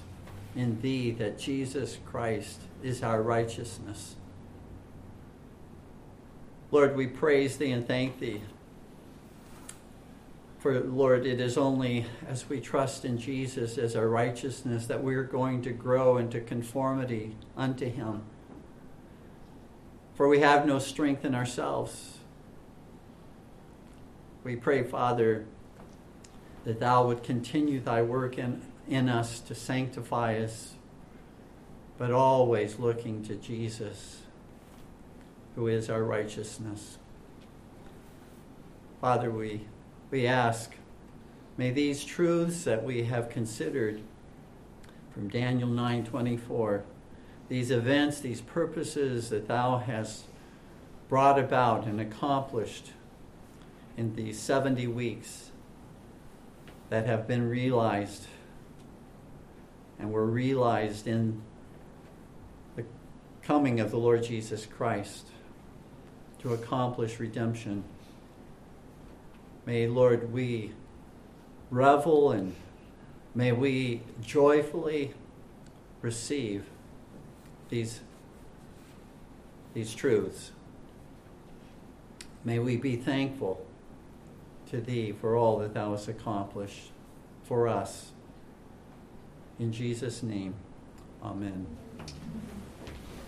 in 0.56 0.80
Thee 0.80 1.12
that 1.12 1.38
Jesus 1.38 1.98
Christ 2.06 2.62
is 2.82 3.04
our 3.04 3.22
righteousness. 3.22 4.16
Lord, 6.72 6.96
we 6.96 7.08
praise 7.08 7.58
Thee 7.58 7.72
and 7.72 7.86
thank 7.86 8.22
Thee. 8.22 8.40
For, 10.60 10.80
Lord, 10.80 11.26
it 11.26 11.42
is 11.42 11.58
only 11.58 12.06
as 12.26 12.48
we 12.48 12.62
trust 12.62 13.04
in 13.04 13.18
Jesus 13.18 13.78
as 13.78 13.98
our 13.98 14.08
righteousness 14.08 14.88
that 14.88 15.04
we 15.04 15.14
are 15.16 15.24
going 15.24 15.62
to 15.64 15.72
grow 15.72 16.16
into 16.16 16.40
conformity 16.40 17.36
unto 17.58 17.90
Him 17.90 18.22
for 20.22 20.28
we 20.28 20.42
have 20.42 20.68
no 20.68 20.78
strength 20.78 21.26
in 21.26 21.34
ourselves. 21.34 22.20
We 24.44 24.56
pray, 24.56 24.84
Father, 24.84 25.46
that 26.64 26.80
Thou 26.80 27.08
would 27.08 27.24
continue 27.24 27.80
Thy 27.80 28.04
work 28.04 28.38
in, 28.38 28.62
in 28.88 29.10
us 29.10 29.40
to 29.40 29.56
sanctify 29.56 30.38
us, 30.38 30.76
but 31.98 32.12
always 32.12 32.78
looking 32.78 33.24
to 33.24 33.36
Jesus, 33.36 34.22
who 35.56 35.66
is 35.66 35.90
our 35.90 36.04
righteousness. 36.04 37.00
Father, 39.02 39.32
we, 39.32 39.66
we 40.12 40.28
ask, 40.28 40.76
may 41.58 41.72
these 41.72 42.06
truths 42.06 42.64
that 42.66 42.84
we 42.84 43.06
have 43.06 43.32
considered 43.32 44.04
from 45.16 45.30
Daniel 45.30 45.70
9:24 45.70 46.84
these 47.52 47.70
events, 47.70 48.22
these 48.22 48.40
purposes 48.40 49.28
that 49.28 49.46
thou 49.46 49.78
hast 49.80 50.24
brought 51.10 51.38
about 51.38 51.86
and 51.86 52.00
accomplished 52.00 52.94
in 53.98 54.16
these 54.16 54.40
70 54.40 54.88
weeks 54.88 55.52
that 56.90 57.06
have 57.06 57.28
been 57.28 57.50
realized 57.50 58.28
and 60.00 60.14
were 60.14 60.26
realized 60.26 61.08
in 61.08 61.42
the 62.78 62.86
coming 63.44 63.82
of 63.82 63.92
the 63.92 63.98
Lord 63.98 64.24
Jesus 64.24 64.66
Christ 64.66 65.28
to 66.40 66.54
accomplish 66.54 67.20
redemption. 67.20 67.84
May, 69.66 69.88
Lord, 69.88 70.32
we 70.32 70.72
revel 71.70 72.32
and 72.32 72.56
may 73.36 73.52
we 73.52 74.04
joyfully 74.22 75.14
receive 76.02 76.64
these, 77.72 78.02
these 79.74 79.96
truths. 79.96 80.52
May 82.44 82.60
we 82.60 82.78
be 82.78 82.96
thankful 82.96 83.66
to 84.70 84.80
Thee 84.80 85.12
for 85.12 85.36
all 85.36 85.58
that 85.60 85.74
Thou 85.74 85.92
hast 85.92 86.08
accomplished 86.08 86.92
for 87.44 87.68
us. 87.68 88.12
In 89.58 89.72
Jesus' 89.72 90.22
name, 90.22 90.54
Amen. 91.24 91.66